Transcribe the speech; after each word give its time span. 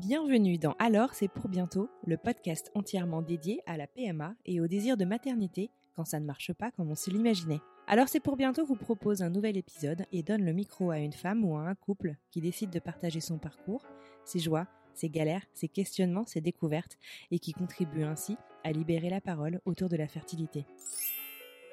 Bienvenue 0.00 0.58
dans 0.58 0.76
Alors 0.78 1.12
c'est 1.12 1.26
pour 1.26 1.48
bientôt, 1.48 1.90
le 2.06 2.16
podcast 2.16 2.70
entièrement 2.76 3.20
dédié 3.20 3.62
à 3.66 3.76
la 3.76 3.88
PMA 3.88 4.36
et 4.46 4.60
au 4.60 4.68
désir 4.68 4.96
de 4.96 5.04
maternité 5.04 5.70
quand 5.96 6.04
ça 6.04 6.20
ne 6.20 6.24
marche 6.24 6.52
pas 6.52 6.70
comme 6.70 6.88
on 6.88 6.94
se 6.94 7.10
l'imaginait. 7.10 7.60
Alors 7.88 8.08
c'est 8.08 8.20
pour 8.20 8.36
bientôt 8.36 8.64
vous 8.64 8.76
propose 8.76 9.22
un 9.22 9.28
nouvel 9.28 9.56
épisode 9.56 10.06
et 10.12 10.22
donne 10.22 10.44
le 10.44 10.52
micro 10.52 10.92
à 10.92 10.98
une 10.98 11.12
femme 11.12 11.44
ou 11.44 11.56
à 11.56 11.62
un 11.62 11.74
couple 11.74 12.14
qui 12.30 12.40
décide 12.40 12.70
de 12.70 12.78
partager 12.78 13.18
son 13.18 13.38
parcours, 13.38 13.84
ses 14.24 14.38
joies, 14.38 14.68
ses 14.94 15.10
galères, 15.10 15.44
ses 15.52 15.68
questionnements, 15.68 16.26
ses 16.26 16.40
découvertes 16.40 16.96
et 17.32 17.40
qui 17.40 17.52
contribue 17.52 18.04
ainsi 18.04 18.36
à 18.62 18.70
libérer 18.70 19.10
la 19.10 19.20
parole 19.20 19.60
autour 19.64 19.88
de 19.88 19.96
la 19.96 20.06
fertilité. 20.06 20.64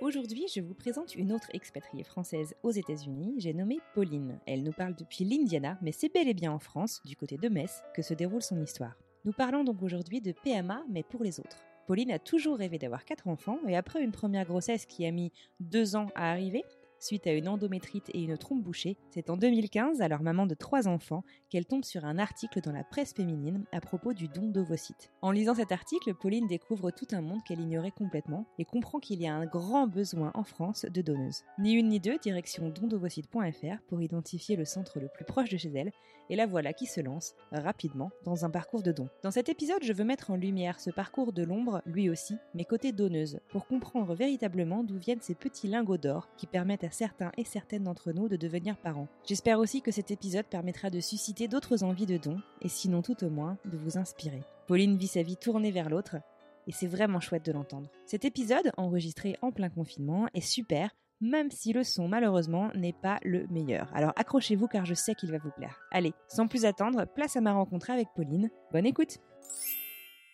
Aujourd'hui, 0.02 0.45
je 0.54 0.59
vous 0.59 0.73
présente 0.73 1.16
une 1.16 1.31
autre 1.31 1.48
expatriée 1.54 2.04
française 2.04 2.54
aux 2.63 2.71
États-Unis, 2.71 3.35
j'ai 3.38 3.54
nommé 3.54 3.79
Pauline. 3.93 4.40
Elle 4.46 4.62
nous 4.62 4.74
parle 4.74 4.93
depuis 4.93 5.24
l'Indiana, 5.24 5.77
mais 5.82 5.93
c'est 5.93 6.13
bel 6.13 6.27
et 6.27 6.34
bien 6.34 6.52
en 6.52 6.60
France, 6.60 7.02
du 7.05 7.15
côté 7.15 7.37
de 7.37 7.48
Metz, 7.48 7.82
que 7.96 8.02
se 8.02 8.13
déroule 8.13 8.41
son 8.41 8.62
histoire. 8.62 8.98
Nous 9.24 9.32
parlons 9.32 9.63
donc 9.63 9.82
aujourd'hui 9.82 10.20
de 10.20 10.34
PMA, 10.34 10.84
mais 10.90 11.04
pour 11.04 11.24
les 11.24 11.40
autres. 11.40 11.63
Pauline 11.87 12.12
a 12.12 12.20
toujours 12.20 12.57
rêvé 12.57 12.77
d'avoir 12.77 13.05
quatre 13.05 13.29
enfants, 13.29 13.60
et 13.70 13.77
après 13.77 14.04
une 14.04 14.12
première 14.12 14.46
grossesse 14.46 14.85
qui 14.85 15.05
a 15.05 15.12
mis 15.12 15.32
deux 15.62 15.96
ans 15.96 16.07
à 16.13 16.30
arriver, 16.30 16.65
suite 17.05 17.27
à 17.27 17.34
une 17.34 17.48
endométrite 17.48 18.09
et 18.13 18.21
une 18.21 18.37
trompe 18.37 18.63
bouchée, 18.63 18.98
c'est 19.11 19.29
en 19.29 19.37
2015, 19.37 20.01
alors 20.01 20.21
maman 20.21 20.45
de 20.48 20.55
trois 20.55 20.87
enfants, 20.87 21.23
qu'elle 21.49 21.65
tombe 21.65 21.85
sur 21.85 22.03
un 22.03 22.17
article 22.17 22.62
dans 22.62 22.71
la 22.71 22.84
presse 22.84 23.13
féminine 23.13 23.65
à 23.71 23.79
propos 23.79 24.13
du 24.13 24.27
don 24.27 24.47
d'ovocytes. 24.47 25.12
En 25.21 25.31
lisant 25.31 25.55
cet 25.55 25.71
article, 25.71 26.13
Pauline 26.15 26.47
découvre 26.47 26.91
tout 26.91 27.07
un 27.12 27.21
monde 27.21 27.43
qu'elle 27.43 27.62
ignorait 27.62 27.91
complètement 27.91 28.45
et 28.57 28.65
comprend 28.65 28.99
qu'il 28.99 29.21
y 29.21 29.27
a 29.27 29.35
un 29.35 29.45
grand 29.45 29.87
besoin 29.87 30.31
en 30.34 30.43
France 30.43 30.85
de 30.85 31.01
donneuses. 31.01 31.43
Ni 31.59 31.73
une 31.73 31.89
ni 31.89 31.99
deux, 31.99 32.17
direction 32.17 32.70
dondovocytes.fr 32.70 33.81
pour 33.87 34.01
identifier 34.01 34.55
le 34.55 34.65
centre 34.65 34.99
le 34.99 35.07
plus 35.07 35.25
proche 35.25 35.49
de 35.49 35.57
chez 35.57 35.71
elle, 35.75 35.91
et 36.29 36.35
la 36.35 36.47
voilà 36.47 36.73
qui 36.73 36.85
se 36.85 37.01
lance 37.01 37.35
rapidement 37.51 38.09
dans 38.23 38.45
un 38.45 38.49
parcours 38.49 38.81
de 38.81 38.91
don. 38.91 39.07
Dans 39.23 39.31
cet 39.31 39.49
épisode, 39.49 39.84
je 39.84 39.93
veux 39.93 40.03
mettre 40.03 40.31
en 40.31 40.35
lumière 40.35 40.79
ce 40.79 40.90
parcours 40.90 41.34
de 41.34 41.43
l'ombre, 41.43 41.81
lui 41.85 42.09
aussi, 42.09 42.35
mais 42.53 42.65
côté 42.65 42.91
donneuse, 42.91 43.40
pour 43.49 43.67
comprendre 43.67 44.15
véritablement 44.15 44.84
d'où 44.84 44.97
viennent 44.97 45.21
ces 45.21 45.35
petits 45.35 45.67
lingots 45.67 45.97
d'or 45.97 46.29
qui 46.37 46.47
permettent 46.47 46.84
à 46.84 46.90
certains 46.96 47.32
et 47.38 47.43
certaines 47.43 47.84
d'entre 47.84 48.13
nous 48.13 48.29
de 48.29 48.38
devenir 48.38 48.77
parents. 48.77 49.07
J'espère 49.27 49.60
aussi 49.60 49.82
que 49.82 49.91
cet 49.91 50.12
épisode 50.12 50.46
permettra 50.46 50.90
de 50.90 51.02
susciter 51.02 51.48
d'autres 51.48 51.84
envies 51.84 52.05
de 52.05 52.18
dons, 52.18 52.41
et 52.62 52.70
sinon 52.70 53.02
tout 53.02 53.24
au 53.24 53.29
moins 53.29 53.57
de 53.65 53.77
vous 53.77 53.98
inspirer. 53.98 54.41
Pauline 54.68 54.98
vit 54.98 55.07
sa 55.07 55.21
vie 55.21 55.37
tournée 55.37 55.71
vers 55.71 55.90
l'autre, 55.90 56.15
et 56.68 56.71
c'est 56.71 56.87
vraiment 56.87 57.20
chouette 57.20 57.46
de 57.46 57.52
l'entendre. 57.52 57.90
Cet 58.05 58.26
épisode, 58.26 58.71
enregistré 58.77 59.35
en 59.41 59.52
plein 59.52 59.70
confinement, 59.70 60.27
est 60.34 60.41
super, 60.41 60.90
même 61.21 61.52
si 61.52 61.74
le 61.74 61.84
son 61.84 62.07
malheureusement 62.07 62.71
n'est 62.76 62.93
pas 62.93 63.20
le 63.24 63.46
meilleur. 63.48 63.91
Alors 63.93 64.13
accrochez-vous 64.16 64.68
car 64.68 64.85
je 64.85 64.94
sais 64.94 65.16
qu'il 65.16 65.31
va 65.31 65.38
vous 65.38 65.52
plaire. 65.52 65.80
Allez, 65.91 66.13
sans 66.28 66.48
plus 66.48 66.66
attendre, 66.66 67.06
place 67.06 67.36
à 67.36 67.42
ma 67.42 67.53
rencontre 67.53 67.92
avec 67.92 68.08
Pauline. 68.16 68.50
Bonne 68.72 68.86
écoute 68.86 69.18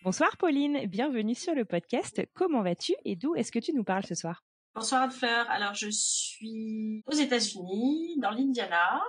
Bonsoir 0.04 0.36
Pauline, 0.36 0.86
bienvenue 0.86 1.36
sur 1.36 1.54
le 1.54 1.64
podcast. 1.64 2.22
Comment 2.34 2.62
vas-tu 2.62 2.94
et 3.04 3.14
d'où 3.14 3.36
est-ce 3.36 3.52
que 3.52 3.60
tu 3.60 3.72
nous 3.72 3.84
parles 3.84 4.04
ce 4.04 4.16
soir? 4.16 4.42
Bonsoir 4.74 5.02
Anne-Fleur. 5.02 5.50
Alors 5.50 5.74
je 5.74 5.88
suis 5.90 7.02
aux 7.06 7.12
États-Unis, 7.12 8.16
dans 8.18 8.30
l'Indiana. 8.30 9.02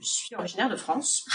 Je 0.00 0.06
suis 0.06 0.34
originaire 0.34 0.70
de 0.70 0.76
France. 0.76 1.26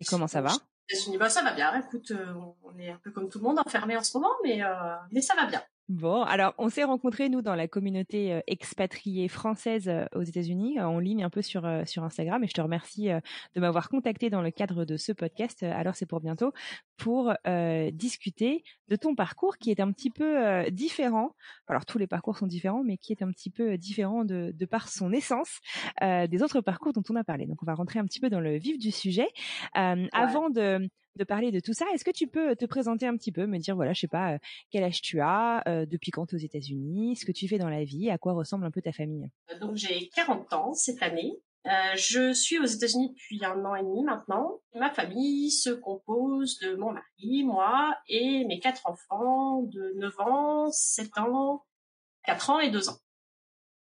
et 0.00 0.04
comment 0.04 0.26
ça 0.26 0.40
va? 0.40 0.50
États-Unis, 0.88 1.18
bah, 1.18 1.28
ça 1.28 1.42
va 1.42 1.52
bien. 1.52 1.74
Écoute, 1.80 2.10
euh, 2.12 2.34
on 2.62 2.78
est 2.78 2.90
un 2.90 2.98
peu 3.02 3.10
comme 3.10 3.28
tout 3.28 3.38
le 3.38 3.44
monde 3.44 3.58
enfermé 3.58 3.96
en 3.96 4.02
ce 4.02 4.16
moment, 4.16 4.32
mais, 4.44 4.62
euh, 4.62 4.96
mais 5.10 5.20
ça 5.20 5.34
va 5.34 5.46
bien. 5.46 5.62
Bon, 5.88 6.22
alors 6.22 6.52
on 6.58 6.68
s'est 6.68 6.82
rencontrés 6.82 7.28
nous 7.28 7.42
dans 7.42 7.54
la 7.54 7.68
communauté 7.68 8.32
euh, 8.32 8.40
expatriée 8.48 9.28
française 9.28 9.86
euh, 9.86 10.04
aux 10.16 10.22
États-Unis 10.22 10.80
en 10.80 10.98
ligne 10.98 11.22
un 11.22 11.30
peu 11.30 11.42
sur 11.42 11.64
euh, 11.64 11.84
sur 11.84 12.02
Instagram 12.02 12.42
et 12.42 12.48
je 12.48 12.54
te 12.54 12.60
remercie 12.60 13.08
de 13.54 13.60
m'avoir 13.60 13.88
contacté 13.88 14.28
dans 14.28 14.42
le 14.42 14.50
cadre 14.50 14.84
de 14.84 14.96
ce 14.96 15.12
podcast. 15.12 15.62
Alors 15.62 15.94
c'est 15.94 16.06
pour 16.06 16.20
bientôt 16.20 16.52
pour 16.96 17.32
discuter 17.92 18.64
de 18.88 18.96
ton 18.96 19.14
parcours 19.14 19.58
qui 19.58 19.70
est 19.70 19.80
un 19.80 19.92
petit 19.92 20.10
peu 20.10 20.68
différent. 20.70 21.36
Alors 21.68 21.84
tous 21.84 21.98
les 21.98 22.06
parcours 22.06 22.36
sont 22.36 22.46
différents, 22.46 22.82
mais 22.82 22.96
qui 22.96 23.12
est 23.12 23.22
un 23.22 23.30
petit 23.30 23.50
peu 23.50 23.76
différent 23.76 24.24
de, 24.24 24.52
de 24.54 24.66
par 24.66 24.88
son 24.88 25.12
essence 25.12 25.60
des 26.00 26.42
autres 26.42 26.62
parcours 26.62 26.94
dont 26.94 27.02
on 27.10 27.16
a 27.16 27.24
parlé. 27.24 27.46
Donc 27.46 27.62
on 27.62 27.66
va 27.66 27.74
rentrer 27.74 27.98
un 27.98 28.06
petit 28.06 28.20
peu 28.20 28.30
dans 28.30 28.40
le 28.40 28.56
vif 28.56 28.78
du 28.78 28.90
sujet. 28.90 29.28
Avant 29.74 30.50
de 30.50 30.88
de 31.16 31.24
parler 31.24 31.50
de 31.50 31.60
tout 31.60 31.72
ça. 31.72 31.86
Est-ce 31.94 32.04
que 32.04 32.10
tu 32.10 32.26
peux 32.26 32.54
te 32.56 32.64
présenter 32.64 33.06
un 33.06 33.16
petit 33.16 33.32
peu, 33.32 33.46
me 33.46 33.58
dire, 33.58 33.74
voilà, 33.74 33.92
je 33.92 34.00
sais 34.00 34.08
pas, 34.08 34.34
euh, 34.34 34.38
quel 34.70 34.84
âge 34.84 35.00
tu 35.00 35.20
as, 35.20 35.62
euh, 35.66 35.86
depuis 35.86 36.10
quand 36.10 36.26
tu 36.26 36.36
es 36.36 36.38
aux 36.38 36.44
États-Unis, 36.44 37.16
ce 37.16 37.24
que 37.24 37.32
tu 37.32 37.48
fais 37.48 37.58
dans 37.58 37.68
la 37.68 37.84
vie, 37.84 38.10
à 38.10 38.18
quoi 38.18 38.34
ressemble 38.34 38.64
un 38.66 38.70
peu 38.70 38.82
ta 38.82 38.92
famille? 38.92 39.28
Euh, 39.52 39.58
Donc 39.58 39.76
j'ai 39.76 40.08
40 40.14 40.52
ans 40.52 40.74
cette 40.74 41.02
année. 41.02 41.32
je 41.96 42.32
suis 42.32 42.58
aux 42.60 42.64
États-Unis 42.64 43.10
depuis 43.10 43.44
un 43.44 43.64
an 43.64 43.74
et 43.74 43.82
demi 43.82 44.04
maintenant. 44.04 44.60
Ma 44.74 44.90
famille 44.90 45.50
se 45.50 45.70
compose 45.70 46.58
de 46.60 46.76
mon 46.76 46.92
mari, 46.92 47.42
moi 47.44 47.96
et 48.08 48.44
mes 48.44 48.60
quatre 48.60 48.82
enfants 48.86 49.62
de 49.62 49.92
9 49.96 50.20
ans, 50.20 50.70
7 50.70 51.18
ans, 51.18 51.64
4 52.24 52.50
ans 52.50 52.60
et 52.60 52.70
2 52.70 52.88
ans. 52.88 52.98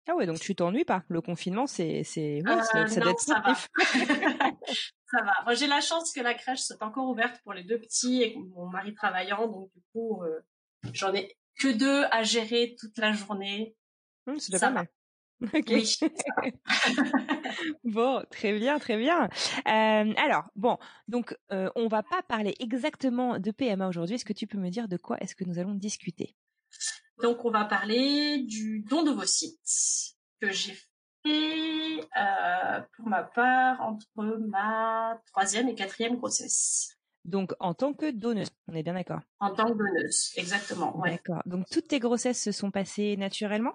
Ah 0.08 0.16
ouais, 0.16 0.26
donc 0.26 0.40
tu 0.40 0.54
t'ennuies 0.56 0.84
pas. 0.84 1.04
Le 1.08 1.20
confinement, 1.20 1.68
c'est, 1.68 2.02
c'est, 2.02 2.42
ouais, 2.44 2.62
ça, 2.62 2.80
être 2.82 3.20
ça 3.20 3.40
va. 3.40 3.54
ça 5.10 5.22
va. 5.22 5.32
Moi, 5.44 5.54
j'ai 5.54 5.66
la 5.66 5.80
chance 5.80 6.12
que 6.12 6.20
la 6.20 6.34
crèche 6.34 6.60
soit 6.60 6.82
encore 6.82 7.08
ouverte 7.08 7.40
pour 7.42 7.52
les 7.52 7.64
deux 7.64 7.78
petits 7.78 8.22
et 8.22 8.36
mon 8.36 8.66
mari 8.66 8.94
travaillant, 8.94 9.46
donc 9.48 9.70
du 9.74 9.82
coup, 9.92 10.22
euh, 10.22 10.40
j'en 10.92 11.14
ai 11.14 11.36
que 11.58 11.68
deux 11.68 12.04
à 12.10 12.22
gérer 12.22 12.76
toute 12.78 12.96
la 12.98 13.12
journée. 13.12 13.76
Mmh, 14.26 14.38
c'est 14.38 14.56
ça 14.58 14.70
va. 14.70 14.84
Oui. 15.52 15.96
bon, 17.84 18.22
très 18.30 18.56
bien, 18.58 18.78
très 18.78 18.96
bien. 18.96 19.24
Euh, 19.24 20.14
alors, 20.16 20.44
bon, 20.54 20.78
donc 21.08 21.36
euh, 21.50 21.68
on 21.74 21.88
va 21.88 22.02
pas 22.02 22.22
parler 22.22 22.54
exactement 22.60 23.38
de 23.40 23.50
PMA 23.50 23.88
aujourd'hui. 23.88 24.14
Est-ce 24.14 24.24
que 24.24 24.32
tu 24.32 24.46
peux 24.46 24.58
me 24.58 24.70
dire 24.70 24.88
de 24.88 24.96
quoi 24.96 25.18
est-ce 25.18 25.34
que 25.34 25.44
nous 25.44 25.58
allons 25.58 25.74
discuter? 25.74 26.36
Donc, 27.22 27.44
on 27.44 27.50
va 27.50 27.64
parler 27.64 28.44
du 28.44 28.80
don 28.88 29.02
d'ovocytes 29.02 30.16
que 30.40 30.50
j'ai 30.50 30.76
fait 31.24 32.08
euh, 32.18 32.80
pour 32.96 33.06
ma 33.06 33.22
part 33.22 33.80
entre 33.80 34.38
ma 34.38 35.20
troisième 35.26 35.68
et 35.68 35.74
quatrième 35.74 36.16
grossesse. 36.16 36.96
Donc, 37.24 37.54
en 37.60 37.72
tant 37.72 37.92
que 37.92 38.10
donneuse, 38.10 38.48
on 38.66 38.74
est 38.74 38.82
bien 38.82 38.94
d'accord? 38.94 39.20
En 39.38 39.54
tant 39.54 39.66
que 39.66 39.78
donneuse, 39.78 40.32
exactement. 40.36 40.98
Ouais. 40.98 41.12
D'accord. 41.12 41.42
Donc, 41.46 41.66
toutes 41.70 41.88
tes 41.88 42.00
grossesses 42.00 42.42
se 42.42 42.50
sont 42.50 42.70
passées 42.70 43.16
naturellement? 43.16 43.74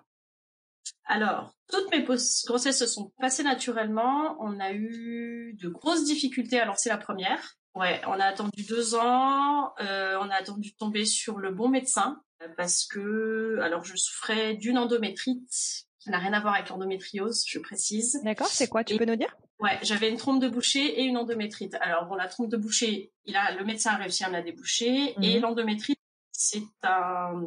Alors, 1.06 1.54
toutes 1.70 1.90
mes 1.92 2.04
grossesses 2.04 2.80
se 2.80 2.88
sont 2.88 3.12
passées 3.20 3.44
naturellement. 3.44 4.38
On 4.40 4.60
a 4.60 4.74
eu 4.74 5.56
de 5.62 5.70
grosses 5.70 6.04
difficultés 6.04 6.60
à 6.60 6.66
lancer 6.66 6.90
la 6.90 6.98
première. 6.98 7.56
Ouais, 7.76 8.02
on 8.08 8.20
a 8.20 8.26
attendu 8.26 8.66
deux 8.68 8.96
ans. 8.96 9.74
Euh, 9.80 10.18
on 10.20 10.30
a 10.30 10.36
attendu 10.36 10.72
de 10.72 10.76
tomber 10.78 11.06
sur 11.06 11.38
le 11.38 11.52
bon 11.52 11.70
médecin 11.70 12.22
parce 12.56 12.86
que 12.86 13.60
alors 13.62 13.84
je 13.84 13.96
souffrais 13.96 14.56
d'une 14.56 14.78
endométrite 14.78 15.87
qui 16.08 16.12
n'a 16.12 16.20
rien 16.20 16.32
à 16.32 16.40
voir 16.40 16.54
avec 16.54 16.70
l'endométriose, 16.70 17.44
je 17.46 17.60
précise. 17.60 18.22
D'accord, 18.24 18.48
c'est 18.48 18.70
quoi 18.70 18.84
Tu 18.86 18.96
peux 18.96 19.06
nous 19.06 19.18
dire? 19.18 19.36
Ouais, 19.60 19.78
j'avais 19.82 20.10
une 20.10 20.18
trompe 20.18 20.42
de 20.42 20.48
boucher 20.48 21.02
et 21.02 21.04
une 21.04 21.18
endométrite. 21.18 21.76
Alors 21.82 22.06
bon, 22.06 22.16
la 22.16 22.28
trompe 22.28 22.50
de 22.50 22.58
boucher, 22.58 23.12
il 23.26 23.36
a 23.36 23.54
le 23.56 23.66
médecin 23.66 23.92
a 23.92 23.98
réussi 23.98 24.24
à 24.24 24.30
me 24.30 24.34
la 24.34 24.42
déboucher 24.42 25.16
et 25.22 25.36
mhm. 25.36 25.42
l'endométrite, 25.42 26.00
c'est 26.32 26.64
un 26.84 27.44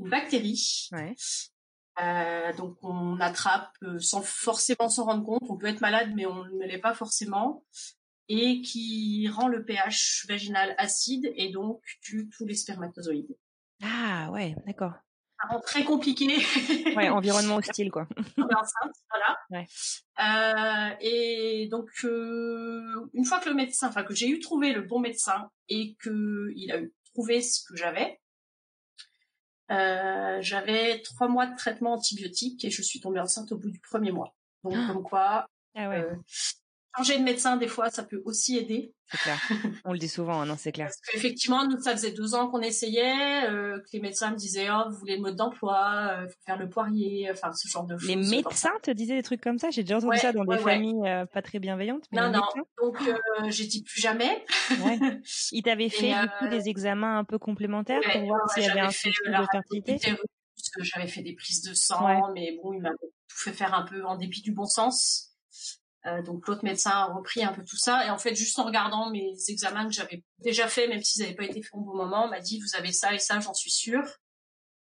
une 0.00 0.08
bactérie. 0.08 0.88
Ouais. 0.90 1.14
Euh, 2.02 2.52
donc 2.54 2.76
on 2.82 3.20
attrape 3.20 3.70
euh, 3.82 4.00
sans 4.00 4.22
forcément 4.22 4.88
s'en 4.88 5.04
rendre 5.04 5.24
compte. 5.24 5.42
On 5.48 5.56
peut 5.56 5.66
être 5.66 5.80
malade, 5.80 6.10
mais 6.16 6.26
on 6.26 6.44
ne 6.44 6.66
l'est 6.66 6.78
pas 6.78 6.94
forcément 6.94 7.64
et 8.28 8.62
qui 8.62 9.28
rend 9.28 9.46
le 9.46 9.64
pH 9.64 10.24
vaginal 10.28 10.74
acide 10.78 11.30
et 11.36 11.50
donc 11.50 11.82
tue 12.00 12.28
tous 12.30 12.46
les 12.46 12.56
spermatozoïdes. 12.56 13.36
Ah 13.82 14.30
ouais, 14.32 14.56
d'accord. 14.66 14.94
Ça 15.42 15.48
rend 15.48 15.60
très 15.60 15.84
compliqué. 15.84 16.26
ouais, 16.96 17.08
environnement 17.08 17.56
hostile 17.56 17.90
quoi. 17.90 18.06
enceinte, 18.38 18.94
voilà. 19.10 19.38
Ouais. 19.50 19.66
Euh, 20.20 20.96
et 21.00 21.68
donc 21.70 21.88
euh, 22.04 23.10
une 23.12 23.24
fois 23.24 23.40
que 23.40 23.48
le 23.48 23.54
médecin, 23.54 23.88
enfin 23.88 24.04
que 24.04 24.14
j'ai 24.14 24.28
eu 24.28 24.38
trouvé 24.38 24.72
le 24.72 24.82
bon 24.82 25.00
médecin 25.00 25.50
et 25.68 25.96
que 25.98 26.52
il 26.54 26.70
a 26.70 26.78
eu 26.78 26.94
trouvé 27.12 27.42
ce 27.42 27.62
que 27.68 27.76
j'avais, 27.76 28.20
j'avais 29.68 31.00
trois 31.02 31.28
mois 31.28 31.46
de 31.46 31.56
traitement 31.56 31.94
antibiotique 31.94 32.64
et 32.64 32.70
je 32.70 32.82
suis 32.82 33.00
tombée 33.00 33.20
enceinte 33.20 33.50
au 33.52 33.58
bout 33.58 33.70
du 33.70 33.80
premier 33.80 34.12
mois. 34.12 34.34
Donc 34.64 34.74
ah. 34.76 34.92
comme 34.92 35.02
quoi, 35.02 35.46
ah 35.74 35.88
ouais 35.88 36.06
changer 36.96 37.18
de 37.18 37.24
médecin, 37.24 37.56
des 37.56 37.68
fois, 37.68 37.90
ça 37.90 38.02
peut 38.02 38.22
aussi 38.24 38.58
aider. 38.58 38.94
C'est 39.06 39.18
clair. 39.18 39.38
On 39.84 39.92
le 39.92 39.98
dit 39.98 40.08
souvent, 40.08 40.40
hein, 40.40 40.46
non, 40.46 40.56
c'est 40.58 40.72
clair. 40.72 40.86
Parce 40.86 41.00
qu'effectivement, 41.12 41.66
nous, 41.66 41.80
ça 41.80 41.92
faisait 41.92 42.12
deux 42.12 42.34
ans 42.34 42.48
qu'on 42.48 42.60
essayait, 42.60 43.48
euh, 43.48 43.78
que 43.78 43.88
les 43.92 44.00
médecins 44.00 44.30
me 44.30 44.36
disaient, 44.36 44.68
oh, 44.70 44.90
vous 44.90 44.96
voulez 44.96 45.16
le 45.16 45.22
mode 45.22 45.36
d'emploi, 45.36 46.10
euh, 46.12 46.28
faut 46.28 46.34
faire 46.46 46.58
le 46.58 46.68
poirier, 46.68 47.30
enfin, 47.30 47.52
ce 47.52 47.68
genre 47.68 47.84
de 47.84 47.96
choses. 47.96 48.08
Les 48.08 48.16
médecins 48.16 48.72
te 48.82 48.90
disaient 48.90 49.16
des 49.16 49.22
trucs 49.22 49.40
comme 49.40 49.58
ça? 49.58 49.70
J'ai 49.70 49.82
déjà 49.82 49.98
entendu 49.98 50.18
ça 50.18 50.32
dans 50.32 50.44
des 50.44 50.58
familles 50.58 51.06
euh, 51.06 51.26
pas 51.26 51.42
très 51.42 51.58
bienveillantes. 51.58 52.06
non, 52.12 52.30
non. 52.30 52.42
Donc, 52.82 52.98
j'ai 53.48 53.66
dit 53.66 53.82
plus 53.82 54.00
jamais. 54.00 54.44
Ils 55.52 55.62
t'avaient 55.62 55.88
fait, 55.88 56.12
du 56.12 56.28
coup, 56.38 56.48
des 56.48 56.68
examens 56.68 57.18
un 57.18 57.24
peu 57.24 57.38
complémentaires 57.38 58.00
pour 58.12 58.24
voir 58.24 58.50
s'il 58.50 58.64
y 58.64 58.68
avait 58.68 58.80
un 58.80 58.90
souci 58.90 59.10
de 59.26 59.46
fertilité 59.50 59.98
J'avais 60.80 61.08
fait 61.08 61.22
des 61.22 61.34
prises 61.34 61.62
de 61.62 61.74
sang, 61.74 62.32
mais 62.34 62.58
bon, 62.62 62.72
il 62.72 62.80
m'a 62.80 62.90
tout 62.90 63.36
fait 63.36 63.52
faire 63.52 63.74
un 63.74 63.82
peu 63.82 64.04
en 64.04 64.16
dépit 64.16 64.42
du 64.42 64.52
bon 64.52 64.66
sens. 64.66 65.31
Euh, 66.06 66.20
donc 66.20 66.48
l'autre 66.48 66.64
médecin 66.64 66.90
a 66.90 67.04
repris 67.04 67.44
un 67.44 67.52
peu 67.52 67.62
tout 67.62 67.76
ça 67.76 68.04
et 68.04 68.10
en 68.10 68.18
fait 68.18 68.34
juste 68.34 68.58
en 68.58 68.64
regardant 68.64 69.10
mes 69.10 69.36
examens 69.48 69.86
que 69.86 69.92
j'avais 69.92 70.24
déjà 70.38 70.66
fait, 70.66 70.88
même 70.88 71.00
s'ils 71.00 71.22
n'avaient 71.22 71.36
pas 71.36 71.44
été 71.44 71.62
faits 71.62 71.74
au 71.74 71.80
bon 71.80 71.94
moment, 71.94 72.26
m'a 72.26 72.40
dit 72.40 72.60
vous 72.60 72.76
avez 72.76 72.90
ça 72.90 73.14
et 73.14 73.20
ça, 73.20 73.38
j'en 73.38 73.54
suis 73.54 73.70
sûre. 73.70 74.04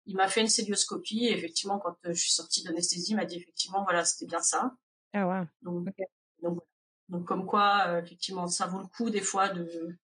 Il 0.07 0.15
m'a 0.15 0.27
fait 0.27 0.41
une 0.41 0.47
célioscopie 0.47 1.27
et 1.27 1.33
effectivement 1.33 1.77
quand 1.77 1.95
euh, 2.06 2.13
je 2.13 2.19
suis 2.19 2.31
sortie 2.31 2.63
d'anesthésie, 2.63 3.12
il 3.12 3.18
m'a 3.18 3.25
dit 3.25 3.38
effectivement 3.38 3.83
voilà 3.83 4.03
c'était 4.03 4.25
bien 4.25 4.41
ça. 4.41 4.73
Ah 5.13 5.27
ouais. 5.27 5.44
Donc 5.62 5.88
donc, 7.09 7.25
comme 7.25 7.45
quoi 7.45 7.83
euh, 7.88 8.01
effectivement 8.01 8.47
ça 8.47 8.65
vaut 8.65 8.79
le 8.79 8.88
coup 8.88 9.12
des 9.12 9.21
fois 9.21 9.50
de 9.50 9.95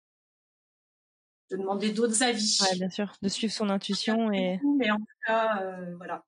de 1.50 1.56
demander 1.58 1.94
d'autres 1.94 2.22
avis. 2.22 2.60
Ouais, 2.62 2.78
bien 2.78 2.90
sûr, 2.90 3.12
de 3.24 3.30
suivre 3.30 3.54
son 3.54 3.70
intuition 3.72 4.32
et. 4.32 4.60
Mais 4.78 4.92
en 4.92 4.98
tout 4.98 5.06
cas 5.26 5.64
voilà. 5.96 6.24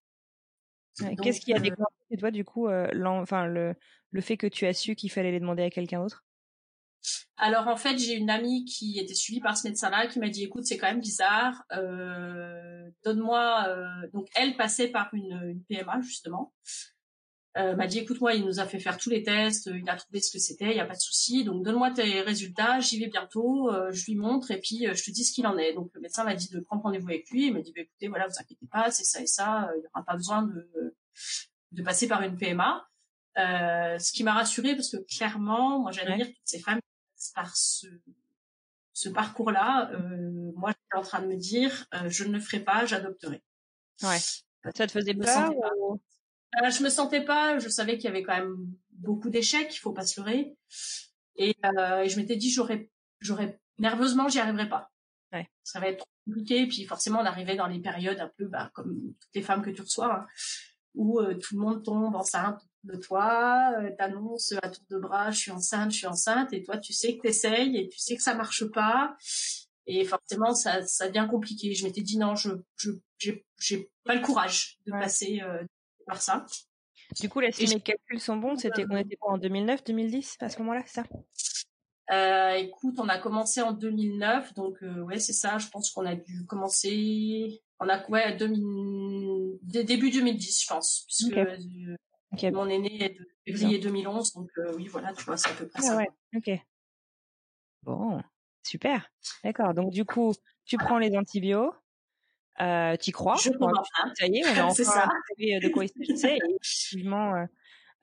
Qu'est-ce 1.22 1.42
qui 1.42 1.54
a 1.54 1.60
déclenché 1.60 2.18
toi 2.18 2.32
du 2.32 2.44
coup, 2.44 2.70
enfin 2.70 3.46
le 3.46 3.76
le 4.12 4.22
fait 4.22 4.38
que 4.38 4.48
tu 4.48 4.66
as 4.66 4.74
su 4.74 4.96
qu'il 4.96 5.12
fallait 5.12 5.32
les 5.32 5.40
demander 5.40 5.64
à 5.64 5.70
quelqu'un 5.70 6.02
d'autre? 6.02 6.26
Alors 7.38 7.68
en 7.68 7.78
fait, 7.78 7.98
j'ai 7.98 8.16
une 8.16 8.30
amie 8.30 8.66
qui 8.66 9.00
était 9.00 9.14
suivie 9.14 9.40
par 9.40 9.58
ce 9.58 9.68
médecin-là 9.68 10.08
qui 10.08 10.20
m'a 10.20 10.28
dit 10.28 10.44
écoute, 10.44 10.66
c'est 10.66 10.78
quand 10.78 10.88
même 10.88 11.00
bizarre. 11.00 11.64
Euh, 11.72 12.90
donne-moi. 13.04 13.66
Euh, 13.68 14.10
donc 14.14 14.28
elle 14.36 14.58
passait 14.58 14.90
par 14.90 15.10
une, 15.14 15.64
PMA 15.70 16.02
justement. 16.02 16.54
Euh, 17.60 17.76
m'a 17.76 17.88
dit 17.88 18.00
écoute 18.00 18.20
moi, 18.22 18.34
il 18.34 18.46
nous 18.46 18.60
a 18.60 18.66
fait 18.66 18.80
faire 18.80 18.98
tous 18.98 19.10
les 19.10 19.22
tests, 19.22 19.70
il 19.74 19.88
a 19.90 19.96
trouvé 19.96 20.22
ce 20.22 20.32
que 20.32 20.40
c'était, 20.40 20.72
il 20.72 20.78
y 20.78 20.80
a 20.80 20.86
pas 20.86 20.96
de 20.96 21.00
souci. 21.00 21.44
Donc 21.44 21.64
donne-moi 21.64 21.92
tes 21.92 22.22
résultats, 22.22 22.80
j'y 22.80 23.00
vais 23.00 23.08
bientôt, 23.08 23.70
je 23.92 24.06
lui 24.06 24.16
montre 24.16 24.52
et 24.52 24.60
puis 24.60 24.86
je 24.92 25.04
te 25.04 25.12
dis 25.12 25.24
ce 25.24 25.34
qu'il 25.34 25.46
en 25.46 25.58
est. 25.58 25.74
Donc 25.74 25.92
le 25.94 26.02
médecin 26.02 26.24
m'a 26.24 26.36
dit 26.36 26.50
de 26.50 26.60
prendre 26.60 26.84
rendez-vous 26.84 27.10
avec 27.10 27.30
lui. 27.30 27.48
Il 27.48 27.54
m'a 27.54 27.62
dit 27.62 27.74
bah, 27.76 27.82
écoutez 27.82 28.08
voilà, 28.08 28.28
vous 28.28 28.40
inquiétez 28.40 28.68
pas, 28.72 28.92
c'est 28.92 29.04
ça 29.04 29.22
et 29.22 29.28
ça, 29.28 29.70
il 29.76 29.82
n'y 29.82 29.88
aura 29.94 30.06
pas 30.06 30.16
besoin 30.16 30.44
de 30.44 30.96
de 31.72 31.84
passer 31.84 32.08
par 32.08 32.22
une 32.22 32.38
PMA. 32.38 32.86
Euh, 33.38 34.00
ce 34.00 34.12
qui 34.12 34.24
m'a 34.24 34.34
rassurée 34.34 34.76
parce 34.76 34.90
que 34.90 34.98
clairement, 34.98 35.80
moi 35.80 35.92
j'allais 35.92 36.18
dire 36.18 36.28
toutes 36.28 36.38
ces 36.44 36.60
femmes 36.60 36.80
par 37.36 37.56
ce, 37.56 37.88
ce 38.94 39.10
parcours-là, 39.10 39.92
euh, 39.94 40.52
moi 40.56 40.72
j'étais 40.72 40.98
en 40.98 41.04
train 41.04 41.22
de 41.22 41.28
me 41.28 41.38
dire, 41.38 41.86
euh, 41.94 42.10
je 42.10 42.24
ne 42.26 42.34
le 42.34 42.40
ferai 42.40 42.60
pas, 42.60 42.86
j'adopterai. 42.86 43.42
Ouais. 44.04 44.18
Ça 44.76 44.88
te 44.88 44.92
faisait 44.92 45.14
peur. 45.14 45.52
Euh, 46.56 46.70
Je 46.70 46.84
me 46.84 46.90
sentais 46.90 47.24
pas. 47.24 47.60
Je 47.60 47.70
savais 47.70 47.98
qu'il 47.98 48.06
y 48.06 48.08
avait 48.08 48.24
quand 48.24 48.38
même 48.38 48.58
beaucoup 48.92 49.30
d'échecs, 49.30 49.74
il 49.74 49.80
faut 49.80 49.94
pas 49.94 50.06
se 50.06 50.20
leurrer. 50.20 50.56
Et, 51.36 51.56
euh, 51.66 52.02
et 52.02 52.10
je 52.10 52.20
m'étais 52.20 52.36
dit, 52.36 52.50
j'aurais, 52.52 52.90
j'aurais 53.20 53.60
nerveusement, 53.78 54.28
j'y 54.28 54.40
arriverais 54.40 54.70
pas. 54.70 54.92
Ouais. 55.32 55.48
Ça 55.64 55.80
va 55.80 55.88
être 55.88 56.00
trop 56.00 56.10
compliqué. 56.26 56.68
Puis 56.68 56.86
forcément, 56.86 57.20
on 57.20 57.26
arrivait 57.26 57.56
dans 57.56 57.68
les 57.68 57.80
périodes 57.80 58.20
un 58.20 58.32
peu, 58.38 58.46
bah, 58.46 58.72
comme 58.74 59.14
toutes 59.20 59.36
les 59.36 59.42
femmes 59.42 59.62
que 59.62 59.70
tu 59.70 59.82
reçois, 59.82 60.14
hein, 60.14 60.28
où 60.96 61.20
euh, 61.20 61.36
tout 61.36 61.56
le 61.56 61.62
monde 61.62 61.84
tombe 61.84 62.16
enceinte 62.16 62.62
de 62.84 62.96
toi, 62.96 63.74
euh, 63.80 63.92
t'annonces 63.98 64.54
à 64.62 64.70
tour 64.70 64.84
de 64.90 64.98
bras, 64.98 65.32
je 65.32 65.40
suis 65.40 65.52
enceinte, 65.52 65.92
je 65.92 65.98
suis 65.98 66.08
enceinte, 66.08 66.54
et 66.54 66.64
toi, 66.64 66.78
tu 66.78 66.94
sais 66.94 67.18
que 67.18 67.22
t'essayes 67.22 67.78
et 67.78 67.90
tu 67.90 68.00
sais 68.00 68.16
que 68.16 68.24
ça 68.24 68.34
marche 68.34 68.66
pas. 68.66 69.16
Et 69.86 70.06
forcément, 70.06 70.54
ça, 70.54 70.86
ça 70.86 71.08
devient 71.08 71.28
compliqué. 71.30 71.74
Je 71.74 71.86
m'étais 71.86 72.02
dit 72.02 72.18
non, 72.18 72.36
je, 72.36 72.52
je, 72.78 72.92
j'ai, 73.58 73.92
pas 74.04 74.16
le 74.16 74.22
courage 74.22 74.78
de 74.86 74.92
passer 74.92 75.42
euh, 75.42 75.64
par 76.10 76.22
ça. 76.22 76.46
Du 77.20 77.30
coup, 77.30 77.40
là, 77.40 77.52
si 77.52 77.68
mes 77.68 77.80
calculs 77.80 78.20
sont 78.20 78.36
bons, 78.36 78.56
c'était, 78.58 78.86
on 78.90 78.98
était 78.98 79.16
quoi, 79.16 79.34
en 79.34 79.38
2009, 79.38 79.84
2010, 79.84 80.38
à 80.42 80.50
ce 80.50 80.60
moment-là, 80.60 80.82
c'est 80.86 81.02
ça? 81.02 81.08
Euh, 82.12 82.54
écoute, 82.54 82.96
on 82.98 83.08
a 83.08 83.20
commencé 83.20 83.62
en 83.62 83.72
2009, 83.72 84.54
donc 84.56 84.82
euh, 84.82 85.02
ouais, 85.02 85.20
c'est 85.20 85.34
ça. 85.34 85.58
Je 85.60 85.68
pense 85.70 85.92
qu'on 85.92 86.06
a 86.06 86.16
dû 86.16 86.46
commencer, 86.48 87.62
on 87.80 87.88
a 87.88 88.04
ouais, 88.10 88.36
2000, 88.36 89.60
début 89.64 90.10
2010, 90.10 90.64
je 90.64 90.68
pense, 90.68 91.06
puisque 91.08 91.36
mon 92.52 92.68
aîné 92.68 93.04
est 93.04 93.10
de 93.10 93.28
février 93.46 93.80
2011, 93.80 94.34
donc 94.34 94.50
euh, 94.58 94.74
oui, 94.76 94.88
voilà, 94.88 95.14
tu 95.14 95.24
vois, 95.24 95.38
c'est 95.38 95.52
à 95.52 95.54
peu 95.54 95.68
près 95.68 95.84
ah, 95.84 95.88
ça. 95.88 95.98
Ouais, 95.98 96.10
ok. 96.36 96.52
Bon, 97.84 98.22
super. 98.64 99.12
D'accord. 99.44 99.74
Donc 99.74 99.92
du 99.92 100.04
coup, 100.04 100.34
tu 100.66 100.78
prends 100.78 100.98
les 100.98 101.16
antibiotiques, 101.16 101.78
euh, 102.62 102.96
tu 102.98 103.12
crois? 103.12 103.36
Je 103.42 103.50
crois. 103.52 103.72
Ça 104.16 104.28
y 104.28 104.38
est, 104.38 104.46
on 104.46 104.62
a 104.62 104.66
enfin 104.66 104.84
ça. 104.84 105.10
de 105.38 105.70
quoi 105.70 105.84
il 105.86 105.90
s'agissait. 105.90 106.36
et 106.38 106.56
effectivement, 106.62 107.36
euh, 107.36 107.46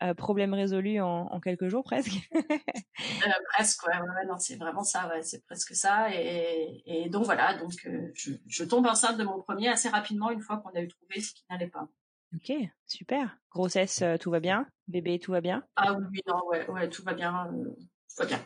euh, 0.02 0.14
problème 0.14 0.52
résolu 0.52 1.00
en, 1.00 1.26
en, 1.26 1.40
quelques 1.40 1.68
jours 1.68 1.82
presque. 1.82 2.12
euh, 2.34 3.30
presque, 3.52 3.86
ouais, 3.86 3.98
ouais, 3.98 4.26
non, 4.28 4.36
c'est 4.38 4.56
vraiment 4.56 4.84
ça, 4.84 5.08
ouais, 5.08 5.22
c'est 5.22 5.42
presque 5.46 5.74
ça. 5.74 6.14
Et, 6.14 6.82
et 6.84 7.08
donc 7.08 7.24
voilà, 7.24 7.54
donc 7.54 7.72
euh, 7.86 8.10
je, 8.14 8.32
je 8.46 8.64
tombe 8.64 8.86
enceinte 8.86 9.16
de 9.16 9.24
mon 9.24 9.40
premier 9.40 9.68
assez 9.68 9.88
rapidement 9.88 10.30
une 10.30 10.40
fois 10.40 10.58
qu'on 10.58 10.70
a 10.78 10.82
eu 10.82 10.88
trouvé 10.88 11.20
ce 11.20 11.32
qui 11.32 11.44
n'allait 11.48 11.68
pas. 11.68 11.88
Ok, 12.34 12.52
super. 12.86 13.38
Grossesse, 13.50 14.02
euh, 14.02 14.18
tout 14.18 14.30
va 14.30 14.40
bien? 14.40 14.66
Bébé, 14.88 15.18
tout 15.18 15.32
va 15.32 15.40
bien? 15.40 15.64
Ah 15.76 15.94
oui, 15.94 16.20
non, 16.26 16.46
ouais, 16.50 16.68
ouais, 16.70 16.88
tout 16.90 17.02
va 17.02 17.14
bien. 17.14 17.46
Euh, 17.46 17.70
tout 17.70 18.16
va 18.18 18.26
bien. 18.26 18.40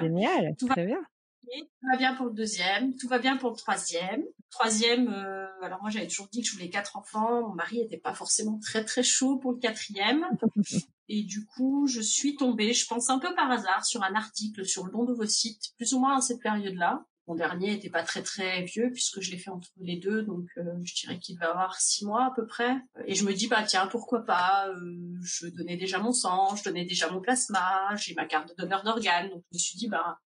Génial, 0.00 0.54
tout 0.58 0.66
va 0.66 0.84
bien. 0.84 1.02
Tout 1.50 1.86
va 1.90 1.96
bien 1.96 2.14
pour 2.14 2.26
le 2.26 2.32
deuxième, 2.32 2.94
tout 2.96 3.08
va 3.08 3.18
bien 3.18 3.36
pour 3.36 3.50
le 3.50 3.56
troisième. 3.56 4.22
Troisième, 4.50 5.08
euh, 5.08 5.46
alors 5.62 5.80
moi 5.80 5.90
j'avais 5.90 6.06
toujours 6.06 6.28
dit 6.28 6.40
que 6.42 6.48
je 6.48 6.52
voulais 6.52 6.70
quatre 6.70 6.96
enfants. 6.96 7.48
Mon 7.48 7.54
mari 7.54 7.78
n'était 7.78 7.98
pas 7.98 8.14
forcément 8.14 8.58
très 8.58 8.84
très 8.84 9.02
chaud 9.02 9.38
pour 9.38 9.52
le 9.52 9.58
quatrième. 9.58 10.26
Et 11.08 11.22
du 11.22 11.46
coup, 11.46 11.86
je 11.86 12.00
suis 12.00 12.34
tombée, 12.34 12.72
je 12.72 12.86
pense 12.86 13.10
un 13.10 13.20
peu 13.20 13.32
par 13.34 13.50
hasard, 13.50 13.84
sur 13.84 14.02
un 14.02 14.14
article 14.14 14.64
sur 14.64 14.84
le 14.84 14.90
don 14.90 15.04
d'ovocytes, 15.04 15.72
plus 15.76 15.94
ou 15.94 16.00
moins 16.00 16.18
à 16.18 16.20
cette 16.20 16.40
période-là. 16.40 17.04
Mon 17.28 17.34
dernier 17.34 17.72
était 17.72 17.90
pas 17.90 18.04
très 18.04 18.22
très 18.22 18.62
vieux 18.62 18.90
puisque 18.92 19.20
je 19.20 19.32
l'ai 19.32 19.38
fait 19.38 19.50
entre 19.50 19.68
les 19.78 19.96
deux, 19.96 20.22
donc 20.22 20.46
euh, 20.58 20.62
je 20.84 20.94
dirais 20.94 21.18
qu'il 21.18 21.36
va 21.38 21.50
avoir 21.50 21.80
six 21.80 22.04
mois 22.04 22.26
à 22.26 22.32
peu 22.34 22.46
près. 22.46 22.76
Et 23.06 23.16
je 23.16 23.24
me 23.24 23.32
dis 23.32 23.48
bah 23.48 23.64
tiens 23.64 23.88
pourquoi 23.88 24.24
pas, 24.24 24.68
euh, 24.68 25.18
je 25.22 25.48
donnais 25.48 25.76
déjà 25.76 25.98
mon 25.98 26.12
sang, 26.12 26.54
je 26.54 26.62
donnais 26.62 26.84
déjà 26.84 27.10
mon 27.10 27.20
plasma, 27.20 27.96
j'ai 27.96 28.14
ma 28.14 28.26
carte 28.26 28.50
de 28.50 28.54
donneur 28.54 28.84
d'organes, 28.84 29.30
donc 29.30 29.42
je 29.50 29.56
me 29.56 29.58
suis 29.58 29.76
dit 29.76 29.88
bah 29.88 30.20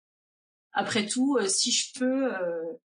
après 0.80 1.06
tout 1.06 1.38
euh, 1.38 1.48
si 1.48 1.72
je 1.72 2.00
peux 2.00 2.32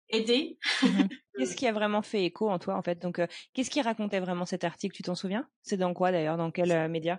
aider. 0.09 0.59
Mhm. 0.82 1.09
Qu'est-ce 1.37 1.56
qui 1.56 1.66
a 1.66 1.73
vraiment 1.73 2.02
fait 2.02 2.25
écho 2.25 2.50
en 2.50 2.59
toi 2.59 2.76
en 2.76 2.82
fait? 2.82 2.99
Donc 2.99 3.18
qu'est-ce 3.54 3.70
qui 3.70 3.80
racontait 3.80 4.20
vraiment 4.20 4.44
cet 4.44 4.64
article? 4.64 4.94
Tu 4.94 5.02
t'en 5.02 5.14
souviens? 5.14 5.49
C'est 5.62 5.78
dans 5.78 5.94
quoi 5.94 6.12
d'ailleurs 6.12 6.37
Dans 6.37 6.50
quel 6.50 6.90
média? 6.90 7.18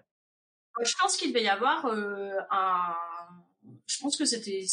Je 0.79 0.93
pense 1.01 1.17
qu'il 1.17 1.29
devait 1.29 1.43
y 1.43 1.49
avoir 1.49 1.87
un 1.87 2.95
je 3.87 3.99
pense 3.99 4.17
que 4.17 4.25
c'était 4.25 4.65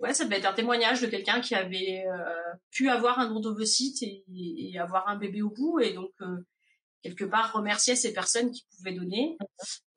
ouais 0.00 0.14
ça 0.14 0.24
devait 0.24 0.38
être 0.38 0.46
un 0.46 0.52
témoignage 0.52 1.00
de 1.00 1.06
quelqu'un 1.06 1.40
qui 1.40 1.54
avait 1.54 2.04
euh, 2.06 2.54
pu 2.70 2.88
avoir 2.88 3.18
un 3.18 3.28
don 3.28 3.40
d'ovocyte 3.40 4.02
et, 4.02 4.24
et, 4.28 4.78
avoir 4.78 5.08
un 5.08 5.16
bébé 5.16 5.42
au 5.42 5.50
bout 5.50 5.80
et 5.80 5.92
donc 5.92 6.12
euh, 6.22 6.38
quelque 7.02 7.24
part 7.24 7.52
remercier 7.52 7.96
ces 7.96 8.12
personnes 8.12 8.50
qui 8.50 8.66
pouvaient 8.76 8.92
donner. 8.92 9.38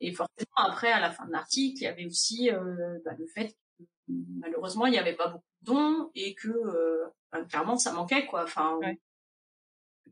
Et 0.00 0.12
forcément 0.12 0.56
après 0.56 0.92
à 0.92 1.00
la 1.00 1.10
fin 1.10 1.26
de 1.26 1.32
l'article 1.32 1.78
il 1.80 1.84
y 1.84 1.88
avait 1.88 2.06
aussi 2.06 2.50
euh, 2.50 2.98
bah, 3.04 3.12
le 3.18 3.26
fait 3.26 3.56
malheureusement 4.08 4.86
il 4.86 4.92
n'y 4.92 4.98
avait 4.98 5.14
pas 5.14 5.28
beaucoup 5.28 5.44
de 5.62 5.66
dons 5.66 6.10
et 6.14 6.34
que 6.34 6.50
bah, 7.32 7.42
clairement 7.44 7.76
ça 7.76 7.92
manquait 7.92 8.26
quoi 8.26 8.44
enfin 8.44 8.78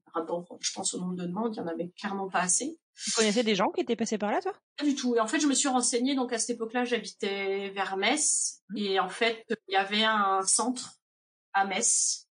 par 0.06 0.14
rapport 0.14 0.46
je 0.60 0.72
pense 0.72 0.94
au 0.94 1.00
nombre 1.00 1.16
de 1.16 1.26
demandes 1.26 1.54
il 1.54 1.58
y 1.58 1.62
en 1.62 1.66
avait 1.66 1.90
clairement 1.90 2.28
pas 2.28 2.40
assez 2.40 2.78
tu 2.94 3.10
connaissais 3.12 3.42
des 3.42 3.54
gens 3.54 3.70
qui 3.70 3.80
étaient 3.80 3.96
passés 3.96 4.18
par 4.18 4.30
là, 4.30 4.40
toi? 4.40 4.52
Pas 4.76 4.84
du 4.84 4.94
tout. 4.94 5.16
Et 5.16 5.20
en 5.20 5.26
fait, 5.26 5.40
je 5.40 5.46
me 5.46 5.54
suis 5.54 5.68
renseignée. 5.68 6.14
Donc 6.14 6.32
à 6.32 6.38
cette 6.38 6.56
époque-là, 6.56 6.84
j'habitais 6.84 7.70
vers 7.70 7.96
Metz, 7.96 8.62
mmh. 8.70 8.76
et 8.76 9.00
en 9.00 9.08
fait, 9.08 9.44
il 9.68 9.74
y 9.74 9.76
avait 9.76 10.04
un 10.04 10.42
centre 10.42 10.98
à 11.52 11.64
Metz. 11.64 12.28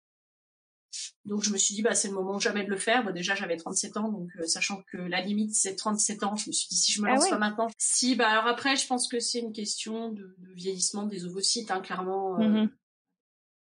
Donc 1.25 1.43
je 1.43 1.51
me 1.51 1.57
suis 1.57 1.75
dit, 1.75 1.81
bah 1.81 1.93
c'est 1.93 2.07
le 2.07 2.13
moment 2.13 2.39
jamais 2.39 2.63
de 2.63 2.69
le 2.69 2.77
faire. 2.77 3.11
Déjà, 3.13 3.35
j'avais 3.35 3.57
37 3.57 3.97
ans, 3.97 4.09
donc 4.09 4.29
euh, 4.39 4.47
sachant 4.47 4.81
que 4.91 4.97
la 4.97 5.21
limite 5.21 5.53
c'est 5.53 5.75
37 5.75 6.23
ans, 6.23 6.35
je 6.35 6.49
me 6.49 6.53
suis 6.53 6.67
dit 6.69 6.77
si 6.77 6.91
je 6.93 7.01
me 7.01 7.07
ah 7.07 7.15
lance 7.15 7.29
pas 7.29 7.37
maintenant. 7.37 7.67
Si, 7.77 8.15
bah 8.15 8.29
alors 8.29 8.47
après, 8.47 8.75
je 8.75 8.87
pense 8.87 9.07
que 9.07 9.19
c'est 9.19 9.39
une 9.39 9.53
question 9.53 10.11
de, 10.11 10.35
de, 10.37 10.53
vieillissement 10.53 11.05
des 11.05 11.25
ovocytes, 11.25 11.71
hein, 11.71 11.81
clairement. 11.81 12.39
Euh, 12.39 12.47
mmh 12.47 12.69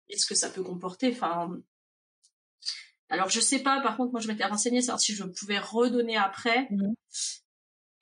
Est-ce 0.09 0.26
que 0.26 0.35
ça 0.35 0.50
peut 0.50 0.62
comporter 0.62 1.12
Enfin, 1.12 1.57
alors 3.09 3.29
je 3.29 3.41
sais 3.41 3.62
pas, 3.62 3.81
par 3.83 3.97
contre 3.97 4.12
moi 4.12 4.21
je 4.21 4.29
m'étais 4.29 4.45
renseignée 4.45 4.81
savoir 4.81 5.00
si 5.00 5.14
je 5.14 5.25
pouvais 5.25 5.59
redonner 5.59 6.17
après. 6.17 6.67
Mhm. 6.71 6.95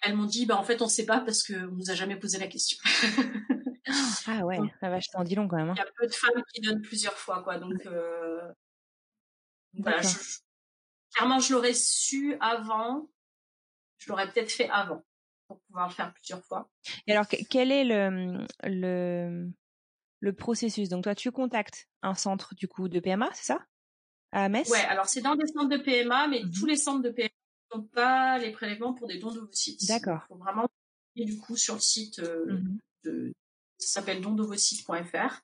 Elles 0.03 0.15
m'ont 0.15 0.25
dit 0.25 0.47
bah 0.47 0.57
en 0.57 0.63
fait 0.63 0.81
on 0.81 0.89
sait 0.89 1.05
pas 1.05 1.21
parce 1.21 1.43
qu'on 1.43 1.73
nous 1.73 1.91
a 1.91 1.95
jamais 1.95 2.17
posé 2.17 2.39
la 2.39 2.47
question. 2.47 2.79
ah 4.27 4.47
ouais, 4.47 4.59
ça 4.81 4.89
va, 4.89 5.01
je 5.01 5.09
t'en 5.13 5.25
dis 5.25 5.35
long 5.35 5.49
quand 5.49 5.57
même. 5.57 5.71
Hein. 5.71 5.75
Il 5.77 5.81
y 5.81 5.83
a 5.83 5.91
peu 5.99 6.07
de 6.07 6.15
femmes 6.15 6.43
qui 6.55 6.61
donnent 6.61 6.81
plusieurs 6.81 7.19
fois 7.19 7.43
quoi, 7.43 7.59
donc, 7.59 7.85
euh... 7.87 8.41
voilà. 9.75 10.01
clairement, 11.15 11.41
je 11.41 11.53
l'aurais 11.53 11.75
su 11.75 12.37
avant. 12.41 13.11
Je 13.99 14.09
l'aurais 14.09 14.31
peut-être 14.31 14.51
fait 14.51 14.69
avant 14.71 15.05
pour 15.47 15.61
pouvoir 15.63 15.89
le 15.89 15.95
faire 15.95 16.13
plusieurs 16.15 16.45
fois. 16.45 16.71
Et 17.07 17.13
alors, 17.13 17.27
quel 17.29 17.71
est 17.71 17.85
le, 17.85 18.47
le, 18.65 19.51
le 20.21 20.33
processus? 20.33 20.89
Donc, 20.89 21.05
toi, 21.05 21.15
tu 21.15 21.31
contactes 21.31 21.89
un 22.03 22.15
centre 22.15 22.55
du 22.55 22.67
coup 22.69 22.89
de 22.89 23.01
PMA, 23.01 23.29
c'est 23.35 23.45
ça? 23.45 23.67
À 24.33 24.49
Metz? 24.49 24.71
Ouais, 24.71 24.79
alors 24.85 25.07
c'est 25.07 25.21
dans 25.21 25.35
des 25.35 25.47
centres 25.49 25.69
de 25.69 25.77
PMA, 25.77 26.29
mais 26.29 26.45
mmh 26.45 26.53
tous 26.53 26.67
les 26.67 26.77
centres 26.77 27.03
de 27.03 27.11
PMA 27.11 27.29
n'ont 27.75 27.83
pas 27.83 28.39
les 28.39 28.53
prélèvements 28.53 28.95
pour 28.95 29.09
des 29.09 29.19
dons 29.19 29.33
d'ovocytes. 29.33 29.87
D'accord. 29.89 30.21
Il 30.31 30.35
faut 30.35 30.39
vraiment 30.39 30.69
et 31.17 31.25
du 31.25 31.37
coup 31.37 31.57
sur 31.57 31.75
le 31.75 31.81
site 31.81 32.21
euh, 32.21 32.55
mmh 32.55 32.79
de 33.05 33.33
ça 33.79 34.01
s'appelle 34.01 34.21
dondovocytes.fr. 34.21 35.43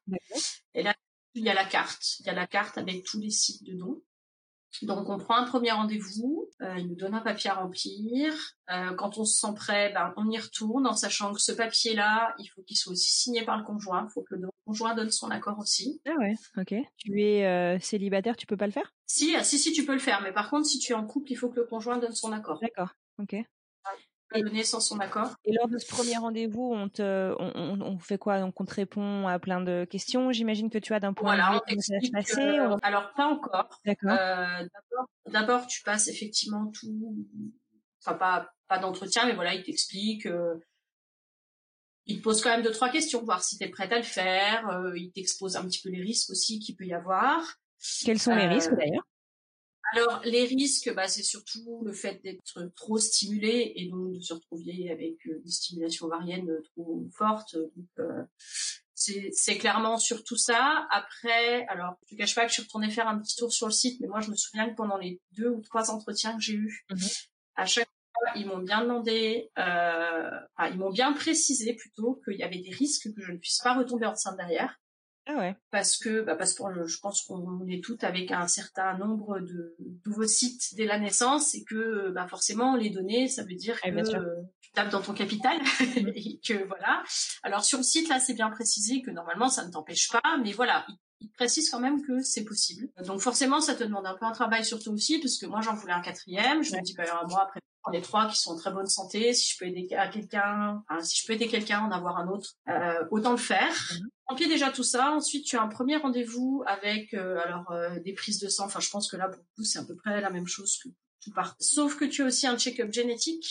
Et 0.75 0.83
là, 0.83 0.95
il 1.35 1.43
y 1.43 1.49
a 1.49 1.55
la 1.55 1.65
carte. 1.65 2.21
Il 2.21 2.27
y 2.27 2.29
a 2.29 2.35
la 2.35 2.47
carte 2.47 2.79
avec 2.79 3.03
tous 3.03 3.19
les 3.19 3.31
sites 3.31 3.65
de 3.65 3.73
dons. 3.75 4.03
Donc 4.83 5.09
on 5.09 5.19
prend 5.19 5.37
un 5.37 5.45
premier 5.45 5.73
rendez-vous, 5.73 6.49
euh, 6.63 6.75
il 6.79 6.89
nous 6.89 6.97
donne 6.97 7.15
un 7.15 7.21
papier 7.21 7.51
à 7.51 7.55
remplir. 7.55 8.35
Euh, 8.71 8.95
quand 8.95 9.19
on 9.19 9.25
se 9.25 9.39
sent 9.39 9.55
prêt, 9.55 9.93
ben, 9.93 10.13
on 10.17 10.29
y 10.31 10.39
retourne 10.39 10.87
en 10.87 10.95
sachant 10.95 11.33
que 11.33 11.41
ce 11.41 11.53
papier-là, 11.53 12.35
il 12.39 12.47
faut 12.49 12.63
qu'il 12.63 12.77
soit 12.77 12.93
aussi 12.93 13.11
signé 13.11 13.45
par 13.45 13.57
le 13.57 13.65
conjoint. 13.65 14.07
Il 14.09 14.13
faut 14.13 14.23
que 14.23 14.35
le 14.35 14.49
conjoint 14.65 14.95
donne 14.95 15.11
son 15.11 15.31
accord 15.31 15.59
aussi. 15.59 16.01
Ah 16.07 16.15
ouais, 16.19 16.35
ok. 16.57 16.75
Tu 16.99 17.23
es 17.23 17.47
euh, 17.47 17.79
célibataire, 17.81 18.37
tu 18.37 18.47
peux 18.47 18.57
pas 18.57 18.67
le 18.67 18.73
faire? 18.73 18.93
Si, 19.07 19.35
ah, 19.37 19.45
si, 19.45 19.59
si, 19.59 19.73
tu 19.73 19.85
peux 19.85 19.95
le 19.95 19.99
faire. 19.99 20.21
Mais 20.23 20.33
par 20.33 20.51
contre, 20.51 20.67
si 20.67 20.79
tu 20.79 20.93
es 20.93 20.97
en 20.97 21.07
couple, 21.07 21.33
il 21.33 21.37
faut 21.37 21.49
que 21.49 21.61
le 21.61 21.67
conjoint 21.67 21.99
donne 21.99 22.15
son 22.15 22.33
accord. 22.33 22.59
D'accord, 22.61 22.91
ok 23.21 23.37
sans 24.65 24.81
son 24.81 24.99
accord. 25.01 25.35
Et 25.45 25.53
lors 25.53 25.69
de 25.69 25.79
ce 25.79 25.87
premier 25.87 26.17
rendez-vous, 26.17 26.73
on 26.75 26.89
te, 26.89 27.35
on, 27.39 27.81
on, 27.81 27.99
fait 27.99 28.19
quoi? 28.19 28.41
Donc 28.41 28.61
on 28.61 28.65
te 28.65 28.75
répond 28.75 29.27
à 29.27 29.39
plein 29.39 29.61
de 29.61 29.87
questions. 29.89 30.33
J'imagine 30.33 30.71
que 30.71 30.79
tu 30.79 30.95
as 30.95 31.01
d'un 31.01 31.13
point 31.13 31.37
de 31.37 31.55
vue 31.55 31.61
comment 31.69 32.13
passé. 32.13 32.43
Alors 32.83 33.13
pas 33.15 33.27
encore. 33.27 33.81
D'accord. 33.85 34.11
Euh, 34.11 34.67
d'abord, 35.27 35.67
tu 35.67 35.83
passes 35.83 36.09
effectivement 36.09 36.67
tout, 36.67 37.17
enfin 38.05 38.17
pas 38.17 38.51
pas 38.69 38.79
d'entretien, 38.79 39.27
mais 39.27 39.35
voilà, 39.35 39.55
il 39.55 39.63
t'explique. 39.63 40.27
Euh, 40.27 40.55
il 42.07 42.19
te 42.19 42.23
pose 42.23 42.41
quand 42.41 42.51
même 42.51 42.63
deux 42.63 42.71
trois 42.71 42.89
questions, 42.89 43.25
voir 43.25 43.43
si 43.43 43.59
tu 43.59 43.65
es 43.65 43.69
prête 43.69 43.93
à 43.93 43.97
le 43.97 44.05
faire. 44.05 44.69
Euh, 44.69 44.97
il 44.97 45.11
t'expose 45.13 45.57
un 45.57 45.65
petit 45.65 45.81
peu 45.83 45.91
les 45.91 46.03
risques 46.03 46.31
aussi 46.31 46.61
qu'il 46.61 46.77
peut 46.77 46.87
y 46.87 46.95
avoir. 46.95 47.43
Quels 48.05 48.19
sont 48.19 48.35
les 48.35 48.47
risques 48.47 48.75
d'ailleurs? 48.75 49.07
Alors, 49.97 50.21
les 50.25 50.45
risques, 50.45 50.93
bah, 50.95 51.09
c'est 51.09 51.23
surtout 51.23 51.83
le 51.85 51.93
fait 51.93 52.23
d'être 52.23 52.71
trop 52.77 52.99
stimulé 52.99 53.73
et 53.77 53.89
donc 53.89 54.13
de 54.13 54.21
se 54.21 54.35
retrouver 54.35 54.91
avec 54.91 55.15
euh, 55.27 55.41
une 55.43 55.51
stimulation 55.51 56.07
ovarienne 56.07 56.51
trop 56.75 57.09
forte. 57.17 57.57
Donc, 57.57 57.89
euh, 57.99 58.23
c'est 58.95 59.59
clairement 59.59 59.99
surtout 59.99 60.37
ça. 60.37 60.87
Après, 60.91 61.67
alors, 61.69 61.95
je 62.09 62.15
ne 62.15 62.19
cache 62.19 62.35
pas 62.35 62.43
que 62.43 62.49
je 62.49 62.55
suis 62.55 62.63
retournée 62.63 62.91
faire 62.91 63.09
un 63.09 63.19
petit 63.19 63.37
tour 63.37 63.53
sur 63.53 63.67
le 63.67 63.73
site, 63.73 64.01
mais 64.01 64.07
moi, 64.07 64.21
je 64.21 64.31
me 64.31 64.37
souviens 64.37 64.69
que 64.69 64.75
pendant 64.75 64.99
les 64.99 65.21
deux 65.33 65.49
ou 65.49 65.63
trois 65.63 65.91
entretiens 65.91 66.35
que 66.35 66.43
j'ai 66.43 66.55
eus, 66.55 66.85
mmh 66.91 66.97
à 67.59 67.65
chaque 67.65 67.89
fois, 68.13 68.39
ils 68.39 68.47
m'ont 68.47 68.59
bien 68.59 68.83
demandé, 68.83 69.51
euh, 69.59 70.31
enfin, 70.57 70.69
ils 70.71 70.79
m'ont 70.79 70.91
bien 70.91 71.15
précisé 71.15 71.73
plutôt 71.73 72.21
qu'il 72.23 72.37
y 72.37 72.43
avait 72.43 72.59
des 72.59 72.71
risques 72.71 73.09
que 73.15 73.23
je 73.23 73.33
ne 73.33 73.39
puisse 73.39 73.61
pas 73.65 73.73
retomber 73.73 74.05
enceinte 74.05 74.37
derrière. 74.37 74.79
Ah 75.29 75.37
ouais. 75.37 75.57
Parce 75.73 75.97
que, 75.97 76.23
bah 76.23 76.37
parce 76.37 76.55
que 76.55 76.63
je 76.87 76.99
pense 77.01 77.23
qu'on 77.23 77.67
est 77.67 77.83
toutes 77.83 78.05
avec 78.05 78.31
un 78.31 78.47
certain 78.47 78.97
nombre 78.97 79.41
de 79.41 79.75
d'ovocytes 80.05 80.75
dès 80.77 80.85
la 80.85 81.01
naissance 81.01 81.55
et 81.57 81.65
que, 81.65 82.11
bah 82.11 82.29
forcément, 82.29 82.77
les 82.77 82.91
données, 82.91 83.29
ça 83.29 83.43
veut 83.43 83.57
dire 83.57 83.81
que 83.81 83.91
tu 84.61 84.71
tapes 84.73 84.91
dans 84.91 85.03
ton 85.03 85.15
capital 85.15 85.59
mmh. 85.81 86.09
et 86.15 86.41
que 86.47 86.67
voilà. 86.69 87.03
Alors 87.43 87.65
sur 87.65 87.79
le 87.79 87.85
site 87.85 88.09
là, 88.09 88.21
c'est 88.21 88.35
bien 88.35 88.51
précisé 88.51 89.03
que 89.03 89.11
normalement 89.11 89.49
ça 89.49 89.65
ne 89.65 89.73
t'empêche 89.73 90.09
pas, 90.13 90.39
mais 90.43 90.53
voilà, 90.53 90.87
il 91.21 91.31
précise 91.33 91.71
quand 91.71 91.81
même 91.81 92.07
que 92.07 92.23
c'est 92.23 92.45
possible. 92.45 92.89
Donc 93.05 93.21
forcément, 93.21 93.61
ça 93.61 93.75
te 93.75 93.83
demande 93.83 94.07
un 94.07 94.15
peu 94.15 94.27
un 94.27 94.33
travail 94.33 94.65
sur 94.65 94.81
toi 94.81 94.93
aussi, 94.93 95.19
parce 95.19 95.39
que 95.39 95.47
moi 95.47 95.61
j'en 95.61 95.75
voulais 95.75 95.93
un 95.93 96.03
quatrième. 96.03 96.63
Je 96.63 96.77
me 96.77 96.83
dis, 96.83 96.95
bah, 96.95 97.05
moi 97.29 97.43
après 97.43 97.61
on 97.89 97.93
est 97.93 98.03
trois 98.03 98.29
qui 98.29 98.37
sont 98.37 98.53
en 98.53 98.57
très 98.57 98.73
bonne 98.73 98.87
santé. 98.87 99.33
Si 99.33 99.53
je 99.53 99.59
peux 99.59 99.67
aider 99.67 99.89
à 99.97 100.09
quelqu'un, 100.09 100.83
si 101.01 101.21
je 101.21 101.27
peux 101.27 101.33
aider 101.33 101.49
quelqu'un 101.49 101.81
en 101.81 101.91
avoir 101.91 102.19
un 102.19 102.29
autre, 102.29 102.55
euh, 102.69 103.05
autant 103.11 103.33
le 103.33 103.37
faire. 103.39 103.73
Mhm. 103.93 104.09
Pied 104.35 104.49
déjà 104.49 104.71
tout 104.71 104.83
ça. 104.83 105.13
Ensuite, 105.13 105.45
tu 105.45 105.57
as 105.57 105.63
un 105.63 105.69
premier 105.69 105.97
rendez-vous 105.97 106.65
avec 106.67 107.15
euh, 107.15 107.39
alors 107.39 107.71
euh, 107.71 107.99
des 108.01 108.13
prises 108.13 108.41
de 108.41 108.49
sang. 108.49 108.67
Enfin, 108.67 108.81
je 108.81 108.91
pense 108.91 109.11
que 109.11 109.17
là 109.17 109.29
pour 109.29 109.43
vous 109.57 109.65
c'est 109.65 109.79
à 109.79 109.85
peu 109.85 109.97
près 109.97 110.21
la 110.21 110.31
même 110.31 110.47
chose 110.47 110.79
que 110.83 110.89
tout 111.23 111.33
part. 111.33 111.57
Sauf 111.61 111.97
que 111.97 112.05
tu 112.05 112.23
as 112.23 112.27
aussi 112.27 112.47
un 112.47 112.59
check-up 112.59 112.93
génétique. 112.93 113.45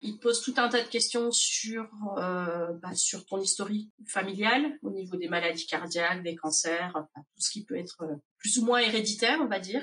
Il 0.00 0.16
te 0.16 0.22
pose 0.22 0.42
tout 0.42 0.54
un 0.58 0.68
tas 0.68 0.82
de 0.82 0.88
questions 0.88 1.30
sur 1.30 1.88
bah, 2.16 2.94
sur 2.94 3.24
ton 3.24 3.40
historique 3.40 3.90
familial 4.06 4.78
au 4.82 4.90
niveau 4.90 5.16
des 5.16 5.28
maladies 5.28 5.66
cardiaques, 5.66 6.22
des 6.22 6.36
cancers, 6.36 6.92
tout 7.14 7.40
ce 7.40 7.50
qui 7.50 7.64
peut 7.64 7.78
être 7.78 8.04
plus 8.38 8.58
ou 8.58 8.66
moins 8.66 8.80
héréditaire, 8.80 9.40
on 9.40 9.48
va 9.48 9.60
dire. 9.60 9.82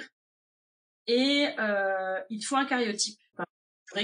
Et 1.07 1.47
il 2.29 2.39
te 2.39 2.45
faut 2.45 2.57
un 2.57 2.65
cariotype 2.65 3.17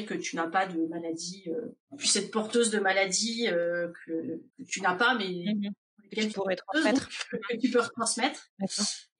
que 0.05 0.13
tu 0.13 0.35
n'as 0.35 0.47
pas 0.47 0.67
de 0.67 0.85
maladie, 0.87 1.43
euh, 1.47 1.75
puis 1.97 2.07
cette 2.07 2.31
porteuse 2.31 2.71
de 2.71 2.79
maladie 2.79 3.47
euh, 3.47 3.91
que, 4.05 4.41
tu 4.67 4.81
n'as 4.81 4.95
pas, 4.95 5.15
mais 5.15 5.53
mmh 5.53 5.71
que 6.09 6.21
tu 6.21 6.29
pourrais 6.29 6.55
transmettre. 6.55 7.09
que 7.49 7.57
tu 7.57 7.69
peux 7.69 7.81
retransmettre. 7.81 8.49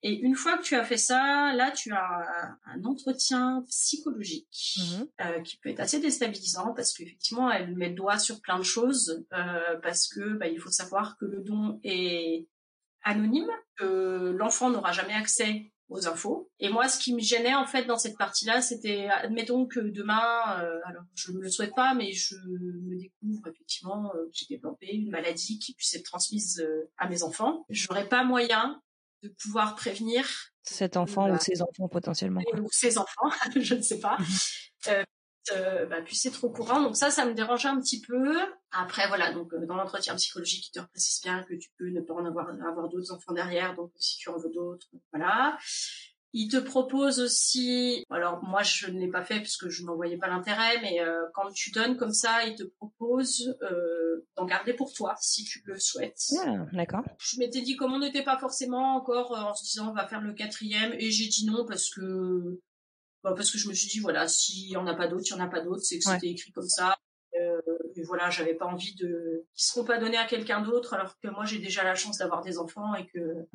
Et 0.03 0.13
une 0.13 0.36
fois 0.36 0.58
que 0.58 0.63
tu 0.63 0.75
as 0.75 0.84
fait 0.84 0.98
ça, 0.98 1.53
là, 1.56 1.72
tu 1.72 1.91
as 1.91 2.58
un, 2.65 2.84
entretien 2.84 3.63
psychologique 3.70 4.77
mmh 4.77 5.03
euh, 5.22 5.41
qui 5.41 5.58
peut 5.58 5.70
être 5.70 5.79
assez 5.79 6.00
déstabilisant 6.00 6.74
parce 6.74 6.94
qu'effectivement, 6.94 7.51
elle 7.51 7.75
met 7.75 7.89
le 7.89 7.96
doigt 7.96 8.20
sur 8.20 8.41
plein 8.41 8.58
de 8.58 8.63
choses 8.63 9.25
euh, 9.34 9.77
parce 9.82 10.08
que 10.08 10.38
bah, 10.38 10.48
il 10.48 10.60
faut 10.60 10.70
savoir 10.70 11.17
que 11.20 11.25
le 11.25 11.41
don 11.41 11.79
est 11.84 12.48
anonyme, 13.03 13.50
que 13.77 14.36
l'enfant 14.38 14.70
n'aura 14.70 14.91
jamais 14.91 15.13
accès 15.13 15.72
aux 15.89 16.08
infos. 16.08 16.50
Et 16.60 16.70
moi, 16.70 16.88
ce 16.89 17.00
qui 17.00 17.13
me 17.13 17.20
gênait 17.20 17.56
en 17.56 17.65
fait 17.65 17.86
dans 17.86 17.98
cette 17.98 18.17
partie-là, 18.17 18.62
c'était, 18.62 19.08
admettons 19.08 19.65
que 19.65 19.79
demain, 19.79 20.60
euh, 20.62 20.79
alors 20.86 21.03
je 21.15 21.32
ne 21.32 21.39
le 21.39 21.50
souhaite 21.50 21.74
pas, 21.75 21.94
mais 21.94 22.12
je 22.12 22.36
me 22.36 23.00
découvre 23.00 23.48
effectivement 23.48 24.12
euh, 24.15 24.25
que 24.25 24.32
j'ai 24.34 24.46
développé 24.50 24.88
une 24.88 25.10
maladie 25.10 25.60
qui 25.60 25.74
puisse 25.74 25.94
être 25.96 26.06
transmise 26.06 26.60
euh, 26.60 26.89
à 26.98 27.08
mes 27.08 27.24
enfants. 27.24 27.65
J'aurais 27.70 28.08
pas 28.08 28.24
moyen 28.24 28.82
de 29.24 29.29
pouvoir 29.41 29.75
prévenir 29.75 30.27
cet 30.63 30.98
enfant 30.98 31.32
ou 31.32 31.39
ses 31.39 31.62
enfants 31.62 31.88
potentiellement. 31.88 32.41
Ou 32.53 32.67
ses 32.72 32.98
enfants, 32.98 33.29
je 33.56 33.75
ne 33.75 33.82
sais 33.82 34.00
pas. 34.00 34.17
euh, 34.88 35.03
euh, 35.56 35.86
bah, 35.86 36.01
puisse 36.01 36.25
être 36.25 36.44
au 36.44 36.50
courant. 36.50 36.82
Donc 36.82 36.98
ça, 36.98 37.10
ça 37.10 37.25
me 37.25 37.34
dérangeait 37.34 37.70
un 37.70 37.79
petit 37.79 38.01
peu. 38.01 38.36
Après, 38.72 39.08
voilà, 39.08 39.32
donc 39.32 39.54
dans 39.66 39.76
l'entretien 39.76 40.16
psychologique, 40.16 40.68
il 40.68 40.72
te 40.72 40.86
précise 40.86 41.22
bien 41.22 41.44
que 41.44 41.54
tu 41.54 41.70
peux 41.78 41.90
ne 41.90 42.02
pas 42.02 42.14
en 42.14 42.26
avoir, 42.26 42.50
avoir 42.50 42.90
d'autres 42.90 43.14
enfants 43.14 43.34
derrière, 43.34 43.76
donc 43.76 43.92
si 43.98 44.18
tu 44.18 44.30
en 44.30 44.38
veux 44.38 44.52
d'autres, 44.52 44.88
voilà. 45.14 45.58
Il 46.34 46.50
te 46.50 46.58
propose 46.58 47.22
aussi, 47.22 48.04
alors 48.10 48.44
moi 48.44 48.62
je 48.62 48.88
ne 48.88 49.00
l'ai 49.00 49.08
pas 49.10 49.24
fait 49.24 49.40
parce 49.40 49.56
que 49.56 49.70
je 49.70 49.86
n'en 49.86 49.96
voyais 49.96 50.18
pas 50.18 50.28
l'intérêt, 50.28 50.80
mais 50.82 51.00
euh, 51.00 51.24
quand 51.34 51.50
tu 51.54 51.72
donnes 51.72 51.96
comme 51.96 52.12
ça, 52.12 52.46
il 52.46 52.56
te 52.56 52.64
propose 52.64 53.56
euh, 53.64 54.28
d'en 54.36 54.46
garder 54.46 54.74
pour 54.74 54.94
toi 54.94 55.16
si 55.20 55.46
tu 55.46 55.62
le 55.66 55.80
souhaites. 55.80 56.22
Ah, 56.46 56.66
d'accord. 56.74 57.04
Je 57.18 57.40
m'étais 57.40 57.62
dit 57.62 57.78
comme 57.78 57.94
on 57.94 58.00
n'était 58.00 58.24
pas 58.24 58.38
forcément 58.38 58.98
encore 58.98 59.32
en 59.32 59.56
se 59.56 59.64
disant 59.64 59.90
on 59.90 59.94
va 59.94 60.06
faire 60.06 60.22
le 60.22 60.34
quatrième, 60.34 60.94
et 61.00 61.10
j'ai 61.10 61.28
dit 61.28 61.46
non 61.46 61.66
parce 61.66 61.90
que 61.90 62.60
bah, 63.24 63.34
parce 63.36 63.50
que 63.50 63.58
je 63.58 63.70
me 63.70 63.74
suis 63.74 63.88
dit 63.88 64.00
voilà 64.00 64.28
s'il 64.28 64.70
y 64.70 64.76
en 64.76 64.86
a 64.86 64.96
pas 64.96 65.08
d'autres, 65.08 65.24
il 65.26 65.32
y 65.32 65.34
en 65.34 65.44
a 65.44 65.48
pas 65.48 65.62
d'autres, 65.62 65.84
c'est 65.84 65.98
que 65.98 66.04
c'était 66.04 66.28
écrit 66.28 66.52
comme 66.52 66.68
ça. 66.68 66.98
Euh, 67.98 68.01
et 68.01 68.04
voilà, 68.04 68.30
j'avais 68.30 68.54
pas 68.54 68.66
envie 68.66 68.96
de 68.96 69.46
qu'ils 69.54 69.66
seront 69.66 69.86
pas 69.86 69.98
donnés 69.98 70.18
à 70.18 70.25
quelqu'un 70.25 70.62
d'autre 70.62 70.94
alors 70.94 71.18
que 71.20 71.27
moi 71.27 71.46
j'ai 71.46 71.60
déjà 71.60 71.84
la 71.84 71.96
chance 71.96 72.18
d'avoir 72.20 72.42
des 72.42 72.60
enfants 72.60 72.96
et 72.96 73.08
que 73.08 73.48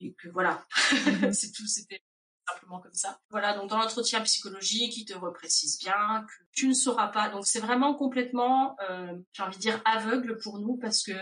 et 0.00 0.14
que 0.14 0.28
voilà, 0.28 0.64
mhm. 0.92 1.32
c'est 1.32 1.52
tout, 1.52 1.66
c'était 1.66 2.02
simplement 2.48 2.80
comme 2.80 2.94
ça. 2.94 3.20
Voilà, 3.30 3.54
donc 3.54 3.68
dans 3.68 3.78
l'entretien 3.78 4.20
psychologique, 4.22 4.96
il 4.96 5.04
te 5.04 5.14
reprécise 5.14 5.78
bien 5.78 6.24
que 6.26 6.44
tu 6.52 6.68
ne 6.68 6.74
sauras 6.74 7.08
pas. 7.08 7.28
Donc 7.28 7.46
c'est 7.46 7.60
vraiment 7.60 7.94
complètement, 7.94 8.76
euh, 8.88 9.14
j'ai 9.32 9.42
envie 9.42 9.56
de 9.56 9.60
dire, 9.60 9.80
aveugle 9.84 10.38
pour 10.38 10.58
nous 10.58 10.76
parce 10.76 11.02
que, 11.02 11.12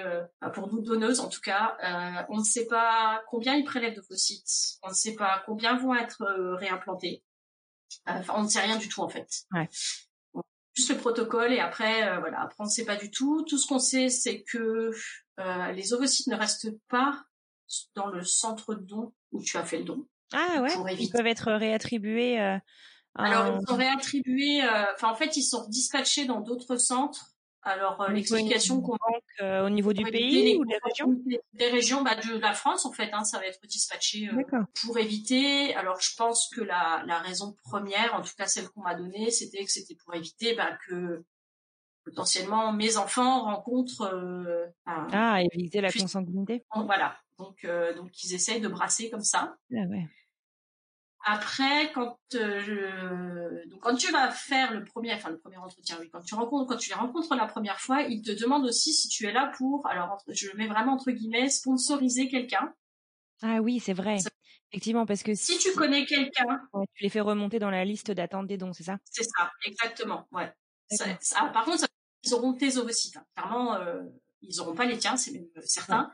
bah, 0.40 0.50
pour 0.50 0.72
nous 0.72 0.80
donneuses 0.82 1.20
en 1.20 1.28
tout 1.28 1.40
cas, 1.40 1.76
euh, 1.82 2.22
on 2.28 2.38
ne 2.38 2.44
sait 2.44 2.66
pas 2.66 3.22
combien 3.28 3.54
ils 3.54 3.64
prélèvent 3.64 3.96
de 3.96 4.16
sites, 4.16 4.78
on 4.82 4.88
ne 4.88 4.94
sait 4.94 5.14
pas 5.14 5.42
combien 5.46 5.76
vont 5.76 5.94
être 5.94 6.22
euh, 6.22 6.54
réimplantés. 6.56 7.22
Enfin, 8.06 8.34
on 8.36 8.42
ne 8.42 8.48
sait 8.48 8.60
rien 8.60 8.76
du 8.76 8.88
tout 8.88 9.02
en 9.02 9.08
fait. 9.08 9.28
Ouais. 9.52 9.68
Juste 10.76 10.90
le 10.90 10.98
protocole 10.98 11.52
et 11.52 11.60
après, 11.60 12.18
voilà, 12.20 12.42
après 12.42 12.56
on 12.58 12.64
ne 12.64 12.70
sait 12.70 12.84
pas 12.84 12.96
du 12.96 13.10
tout. 13.10 13.44
Tout 13.48 13.56
ce 13.56 13.66
qu'on 13.66 13.78
sait, 13.78 14.10
c'est 14.10 14.42
que 14.42 14.90
les 15.72 15.92
ovocytes 15.94 16.26
ne 16.26 16.36
restent 16.36 16.76
pas 16.88 17.24
dans 17.94 18.08
le 18.08 18.22
centre 18.22 18.74
de 18.74 18.82
don 18.82 19.12
où 19.32 19.42
tu 19.42 19.56
as 19.56 19.64
fait 19.64 19.78
le 19.78 19.84
don. 19.84 20.06
Ah 20.32 20.62
ouais. 20.62 20.96
Ils 20.98 21.10
peuvent 21.10 21.26
être 21.26 21.52
réattribués. 21.52 22.40
Euh, 22.40 22.58
Alors 23.14 23.60
ils 23.60 23.66
sont 23.68 23.76
réattribués. 23.76 24.62
Euh, 24.62 24.84
enfin 24.94 25.10
en 25.10 25.14
fait 25.14 25.36
ils 25.36 25.42
sont 25.42 25.66
dispatchés 25.68 26.26
dans 26.26 26.40
d'autres 26.40 26.76
centres. 26.76 27.30
Alors 27.66 28.00
euh, 28.00 28.08
l'explication 28.08 28.80
qu'on 28.80 28.96
au 29.42 29.70
niveau 29.70 29.92
du 29.92 30.04
pays 30.04 30.56
ou 30.56 30.64
des 30.64 30.78
régions 30.82 31.20
Des 31.52 31.68
régions 31.68 32.02
bah, 32.02 32.14
de 32.14 32.38
la 32.38 32.54
France 32.54 32.86
en 32.86 32.92
fait. 32.92 33.10
Hein, 33.12 33.24
ça 33.24 33.38
va 33.38 33.46
être 33.46 33.60
dispatché 33.66 34.30
pour 34.82 34.98
éviter. 34.98 35.74
Alors 35.74 36.00
je 36.00 36.14
pense 36.16 36.48
que 36.54 36.62
la, 36.62 37.02
la 37.06 37.18
raison 37.18 37.54
première, 37.64 38.14
en 38.14 38.22
tout 38.22 38.32
cas 38.36 38.46
celle 38.46 38.68
qu'on 38.70 38.82
m'a 38.82 38.94
donnée, 38.94 39.30
c'était 39.30 39.64
que 39.64 39.70
c'était 39.70 39.96
pour 39.96 40.14
éviter 40.14 40.54
bah, 40.54 40.78
que 40.88 41.24
potentiellement 42.04 42.72
mes 42.72 42.96
enfants 42.96 43.42
rencontrent 43.42 44.70
ah 44.86 45.42
éviter 45.52 45.80
la 45.80 45.90
consanguinité 45.90 46.64
voilà 46.72 47.16
donc, 47.38 47.64
euh, 47.64 47.94
donc 47.94 48.22
ils 48.24 48.34
essayent 48.34 48.60
de 48.60 48.68
brasser 48.68 49.10
comme 49.10 49.22
ça. 49.22 49.56
Ah 49.72 49.86
ouais. 49.88 50.06
Après, 51.28 51.90
quand 51.92 52.18
donc 52.30 53.80
quand 53.80 53.96
tu 53.96 54.12
vas 54.12 54.30
faire 54.30 54.72
le 54.72 54.84
premier, 54.84 55.12
enfin 55.12 55.30
le 55.30 55.38
premier 55.38 55.56
entretien, 55.56 55.96
oui, 56.00 56.08
quand 56.08 56.20
tu 56.20 56.36
rencontres, 56.36 56.68
quand 56.68 56.76
tu 56.78 56.90
les 56.90 56.94
rencontres 56.94 57.34
la 57.34 57.46
première 57.46 57.80
fois, 57.80 58.02
ils 58.02 58.22
te 58.22 58.30
demandent 58.30 58.64
aussi 58.64 58.92
si 58.92 59.08
tu 59.08 59.26
es 59.26 59.32
là 59.32 59.50
pour, 59.56 59.84
alors 59.88 60.22
je 60.28 60.56
mets 60.56 60.68
vraiment 60.68 60.92
entre 60.92 61.10
guillemets, 61.10 61.48
sponsoriser 61.48 62.28
quelqu'un. 62.28 62.72
Ah 63.42 63.60
oui, 63.60 63.80
c'est 63.80 63.92
vrai. 63.92 64.18
Effectivement, 64.70 65.04
parce 65.04 65.24
que 65.24 65.34
si, 65.34 65.58
tu 65.58 65.72
connais 65.72 66.06
quelqu'un, 66.06 66.60
tu 66.94 67.02
les 67.02 67.08
fais 67.08 67.20
remonter 67.20 67.58
dans 67.58 67.70
la 67.70 67.84
liste 67.84 68.12
d'attente 68.12 68.46
des 68.46 68.56
dons, 68.56 68.72
c'est 68.72 68.84
ça? 68.84 68.98
C'est 69.04 69.24
ça, 69.24 69.50
exactement. 69.64 70.28
Ouais. 70.30 70.52
Ça, 70.90 71.50
par 71.52 71.64
contre, 71.64 71.86
ils 72.22 72.34
auront 72.34 72.54
tes 72.54 72.76
ovocytes. 72.76 73.16
Hein. 73.16 73.26
Clairement, 73.34 73.74
euh, 73.74 74.02
ils 74.42 74.60
auront 74.60 74.74
pas 74.74 74.84
les 74.84 74.96
tiens, 74.96 75.16
c'est 75.16 75.32
même 75.32 75.48
certain. 75.64 76.08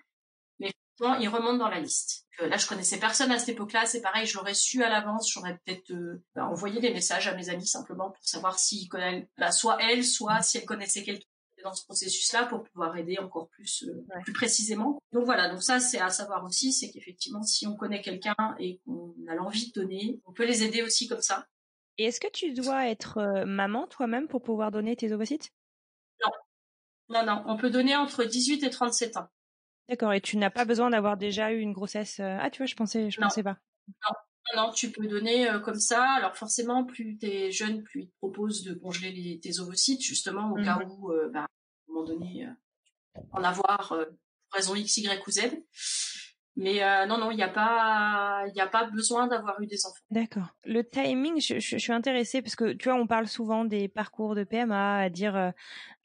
Mais 1.02 1.24
ils 1.24 1.28
remontent 1.28 1.58
dans 1.58 1.68
la 1.68 1.80
liste. 1.80 2.26
là, 2.38 2.56
je 2.56 2.66
connaissais 2.66 2.98
personne 2.98 3.30
à 3.30 3.38
cette 3.38 3.50
époque-là. 3.50 3.86
C'est 3.86 4.00
pareil, 4.00 4.26
je 4.26 4.36
l'aurais 4.36 4.54
su 4.54 4.82
à 4.82 4.88
l'avance. 4.88 5.30
J'aurais 5.30 5.58
peut-être 5.64 5.90
euh, 5.90 6.22
bah, 6.34 6.46
envoyé 6.46 6.80
des 6.80 6.92
messages 6.92 7.28
à 7.28 7.34
mes 7.34 7.48
amis 7.50 7.66
simplement 7.66 8.10
pour 8.10 8.24
savoir 8.24 8.58
si 8.58 8.88
bah, 9.38 9.52
soit 9.52 9.78
elle, 9.82 10.04
soit 10.04 10.42
si 10.42 10.58
elle 10.58 10.64
connaissait 10.64 11.02
quelqu'un 11.02 11.26
dans 11.62 11.74
ce 11.74 11.84
processus-là 11.84 12.46
pour 12.46 12.64
pouvoir 12.64 12.96
aider 12.96 13.18
encore 13.18 13.48
plus 13.48 13.84
euh, 13.84 14.20
plus 14.22 14.32
précisément. 14.32 15.00
Donc 15.12 15.24
voilà, 15.24 15.48
donc 15.48 15.62
ça 15.62 15.80
c'est 15.80 16.00
à 16.00 16.10
savoir 16.10 16.44
aussi, 16.44 16.72
c'est 16.72 16.90
qu'effectivement 16.90 17.42
si 17.42 17.66
on 17.66 17.76
connaît 17.76 18.02
quelqu'un 18.02 18.34
et 18.58 18.80
qu'on 18.84 19.14
a 19.28 19.34
l'envie 19.34 19.68
de 19.68 19.80
donner, 19.80 20.20
on 20.26 20.32
peut 20.32 20.44
les 20.44 20.64
aider 20.64 20.82
aussi 20.82 21.08
comme 21.08 21.22
ça. 21.22 21.46
Et 21.98 22.04
est-ce 22.04 22.20
que 22.20 22.30
tu 22.30 22.52
dois 22.52 22.88
être 22.88 23.18
euh, 23.18 23.44
maman 23.44 23.86
toi-même 23.86 24.28
pour 24.28 24.42
pouvoir 24.42 24.70
donner 24.70 24.96
tes 24.96 25.12
ovocytes? 25.12 25.50
Non. 26.24 26.32
Non, 27.08 27.26
non, 27.26 27.44
on 27.46 27.56
peut 27.56 27.70
donner 27.70 27.94
entre 27.94 28.24
18 28.24 28.64
et 28.64 28.70
37 28.70 29.18
ans. 29.18 29.28
D'accord, 29.92 30.14
et 30.14 30.22
tu 30.22 30.38
n'as 30.38 30.48
pas 30.48 30.64
besoin 30.64 30.88
d'avoir 30.88 31.18
déjà 31.18 31.52
eu 31.52 31.60
une 31.60 31.74
grossesse. 31.74 32.18
Euh, 32.18 32.38
ah, 32.40 32.48
tu 32.48 32.58
vois, 32.58 32.66
je 32.66 32.74
pensais, 32.74 33.10
je 33.10 33.20
pensais 33.20 33.42
pas. 33.42 33.58
Non, 33.88 34.62
non, 34.62 34.72
tu 34.72 34.90
peux 34.90 35.06
donner 35.06 35.50
euh, 35.50 35.58
comme 35.58 35.78
ça. 35.78 36.02
Alors 36.12 36.34
forcément, 36.34 36.84
plus 36.84 37.18
tu 37.18 37.26
es 37.26 37.50
jeune, 37.50 37.82
plus 37.82 38.04
ils 38.04 38.08
te 38.08 38.16
proposent 38.16 38.64
de 38.64 38.72
congeler 38.72 39.12
les, 39.12 39.38
tes 39.38 39.60
ovocytes, 39.60 40.00
justement, 40.00 40.50
au 40.50 40.54
cas 40.54 40.76
mmh 40.76 40.90
où, 40.92 41.12
bah, 41.30 41.40
à 41.40 41.42
un 41.42 41.92
moment 41.92 42.06
donné, 42.06 42.48
en 43.32 43.44
avoir 43.44 43.94
raison 44.52 44.74
X, 44.74 44.96
Y 44.96 45.22
ou 45.26 45.30
Z. 45.30 45.40
Mais 46.56 46.82
euh, 46.82 47.04
non, 47.04 47.18
non, 47.18 47.30
il 47.30 47.36
n'y 47.36 47.42
a 47.42 47.48
pas, 47.48 48.44
il 48.54 48.58
a 48.58 48.66
pas 48.66 48.84
besoin 48.84 49.26
d'avoir 49.26 49.60
eu 49.60 49.66
des 49.66 49.84
enfants. 49.84 50.02
D'accord. 50.10 50.54
Le 50.64 50.82
timing, 50.82 51.38
je, 51.38 51.58
je, 51.58 51.76
suis 51.76 51.92
intéressée 51.92 52.40
parce 52.40 52.56
que 52.56 52.72
tu 52.72 52.88
vois, 52.88 52.98
on 52.98 53.06
parle 53.06 53.28
souvent 53.28 53.66
des 53.66 53.88
parcours 53.88 54.34
de 54.34 54.44
PMA, 54.44 54.96
à 55.00 55.10
dire 55.10 55.52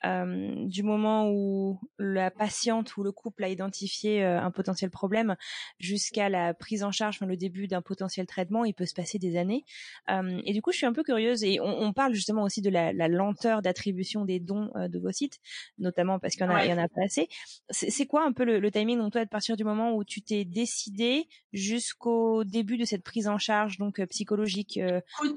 euh, 0.06 0.54
du 0.68 0.84
moment 0.84 1.30
où 1.32 1.80
la 1.98 2.32
patiente 2.32 2.98
ou 2.98 3.04
le 3.04 3.12
couple 3.12 3.44
a 3.44 3.50
identifié 3.50 4.24
euh, 4.24 4.40
un 4.40 4.52
potentiel 4.52 4.90
problème 4.90 5.36
jusqu'à 5.80 6.30
la 6.30 6.54
prise 6.54 6.84
en 6.84 6.92
charge, 6.92 7.18
enfin, 7.18 7.26
le 7.26 7.38
début 7.38 7.68
d'un 7.68 7.82
potentiel 7.82 8.28
traitement, 8.28 8.66
il 8.66 8.74
peut 8.74 8.86
se 8.86 8.94
passer 8.94 9.20
des 9.20 9.38
années. 9.38 9.66
Euh, 10.10 10.42
et 10.46 10.54
du 10.54 10.62
coup, 10.62 10.72
je 10.72 10.78
suis 10.78 10.86
un 10.86 10.94
peu 10.94 11.04
curieuse 11.04 11.44
et 11.44 11.60
on, 11.60 11.82
on 11.82 11.94
parle 11.94 12.14
justement 12.14 12.44
aussi 12.44 12.62
de 12.62 12.70
la, 12.70 12.94
la 12.94 13.08
lenteur 13.08 13.62
d'attribution 13.62 14.26
des 14.26 14.40
dons 14.40 14.70
de 14.76 15.00
vos 15.00 15.12
sites, 15.12 15.40
notamment 15.78 16.20
parce 16.20 16.36
qu'il 16.36 16.46
y 16.46 16.50
en 16.50 16.56
a, 16.56 16.66
il 16.66 16.70
y 16.70 16.74
en 16.74 16.78
a 16.78 16.88
pas 16.88 17.04
assez. 17.06 17.28
C'est 17.70 18.06
quoi 18.06 18.26
un 18.26 18.34
peu 18.34 18.44
le, 18.46 18.60
le 18.60 18.72
timing, 18.72 19.00
donc 19.00 19.14
toi, 19.14 19.22
à 19.22 19.26
partir 19.26 19.58
du 19.58 19.64
moment 19.64 19.96
où 19.96 20.04
tu 20.04 20.22
t'es 20.22 20.46
décidé 20.46 21.28
jusqu'au 21.54 22.44
début 22.44 22.78
de 22.78 22.86
cette 22.86 23.04
prise 23.04 23.28
en 23.28 23.38
charge, 23.38 23.78
donc 23.78 24.04
psychologique, 24.06 24.80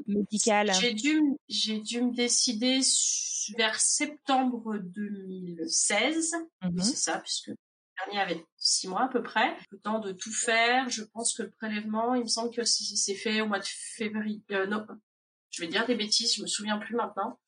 médicale? 0.07 0.73
J'ai 0.81 0.95
dû, 0.95 1.23
j'ai 1.49 1.79
dû 1.79 2.03
me 2.03 2.15
décider 2.15 2.81
vers 3.57 3.81
septembre 3.81 4.50
2016. 4.59 6.35
Mmh 6.63 6.81
c'est 6.81 6.97
ça, 6.97 7.19
puisque 7.19 7.49
le 7.49 7.57
dernier 8.05 8.21
avait 8.21 8.45
six 8.57 8.89
mois 8.89 9.05
à 9.05 9.09
peu 9.09 9.23
près. 9.23 9.57
Le 9.71 9.79
temps 9.79 10.01
de 10.01 10.13
tout 10.13 10.33
faire. 10.33 10.89
Je 10.89 11.03
pense 11.03 11.35
que 11.35 11.43
le 11.43 11.51
prélèvement, 11.51 12.15
il 12.15 12.23
me 12.23 12.29
semble 12.29 12.55
que 12.55 12.65
c'est 12.65 13.15
fait 13.15 13.41
au 13.41 13.47
mois 13.47 13.59
de 13.59 13.67
février. 13.67 14.43
Euh, 14.53 14.67
non, 14.67 14.87
je 15.51 15.63
vais 15.63 15.69
dire 15.69 15.87
des 15.87 15.97
bêtises, 15.97 16.35
je 16.37 16.43
me 16.43 16.47
souviens 16.47 16.79
plus 16.79 16.95
maintenant. 16.95 17.39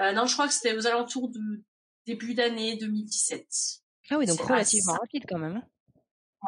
Euh, 0.00 0.12
non, 0.12 0.26
je 0.26 0.34
crois 0.34 0.46
que 0.46 0.54
c'était 0.54 0.76
aux 0.76 0.86
alentours 0.86 1.30
de 1.30 1.62
début 2.06 2.34
d'année 2.34 2.76
2017. 2.76 3.46
Ah 4.10 4.18
oui, 4.18 4.26
donc 4.26 4.40
relativement 4.40 4.94
rapide 4.94 5.24
quand 5.28 5.38
même. 5.38 5.56
Hein. 5.56 5.68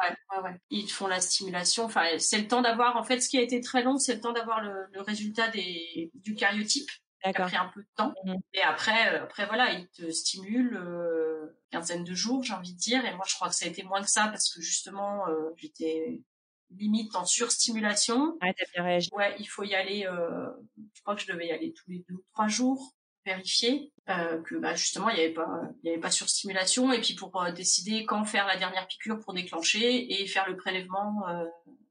Ouais, 0.01 0.15
ouais, 0.31 0.43
ouais. 0.43 0.59
Ils 0.71 0.89
font 0.89 1.07
la 1.07 1.21
stimulation. 1.21 1.85
Enfin, 1.85 2.17
c'est 2.17 2.39
le 2.39 2.47
temps 2.47 2.61
d'avoir. 2.61 2.97
En 2.97 3.03
fait, 3.03 3.21
ce 3.21 3.29
qui 3.29 3.37
a 3.37 3.41
été 3.41 3.61
très 3.61 3.83
long, 3.83 3.97
c'est 3.97 4.15
le 4.15 4.21
temps 4.21 4.33
d'avoir 4.33 4.61
le, 4.61 4.87
le, 4.91 5.01
résultat 5.01 5.49
des, 5.49 6.11
du 6.15 6.33
cariotype. 6.33 6.89
Ça 7.23 7.29
a 7.29 7.33
pris 7.33 7.55
un 7.55 7.71
peu 7.73 7.81
de 7.81 7.87
temps. 7.95 8.13
Mmh. 8.25 8.35
Et 8.53 8.61
après, 8.61 9.13
euh, 9.13 9.23
après 9.23 9.45
voilà, 9.45 9.71
il 9.71 9.87
te 9.89 10.09
stimule 10.11 10.75
euh, 10.75 11.57
quinzaine 11.71 12.03
de 12.03 12.13
jours, 12.13 12.43
j'ai 12.43 12.53
envie 12.53 12.73
de 12.73 12.79
dire. 12.79 13.05
Et 13.05 13.13
moi, 13.15 13.25
je 13.27 13.35
crois 13.35 13.49
que 13.49 13.55
ça 13.55 13.65
a 13.65 13.69
été 13.69 13.83
moins 13.83 14.01
que 14.01 14.09
ça 14.09 14.27
parce 14.27 14.53
que 14.53 14.61
justement, 14.61 15.27
euh, 15.27 15.49
j'étais 15.57 16.21
limite 16.71 17.15
en 17.15 17.25
surstimulation. 17.25 18.37
Ouais, 18.41 18.53
t'as 18.57 18.65
bien 18.73 18.83
réagi. 18.83 19.09
Ouais, 19.13 19.35
il 19.39 19.45
faut 19.45 19.63
y 19.63 19.75
aller. 19.75 20.05
Euh, 20.05 20.49
je 20.93 21.01
crois 21.01 21.15
que 21.15 21.21
je 21.21 21.31
devais 21.31 21.47
y 21.47 21.51
aller 21.51 21.73
tous 21.73 21.89
les 21.89 22.03
deux 22.07 22.15
ou 22.15 22.23
trois 22.33 22.47
jours 22.47 22.93
vérifier 23.25 23.93
euh, 24.09 24.41
que 24.41 24.55
bah, 24.55 24.75
justement 24.75 25.07
il 25.07 25.15
n'y 25.15 25.23
avait 25.23 25.33
pas 25.33 25.61
il 25.81 25.87
y 25.87 25.91
avait 25.93 26.01
pas 26.01 26.11
surstimulation 26.11 26.91
et 26.91 26.99
puis 26.99 27.15
pour 27.15 27.41
décider 27.53 28.03
quand 28.03 28.25
faire 28.25 28.45
la 28.47 28.57
dernière 28.57 28.85
piqûre 28.85 29.17
pour 29.21 29.33
déclencher 29.33 30.21
et 30.21 30.27
faire 30.27 30.45
le 30.49 30.57
prélèvement 30.57 31.23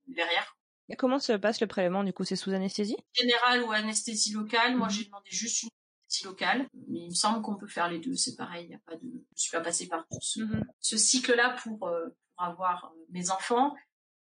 derrière 0.09 0.59
et 0.89 0.97
comment 0.97 1.19
se 1.19 1.33
passe 1.33 1.61
le 1.61 1.67
prélèvement 1.67 2.05
du 2.05 2.13
coup? 2.13 2.25
C'est 2.25 2.37
sous 2.37 2.51
anesthésie? 2.51 2.97
Générale 3.15 3.63
ou 3.63 3.73
anesthésie 3.73 4.33
locale. 4.33 4.77
Moi, 4.77 4.89
mhm. 4.89 4.93
j'ai 4.93 5.05
demandé 5.05 5.31
juste 5.31 5.63
une 5.63 5.69
anesthésie 5.71 6.25
locale, 6.25 6.69
mais 6.89 7.01
il 7.01 7.11
me 7.11 7.15
semble 7.15 7.43
qu'on 7.43 7.57
peut 7.57 7.69
faire 7.69 7.89
les 7.89 7.99
deux. 7.99 8.15
C'est 8.15 8.37
pareil. 8.37 8.69
Y 8.69 8.75
a 8.75 8.79
pas 8.87 8.97
de. 8.97 9.25
Je 9.37 9.43
suis 9.43 9.51
pas 9.51 9.61
passée 9.61 9.89
par 9.89 10.05
ce, 10.21 10.41
ce 10.81 10.97
cycle-là 10.97 11.57
pour, 11.63 11.87
euh, 11.87 12.09
pour 12.35 12.45
avoir 12.45 12.87
euh, 12.87 13.05
mes 13.11 13.31
enfants, 13.31 13.75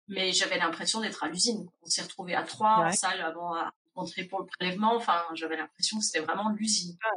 mais 0.08 0.32
j'avais 0.32 0.58
l'impression 0.58 1.02
d'être 1.02 1.24
à 1.24 1.28
l'usine. 1.28 1.68
On 1.82 1.88
s'est 1.88 2.04
retrouvés 2.04 2.36
à 2.36 2.44
trois 2.44 2.86
en 2.86 2.92
salle 2.92 3.22
avant 3.22 3.54
à 3.54 3.74
rentrer 3.96 4.26
pour 4.26 4.42
le 4.42 4.46
prélèvement. 4.46 4.96
Enfin, 4.96 5.24
j'avais 5.34 5.58
l'impression 5.58 5.98
que 5.98 6.06
c'était 6.06 6.24
vraiment 6.24 6.50
l'usine. 6.50 6.98
Ah, 7.04 7.10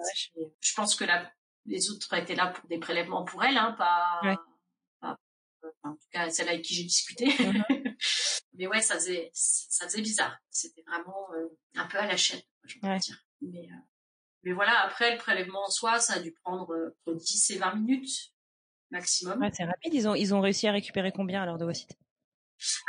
je 0.61 0.75
pense 0.75 0.95
que 0.95 1.05
là, 1.05 1.31
les 1.67 1.91
autres 1.91 2.13
étaient 2.15 2.35
là 2.35 2.49
pour 2.49 2.67
des 2.69 2.79
prélèvements 2.79 3.25
pour 3.25 3.45
elles, 3.45 3.59
hein, 3.59 3.75
pas, 3.77 4.21
pas, 5.01 5.17
en 5.83 5.93
tout 5.93 6.09
cas 6.11 6.31
celle 6.31 6.49
avec 6.49 6.63
qui 6.63 6.75
j'ai 6.75 6.85
discuté. 6.85 7.27
Mhm. 7.39 7.65
mais 8.59 8.67
ouais, 8.67 8.83
ça 8.83 8.97
faisait, 8.97 9.31
ça 9.33 9.87
faisait 9.87 10.03
bizarre. 10.03 10.37
C'était 10.51 10.83
vraiment 10.83 11.33
euh, 11.35 11.49
un 11.77 11.87
peu 11.87 11.99
à 11.99 12.07
la 12.07 12.17
chaîne, 12.17 12.43
je 12.65 12.79
peux 12.79 12.99
dire. 12.99 13.25
Mais, 13.41 13.69
euh, 13.71 13.77
mais 14.43 14.53
voilà, 14.53 14.81
après, 14.81 15.13
le 15.13 15.19
prélèvement 15.19 15.65
en 15.65 15.71
soi, 15.71 16.01
ça 16.01 16.15
a 16.15 16.19
dû 16.19 16.33
prendre 16.33 16.73
euh, 16.75 16.97
entre 17.07 17.17
10 17.17 17.51
et 17.53 17.59
20 17.59 17.75
minutes 17.77 18.35
maximum. 18.91 19.41
Ouais, 19.41 19.51
c'est 19.53 19.65
rapide. 19.65 19.95
Ils 19.95 20.09
ont, 20.09 20.15
ils 20.15 20.35
ont 20.35 20.41
réussi 20.41 20.67
à 20.67 20.73
récupérer 20.73 21.13
combien 21.13 21.43
alors 21.43 21.57
de 21.57 21.65
ovocytes 21.65 21.97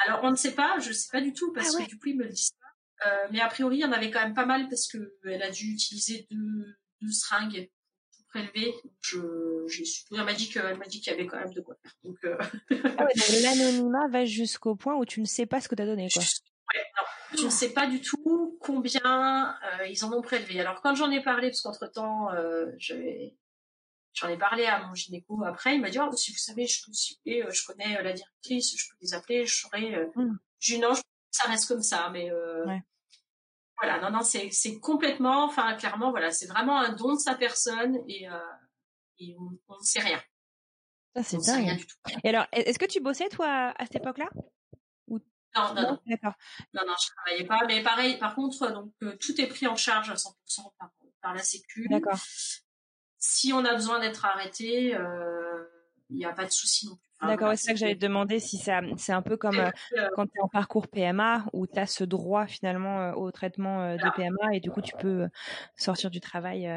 Alors, 0.06 0.24
on 0.24 0.32
ne 0.32 0.36
sait 0.36 0.56
pas, 0.56 0.80
je 0.80 0.90
ne 0.90 0.94
sais 0.94 1.10
pas 1.12 1.22
du 1.22 1.34
tout, 1.34 1.54
parce 1.54 1.76
ah 1.76 1.84
que 1.84 1.88
du 1.88 2.00
coup, 2.00 2.08
ils 2.08 2.18
me 2.18 2.24
le 2.24 2.30
disent 2.30 2.52
pas. 2.52 3.10
Euh, 3.10 3.28
mais 3.32 3.40
a 3.40 3.48
priori, 3.48 3.78
il 3.78 3.82
y 3.82 3.86
en 3.86 3.92
avait 3.92 4.12
quand 4.12 4.22
même 4.22 4.34
pas 4.34 4.46
mal 4.46 4.68
parce 4.68 4.88
que 4.88 5.18
elle 5.24 5.44
a 5.44 5.52
dû 5.52 5.72
utiliser 5.72 6.28
deux, 6.32 6.76
deux 7.02 7.12
seringues 7.12 7.70
prélevé. 8.30 8.74
Je, 9.02 9.66
j'ai 9.68 9.84
elle 10.12 10.24
m'a 10.24 10.34
dit 10.34 10.50
qu'elle 10.50 10.78
m'a 10.78 10.86
dit 10.86 11.02
qu'il 11.02 11.12
y 11.12 11.16
avait 11.16 11.26
quand 11.26 11.38
même 11.38 11.54
de 11.54 11.62
quoi 11.62 11.76
faire. 11.82 11.94
Donc, 12.04 12.18
euh... 12.24 12.38
ah 12.98 13.06
ouais, 13.06 13.42
l'anonymat 13.42 14.08
va 14.10 14.26
jusqu'au 14.26 14.76
point 14.76 14.96
où 14.96 15.06
tu 15.06 15.22
ne 15.22 15.26
sais 15.26 15.46
pas 15.46 15.62
ce 15.62 15.68
que 15.68 15.76
tu 15.76 15.82
as 15.82 15.86
donné, 15.86 16.08
quoi. 16.14 16.22
Ouais, 16.22 16.82
non, 16.98 17.40
je 17.40 17.46
ne 17.46 17.50
sais 17.50 17.74
pas 17.74 17.88
du 17.88 18.02
tout 18.02 18.58
combien 18.62 19.56
euh, 19.80 19.88
ils 19.88 20.04
en 20.06 20.14
ont 20.14 20.22
prélevé. 20.22 20.60
Alors 20.60 20.82
quand 20.82 20.96
j'en 20.96 21.10
ai 21.10 21.22
parlé, 21.22 21.50
parce 21.50 21.62
qu'entre 21.62 21.88
temps, 21.88 22.32
euh, 22.34 22.68
j'en 22.78 24.30
ai 24.30 24.38
parlé 24.38 24.66
à 24.66 24.86
mon 24.86 24.94
gynéco 24.94 25.44
après, 25.44 25.76
il 25.76 25.82
m'a 25.82 25.90
dit 25.90 26.00
oh, 26.00 26.16
si 26.16 26.32
vous 26.32 26.38
savez, 26.38 26.68
je 26.68 26.84
peux 26.86 26.92
euh, 27.32 27.52
je 27.52 27.66
connais 27.66 28.02
la 28.04 28.14
directrice, 28.14 28.76
je 28.78 28.88
peux 28.90 28.98
les 29.02 29.14
appeler, 29.14 29.46
je 29.46 29.56
saurais. 29.56 30.10
Mm. 30.16 30.38
J'ai 30.60 30.76
dit 30.76 30.82
non, 30.82 30.94
ça 31.32 31.50
reste 31.50 31.68
comme 31.68 31.82
ça, 31.82 32.10
mais 32.12 32.32
euh, 32.32 32.66
ouais. 32.66 32.82
Voilà, 33.82 34.00
non, 34.02 34.12
non, 34.12 34.24
c'est, 34.24 34.80
complètement, 34.80 35.46
enfin, 35.46 35.76
clairement, 35.76 36.12
voilà, 36.12 36.32
c'est 36.32 36.48
vraiment 36.48 36.80
un 36.80 36.94
don 36.94 37.14
de 37.14 37.20
sa 37.20 37.36
personne 37.36 37.98
et, 38.08 38.30
euh, 38.30 38.38
et 39.20 39.36
on 39.38 39.52
ne 39.52 39.84
sait 39.84 40.02
rien. 40.02 40.22
Ça, 41.16 41.24
c'est 41.24 41.38
dingue. 41.38 41.64
Rien 41.64 41.76
du 41.76 41.88
tout. 41.88 41.96
Et 42.24 42.30
alors, 42.30 42.46
est-ce 42.52 42.78
que 42.78 42.86
tu 42.86 43.00
bossais, 43.00 43.30
toi, 43.30 43.74
à 43.78 43.86
cette 43.86 43.96
époque-là? 43.96 44.30
Ou... 45.08 45.20
Non, 45.56 45.74
non, 45.74 45.82
non. 45.82 46.00
D'accord. 46.06 46.34
Non, 46.74 46.82
non, 46.86 46.94
je 47.02 47.08
travaillais 47.16 47.46
pas. 47.46 47.62
Mais 47.68 47.82
pareil, 47.82 48.18
par 48.18 48.36
contre, 48.36 48.72
donc, 48.72 48.92
euh, 49.04 49.16
tout 49.18 49.40
est 49.40 49.48
pris 49.48 49.68
en 49.68 49.76
charge 49.76 50.10
à 50.10 50.16
100% 50.16 50.34
par, 50.78 50.92
par 51.22 51.34
la 51.34 51.42
Sécu. 51.42 51.88
D'accord. 51.90 52.20
Si 53.18 53.52
on 53.54 53.66
a 53.66 53.74
besoin 53.74 54.00
d'être 54.00 54.26
arrêté, 54.26 54.96
euh, 54.96 55.66
il 56.10 56.18
n'y 56.18 56.26
a 56.26 56.34
pas 56.34 56.46
de 56.46 56.52
souci 56.52 56.88
non 56.88 56.96
plus. 56.96 57.09
D'accord, 57.22 57.52
c'est 57.52 57.66
ça 57.66 57.74
que 57.74 57.80
j'allais 57.80 57.96
te 57.96 58.02
demander 58.02 58.40
si 58.40 58.58
ça, 58.58 58.82
c'est 58.98 59.12
un 59.12 59.22
peu 59.22 59.36
comme 59.36 59.60
euh, 59.60 60.10
quand 60.16 60.26
tu 60.26 60.38
es 60.38 60.42
en 60.42 60.48
parcours 60.48 60.88
PMA 60.88 61.46
où 61.52 61.68
tu 61.68 61.78
as 61.78 61.86
ce 61.86 62.04
droit 62.04 62.48
finalement 62.48 63.02
euh, 63.02 63.14
au 63.14 63.32
traitement 63.32 63.82
euh, 63.82 63.98
de 63.98 64.10
PMA 64.16 64.54
et 64.56 64.60
du 64.60 64.72
coup 64.72 64.82
tu 64.82 64.96
peux 64.98 65.28
sortir 65.76 66.10
du 66.10 66.22
travail 66.22 66.70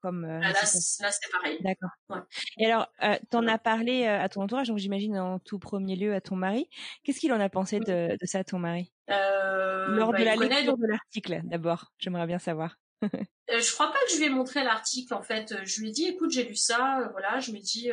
comme. 0.00 0.24
Ah, 0.24 0.52
là, 0.52 0.54
c'est 0.64 1.30
pareil. 1.30 1.58
D'accord. 1.60 1.90
Ouais. 2.08 2.22
Et 2.58 2.66
alors, 2.66 2.90
euh, 3.02 3.16
t'en 3.28 3.46
as 3.46 3.58
parlé 3.58 4.06
à 4.06 4.28
ton 4.30 4.42
entourage, 4.42 4.68
donc 4.68 4.78
j'imagine 4.78 5.18
en 5.18 5.38
tout 5.38 5.58
premier 5.58 5.96
lieu 5.96 6.14
à 6.14 6.22
ton 6.22 6.36
mari. 6.36 6.70
Qu'est-ce 7.04 7.20
qu'il 7.20 7.32
en 7.34 7.40
a 7.40 7.50
pensé 7.50 7.78
de, 7.80 8.16
de 8.18 8.26
ça, 8.26 8.42
ton 8.42 8.58
mari? 8.58 8.90
Euh, 9.10 9.88
Lors 9.88 10.12
bah, 10.12 10.18
de 10.18 10.24
la 10.24 10.36
lecture 10.36 10.78
de 10.78 10.86
l'article, 10.86 11.40
d'abord, 11.44 11.92
j'aimerais 11.98 12.26
bien 12.26 12.38
savoir. 12.38 12.76
je 13.48 13.72
crois 13.74 13.92
pas 13.92 13.98
que 14.06 14.12
je 14.12 14.18
lui 14.18 14.26
ai 14.26 14.30
montré 14.30 14.62
l'article 14.64 15.14
en 15.14 15.22
fait. 15.22 15.54
Je 15.64 15.80
lui 15.80 15.90
ai 15.90 15.92
dit, 15.92 16.06
écoute, 16.06 16.30
j'ai 16.30 16.44
lu 16.44 16.56
ça, 16.56 17.08
voilà, 17.12 17.40
je 17.40 17.52
me 17.52 17.58
dis, 17.58 17.90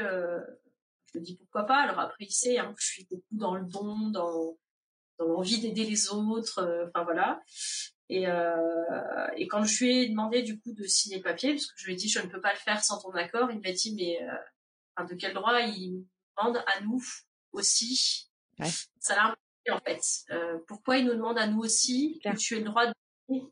je 1.14 1.20
me 1.20 1.24
dis 1.24 1.38
pourquoi 1.38 1.64
pas. 1.64 1.84
Alors 1.84 2.00
après, 2.00 2.26
il 2.26 2.32
sait 2.32 2.58
hein, 2.58 2.74
que 2.74 2.82
je 2.82 2.88
suis 2.88 3.08
beaucoup 3.10 3.24
dans 3.32 3.56
le 3.56 3.66
don, 3.66 4.10
dans 4.10 4.58
dans 5.20 5.26
l'envie 5.26 5.60
d'aider 5.60 5.86
les 5.86 6.10
autres. 6.10 6.88
Enfin 6.88 7.04
voilà. 7.04 7.42
Et, 8.10 8.24
et 9.36 9.48
quand 9.48 9.64
je 9.64 9.84
lui 9.84 9.98
ai 9.98 10.10
demandé 10.10 10.42
du 10.44 10.60
coup 10.60 10.74
de 10.74 10.84
signer 10.84 11.18
le 11.18 11.24
papier, 11.24 11.54
parce 11.54 11.66
que 11.66 11.74
je 11.78 11.86
lui 11.86 11.94
ai 11.94 11.96
dit 11.96 12.08
je 12.08 12.20
ne 12.20 12.28
peux 12.28 12.40
pas 12.42 12.54
le 12.54 12.60
faire 12.60 12.84
sans 12.84 13.02
ton 13.02 13.12
accord, 13.12 13.52
il 13.52 13.60
m'a 13.60 13.72
dit 13.72 13.96
mais 13.96 14.20
de 15.10 15.16
quel 15.16 15.34
droit 15.34 15.60
il 15.62 16.06
demande 16.38 16.58
à 16.58 16.82
nous 16.82 17.04
aussi? 17.52 18.30
Ouais. 18.60 18.70
Ça 19.00 19.16
l'a 19.16 19.36
en 19.72 19.80
fait. 19.80 20.02
Euh, 20.32 20.60
pourquoi 20.68 20.98
il 20.98 21.06
nous 21.06 21.14
demande 21.14 21.38
à 21.38 21.48
nous 21.48 21.60
aussi 21.60 22.20
que 22.24 22.36
tu 22.38 22.56
aies 22.56 22.60
le 22.60 22.66
droit 22.66 22.86
de 22.86 22.94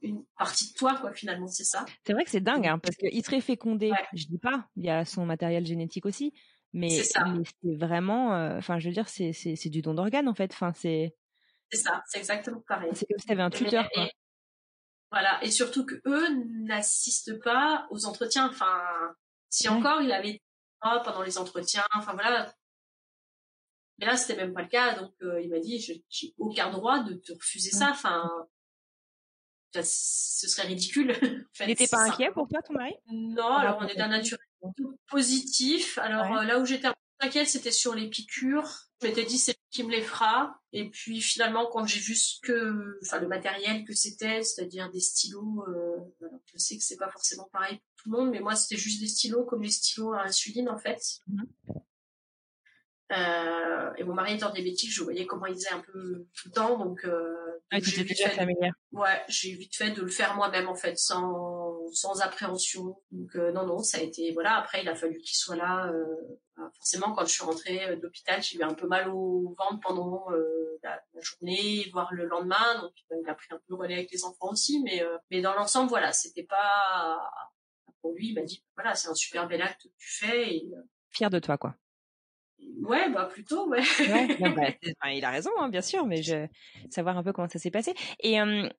une 0.02 0.24
partie 0.38 0.72
de 0.72 0.78
toi, 0.78 0.98
quoi, 1.02 1.12
finalement, 1.12 1.48
c'est 1.48 1.66
ça? 1.66 1.86
C'est 2.06 2.14
vrai 2.14 2.24
que 2.24 2.30
c'est 2.32 2.40
dingue, 2.40 2.66
hein, 2.66 2.80
parce 2.80 2.96
qu'il 2.96 3.26
serait 3.26 3.42
fécondé, 3.42 3.92
je 4.14 4.26
dis 4.26 4.38
pas, 4.38 4.70
il 4.78 4.86
y 4.86 4.90
a 4.90 5.04
son 5.04 5.26
matériel 5.26 5.66
génétique 5.66 6.06
aussi, 6.06 6.32
mais 6.76 7.04
c'est 7.04 7.76
vraiment, 7.76 8.36
euh, 8.36 8.58
enfin, 8.58 8.80
je 8.80 8.88
veux 8.88 8.94
dire, 8.94 9.08
c'est 9.08 9.70
du 9.70 9.82
don 9.82 9.94
d'organes, 9.94 10.28
en 10.28 10.36
fait, 10.36 10.52
enfin, 10.52 10.74
c'est... 10.74 11.16
C'est 11.72 11.78
ça, 11.78 12.04
c'est 12.08 12.20
exactement 12.20 12.62
pareil. 12.68 12.92
C'est 12.94 13.08
comme 13.08 13.18
si 13.18 13.32
avais 13.32 13.42
un 13.42 13.50
tuteur, 13.50 13.90
quoi. 13.94 14.08
voilà, 15.12 15.44
et 15.44 15.50
surtout 15.50 15.86
que 15.86 15.96
eux 16.06 16.28
n'assistent 16.66 17.42
pas 17.42 17.88
aux 17.90 18.06
entretiens, 18.06 18.50
enfin, 18.50 18.84
si 19.50 19.68
encore 19.70 20.02
il 20.02 20.12
avait 20.12 20.42
pendant 21.04 21.24
les 21.24 21.38
entretiens, 21.38 21.84
enfin 21.96 22.14
voilà, 22.14 22.54
mais 23.98 24.06
là, 24.06 24.18
c'était 24.18 24.36
même 24.36 24.54
pas 24.54 24.62
le 24.62 24.68
cas. 24.68 25.00
Donc, 25.00 25.14
euh, 25.24 25.42
il 25.42 25.50
m'a 25.50 25.60
dit, 25.60 25.80
j'ai 25.80 26.34
aucun 26.38 26.70
droit 26.70 27.00
de 27.00 27.14
te 27.14 27.32
refuser 27.32 27.72
ça. 27.72 27.90
Enfin, 27.92 28.30
ce 29.72 30.48
serait 30.48 30.68
ridicule. 30.68 31.12
en 31.50 31.54
fait, 31.54 31.68
N'était 31.68 31.88
pas 31.88 32.04
inquiet 32.04 32.32
pour 32.32 32.48
toi, 32.48 32.62
ton 32.62 32.74
mari? 32.74 32.94
Non, 33.12 33.54
alors 33.54 33.78
on 33.82 33.88
est 33.88 33.96
d'un 33.96 34.12
nature 34.68 34.94
positif. 35.10 35.98
Alors 36.00 36.38
euh, 36.38 36.44
là 36.44 36.60
où 36.60 36.66
j'étais 36.66 36.88
inquiète, 37.20 37.48
c'était 37.48 37.72
sur 37.72 37.96
les 37.96 38.10
piqûres. 38.10 38.90
Je 39.02 39.08
m'étais 39.08 39.26
dit, 39.26 39.38
c'est 39.38 39.56
qui 39.72 39.84
me 39.84 39.92
les 39.92 40.02
fera. 40.02 40.60
Et 40.72 40.90
puis 40.90 41.22
finalement, 41.22 41.68
quand 41.68 41.86
j'ai 41.86 42.00
vu 42.00 42.16
ce 42.16 42.40
que, 42.42 42.98
enfin, 43.04 43.20
le 43.20 43.28
matériel 43.28 43.84
que 43.84 43.94
c'était, 43.94 44.42
c'est-à-dire 44.42 44.90
des 44.90 45.02
stylos, 45.02 45.66
euh, 45.68 45.98
je 46.46 46.58
sais 46.58 46.78
que 46.78 46.84
c'est 46.84 46.98
pas 46.98 47.10
forcément 47.10 47.50
pareil 47.52 47.78
pour 47.78 48.04
tout 48.04 48.12
le 48.12 48.18
monde, 48.18 48.32
mais 48.32 48.40
moi, 48.40 48.56
c'était 48.56 48.82
juste 48.82 49.02
des 49.02 49.08
stylos 49.08 49.44
comme 49.44 49.64
les 49.64 49.72
stylos 49.72 50.14
à 50.14 50.24
insuline, 50.24 50.70
en 50.70 50.78
fait. 50.78 51.02
Mmh 51.28 51.44
euh, 53.12 53.94
et 53.98 54.04
mon 54.04 54.16
mari 54.16 54.34
étant 54.34 54.50
diabétique, 54.50 54.92
je 54.92 55.04
voyais 55.04 55.28
comment 55.28 55.46
il 55.46 55.54
faisait 55.54 55.72
un 55.72 55.80
peu 55.80 56.26
tout 56.34 56.48
le 56.48 56.52
temps, 56.52 56.80
donc, 56.80 57.06
euh, 57.06 57.36
j'ai 57.72 58.04
vite 58.04 58.18
fait, 58.18 58.40
ouais, 58.94 59.22
j'ai 59.28 59.54
vite 59.54 59.76
fait 59.76 59.92
de 59.92 60.02
le 60.02 60.08
faire 60.08 60.36
moi-même 60.36 60.68
en 60.68 60.76
fait, 60.76 60.98
sans 60.98 61.65
sans 61.94 62.22
appréhension. 62.22 63.02
Donc 63.12 63.36
euh, 63.36 63.52
non 63.52 63.66
non, 63.66 63.80
ça 63.80 63.98
a 63.98 64.02
été 64.02 64.32
voilà. 64.34 64.58
Après, 64.58 64.82
il 64.82 64.90
a 64.90 64.96
fallu 64.96 65.20
qu'il 65.20 65.36
soit 65.36 65.56
là. 65.56 65.88
Euh, 65.88 66.40
bah, 66.58 66.70
forcément, 66.76 67.14
quand 67.14 67.26
je 67.26 67.34
suis 67.34 67.44
rentrée 67.44 67.86
euh, 67.86 67.96
d'hôpital, 67.98 68.42
j'ai 68.42 68.58
eu 68.58 68.64
un 68.64 68.74
peu 68.74 68.88
mal 68.88 69.10
au 69.10 69.56
ventre 69.58 69.80
pendant 69.82 70.28
la, 70.84 71.02
la, 71.14 71.22
journée, 71.22 71.90
voire 71.92 72.14
le 72.14 72.26
lendemain. 72.26 72.82
Donc 72.82 72.94
il 73.12 73.30
a 73.30 73.36
pris 73.36 73.48
un 73.52 73.58
peu 73.58 73.64
le 73.70 73.76
relais 73.76 73.96
avec 73.96 74.12
les 74.12 74.24
enfants 74.24 74.52
aussi, 74.52 74.82
mais 74.84 75.04
mais 75.32 75.42
dans 75.42 75.54
l'ensemble, 75.54 75.90
voilà, 75.90 76.12
c'était 76.14 76.46
pas 76.46 77.20
pour 78.02 78.14
lui. 78.14 78.30
Il 78.30 78.36
m'a 78.36 78.44
dit 78.44 78.64
voilà, 78.76 78.96
c'est 78.96 79.10
un 79.10 79.16
super 79.16 79.48
bel 79.48 79.62
acte 79.62 79.84
que 79.84 79.90
tu 79.98 80.26
fais 80.26 80.56
et 80.56 80.72
fier 81.12 81.30
de 81.30 81.40
toi 81.40 81.58
quoi. 81.58 81.76
Ouais, 82.82 83.10
bah 83.10 83.26
plutôt, 83.26 83.68
ouais. 83.70 83.82
bah, 84.40 85.10
il 85.14 85.26
a 85.26 85.30
raison, 85.30 85.52
hein, 85.58 85.70
bien 85.70 85.82
sûr, 85.82 86.06
mais 86.06 86.22
je 86.22 86.48
savoir 86.90 87.18
un 87.18 87.24
peu 87.24 87.34
comment 87.34 87.50
ça 87.50 87.60
s'est 87.60 87.72
passé. 87.72 87.94
Et 88.20 88.40
euh, 88.40 88.70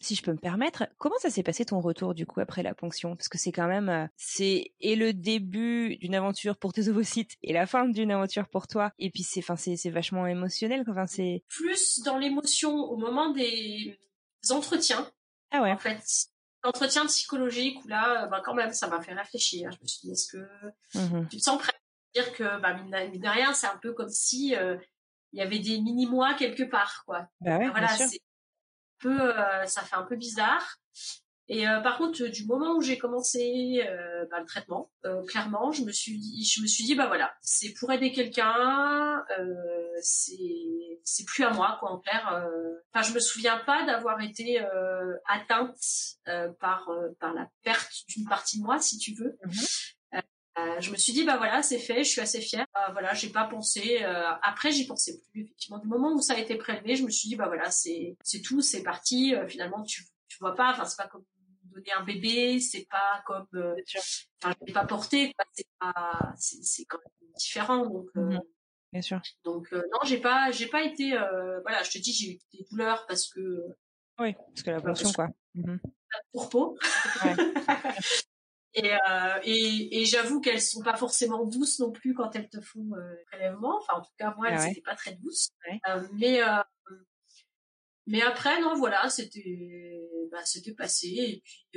si 0.00 0.14
je 0.14 0.22
peux 0.22 0.32
me 0.32 0.38
permettre, 0.38 0.86
comment 0.98 1.18
ça 1.18 1.30
s'est 1.30 1.42
passé 1.42 1.64
ton 1.64 1.80
retour 1.80 2.14
du 2.14 2.26
coup 2.26 2.40
après 2.40 2.62
la 2.62 2.74
ponction? 2.74 3.16
Parce 3.16 3.28
que 3.28 3.38
c'est 3.38 3.52
quand 3.52 3.66
même, 3.66 4.08
c'est 4.16 4.72
et 4.80 4.96
le 4.96 5.12
début 5.12 5.96
d'une 5.96 6.14
aventure 6.14 6.56
pour 6.56 6.72
tes 6.72 6.88
ovocytes 6.88 7.36
et 7.42 7.52
la 7.52 7.66
fin 7.66 7.86
d'une 7.86 8.10
aventure 8.10 8.48
pour 8.48 8.66
toi. 8.66 8.92
Et 8.98 9.10
puis 9.10 9.22
c'est, 9.22 9.40
enfin 9.40 9.56
c'est, 9.56 9.76
c'est 9.76 9.90
vachement 9.90 10.26
émotionnel. 10.26 10.84
Enfin 10.88 11.06
c'est 11.06 11.44
plus 11.48 12.00
dans 12.00 12.18
l'émotion 12.18 12.74
au 12.74 12.96
moment 12.96 13.30
des 13.30 13.98
entretiens. 14.50 15.10
Ah 15.50 15.62
ouais. 15.62 15.72
En 15.72 15.78
fait, 15.78 16.02
l'entretien 16.64 17.06
psychologique 17.06 17.84
où 17.84 17.88
là, 17.88 18.26
ben 18.26 18.40
quand 18.44 18.54
même, 18.54 18.72
ça 18.72 18.88
m'a 18.88 19.00
fait 19.00 19.14
réfléchir. 19.14 19.70
Je 19.70 19.78
me 19.80 19.86
suis 19.86 20.00
dit, 20.02 20.12
est-ce 20.12 20.32
que 20.32 20.98
mmh 20.98 21.28
tu 21.28 21.36
te 21.36 21.42
sens 21.42 21.58
prête 21.58 21.76
dire 22.14 22.32
que 22.32 22.60
bah, 22.60 22.74
mine, 22.74 23.20
de 23.20 23.28
rien, 23.28 23.52
c'est 23.52 23.66
un 23.66 23.78
peu 23.82 23.92
comme 23.92 24.08
si 24.08 24.54
euh, 24.54 24.76
il 25.32 25.40
y 25.40 25.42
avait 25.42 25.58
des 25.58 25.80
mini 25.80 26.06
mois 26.06 26.34
quelque 26.34 26.62
part, 26.62 27.02
quoi. 27.06 27.28
Bah 27.40 27.58
ouais, 27.58 27.68
voilà, 27.70 27.88
c'est 27.88 28.20
euh, 29.08 29.64
ça 29.66 29.82
fait 29.82 29.96
un 29.96 30.02
peu 30.02 30.16
bizarre. 30.16 30.78
Et 31.48 31.68
euh, 31.68 31.80
par 31.80 31.98
contre, 31.98 32.26
du 32.26 32.46
moment 32.46 32.74
où 32.74 32.80
j'ai 32.80 32.96
commencé 32.96 33.82
bah, 34.30 34.40
le 34.40 34.46
traitement, 34.46 34.90
clairement, 35.28 35.72
je 35.72 35.82
me 35.82 35.92
suis 35.92 36.18
dit, 36.18 36.42
je 36.42 36.62
me 36.62 36.66
suis 36.66 36.84
dit, 36.84 36.94
bah 36.94 37.06
voilà, 37.06 37.34
c'est 37.42 37.74
pour 37.74 37.92
aider 37.92 38.12
quelqu'un, 38.12 39.22
c'est 40.00 40.38
c'est 41.04 41.26
plus 41.26 41.44
à 41.44 41.50
moi, 41.50 41.76
quoi, 41.80 41.90
en 41.90 41.98
clair. 41.98 42.48
Enfin, 42.94 43.06
je 43.06 43.12
me 43.12 43.20
souviens 43.20 43.58
pas 43.66 43.84
d'avoir 43.84 44.22
été 44.22 44.58
atteinte 45.28 45.76
par 46.60 46.90
par 47.20 47.34
la 47.34 47.50
perte 47.62 47.92
d'une 48.08 48.26
partie 48.26 48.58
de 48.58 48.64
moi, 48.64 48.78
si 48.78 48.96
tu 48.96 49.12
veux. 49.12 49.36
Mmh 49.44 49.50
euh, 50.56 50.80
je 50.80 50.92
me 50.92 50.96
suis 50.96 51.12
dit 51.12 51.24
bah 51.24 51.36
voilà 51.36 51.62
c'est 51.62 51.78
fait, 51.78 52.04
je 52.04 52.10
suis 52.10 52.20
assez 52.20 52.40
fière. 52.40 52.66
Euh, 52.76 52.92
voilà, 52.92 53.12
j'ai 53.14 53.30
pas 53.30 53.44
pensé. 53.44 54.02
Euh, 54.02 54.30
après 54.42 54.70
j'y 54.70 54.86
pensais 54.86 55.20
plus 55.32 55.42
effectivement. 55.42 55.78
Du 55.78 55.88
moment 55.88 56.12
où 56.12 56.20
ça 56.20 56.34
a 56.34 56.38
été 56.38 56.56
prélevé, 56.56 56.94
je 56.94 57.04
me 57.04 57.10
suis 57.10 57.28
dit 57.28 57.36
bah 57.36 57.46
voilà 57.48 57.70
c'est 57.70 58.16
c'est 58.22 58.40
tout, 58.40 58.60
c'est 58.60 58.82
parti. 58.82 59.34
finalement 59.48 59.82
tu 59.82 60.04
tu 60.28 60.38
vois 60.38 60.54
pas. 60.54 60.70
Enfin 60.70 60.84
c'est 60.84 60.96
pas 60.96 61.08
comme 61.08 61.24
donner 61.64 61.92
un 61.92 62.04
bébé, 62.04 62.60
c'est 62.60 62.86
pas 62.88 63.22
comme. 63.26 63.48
Enfin 63.52 64.54
je 64.60 64.66
l'ai 64.66 64.72
pas 64.72 64.86
porté. 64.86 65.34
C'est 65.52 65.66
pas 65.80 66.32
c'est 66.36 66.62
c'est 66.62 66.84
quand 66.84 66.98
même 66.98 67.32
différent 67.36 67.86
donc. 67.86 68.08
Mmh 68.14 68.38
Bien 68.92 69.02
sûr. 69.02 69.20
Donc 69.42 69.72
non 69.72 69.98
j'ai 70.04 70.18
pas 70.18 70.52
j'ai 70.52 70.68
pas 70.68 70.84
été 70.84 71.10
voilà 71.62 71.82
je 71.82 71.90
te 71.90 71.98
dis 71.98 72.12
j'ai 72.12 72.34
eu 72.34 72.38
des 72.52 72.64
douleurs 72.70 73.06
parce 73.08 73.28
que. 73.28 73.64
Oui 74.20 74.34
parce 74.34 74.62
que 74.62 74.70
la 74.70 74.80
pension 74.80 75.12
quoi. 75.12 75.28
Mmh 75.54 75.78
pour 76.32 76.48
peau. 76.48 76.78
Ouais. 77.24 77.34
Et, 78.74 78.92
euh, 78.92 79.38
et, 79.44 80.00
et 80.00 80.04
j'avoue 80.04 80.40
qu'elles 80.40 80.60
sont 80.60 80.82
pas 80.82 80.96
forcément 80.96 81.44
douces 81.44 81.78
non 81.78 81.92
plus 81.92 82.12
quand 82.12 82.34
elles 82.34 82.48
te 82.48 82.60
font 82.60 82.90
euh, 82.96 83.14
prélèvement. 83.30 83.78
Enfin, 83.78 84.00
en 84.00 84.02
tout 84.02 84.12
cas, 84.18 84.34
moi, 84.36 84.48
elles 84.48 84.58
ah 84.58 84.66
n'étaient 84.66 84.80
pas 84.80 84.96
très 84.96 85.14
douces. 85.14 85.50
Euh, 85.88 86.06
mais 86.12 86.42
euh, 86.42 86.58
mais 88.06 88.20
après, 88.20 88.60
non, 88.60 88.74
voilà, 88.74 89.08
c'était 89.08 90.00
bah, 90.32 90.44
c'était 90.44 90.74
passé. 90.74 91.06
Et 91.06 91.42
puis 91.44 91.68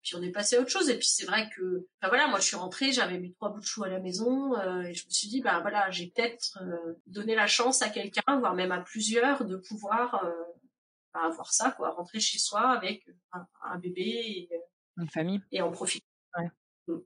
puis 0.00 0.14
on 0.14 0.22
est 0.22 0.30
passé 0.30 0.56
à 0.56 0.60
autre 0.60 0.70
chose. 0.70 0.88
Et 0.88 0.96
puis 0.96 1.08
c'est 1.08 1.26
vrai 1.26 1.50
que, 1.50 1.88
enfin 2.00 2.08
voilà, 2.08 2.28
moi 2.28 2.38
je 2.38 2.46
suis 2.46 2.56
rentrée, 2.56 2.92
j'avais 2.92 3.18
mes 3.18 3.32
trois 3.32 3.50
bouts 3.50 3.60
de 3.60 3.66
chou 3.66 3.82
à 3.82 3.88
la 3.88 3.98
maison, 3.98 4.56
et 4.84 4.94
je 4.94 5.04
me 5.06 5.10
suis 5.10 5.28
dit, 5.28 5.42
bah 5.42 5.58
voilà, 5.60 5.90
j'ai 5.90 6.06
peut-être 6.06 6.58
donné 7.06 7.34
la 7.34 7.48
chance 7.48 7.82
à 7.82 7.88
quelqu'un, 7.88 8.38
voire 8.38 8.54
même 8.54 8.72
à 8.72 8.80
plusieurs, 8.80 9.44
de 9.44 9.56
pouvoir 9.56 10.24
bah, 11.12 11.20
avoir 11.24 11.52
ça, 11.52 11.72
quoi, 11.72 11.90
rentrer 11.90 12.20
chez 12.20 12.38
soi 12.38 12.70
avec 12.70 13.04
un, 13.32 13.46
un 13.64 13.78
bébé 13.78 14.02
et, 14.02 14.50
une 14.96 15.08
famille 15.08 15.40
et 15.50 15.60
en 15.60 15.70
profiter 15.70 16.06
Ouais. 16.38 16.50
Mmh. 16.88 16.98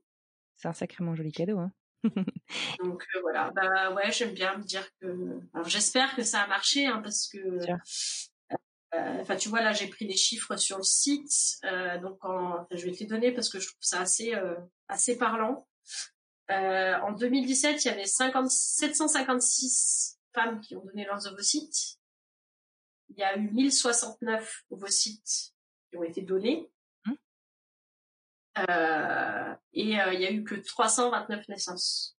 C'est 0.57 0.67
un 0.67 0.73
sacrément 0.73 1.15
joli 1.15 1.31
cadeau, 1.31 1.59
hein. 1.59 1.71
Donc 2.83 3.05
euh, 3.15 3.21
voilà, 3.21 3.51
bah 3.51 3.93
ouais, 3.93 4.11
j'aime 4.11 4.33
bien 4.33 4.57
me 4.57 4.63
dire 4.63 4.87
que. 4.99 5.39
J'espère 5.65 6.15
que 6.15 6.23
ça 6.23 6.41
a 6.41 6.47
marché, 6.47 6.85
hein, 6.85 7.01
parce 7.03 7.27
que. 7.27 7.37
Euh, 8.95 9.21
enfin, 9.21 9.35
tu 9.35 9.49
vois, 9.49 9.61
là, 9.61 9.71
j'ai 9.71 9.87
pris 9.87 10.07
les 10.07 10.15
chiffres 10.15 10.55
sur 10.55 10.77
le 10.77 10.83
site, 10.83 11.59
euh, 11.63 11.99
donc 11.99 12.17
en... 12.25 12.65
je 12.71 12.85
vais 12.85 12.91
te 12.91 12.99
les 12.99 13.05
donner 13.05 13.31
parce 13.31 13.49
que 13.49 13.59
je 13.59 13.67
trouve 13.67 13.81
ça 13.81 14.01
assez 14.01 14.33
assez 14.87 15.17
parlant. 15.17 15.67
en 16.49 17.11
2017, 17.11 17.85
il 17.85 17.87
y 17.87 17.91
avait 17.91 18.05
50... 18.05 18.49
756 18.49 20.19
femmes 20.33 20.59
qui 20.61 20.75
ont 20.75 20.83
donné 20.83 21.05
leurs 21.05 21.27
ovocytes. 21.27 21.99
Il 23.09 23.19
y 23.19 23.23
a 23.23 23.37
eu 23.37 23.51
1069 23.51 24.63
ovocytes 24.71 25.53
qui 25.89 25.97
ont 25.97 26.03
été 26.03 26.21
donnés. 26.21 26.71
Euh, 28.69 29.53
et 29.73 29.99
euh, 29.99 30.13
il 30.13 30.21
y 30.21 30.25
a 30.25 30.31
eu 30.31 30.43
que 30.43 30.55
329 30.55 31.47
naissances. 31.49 32.17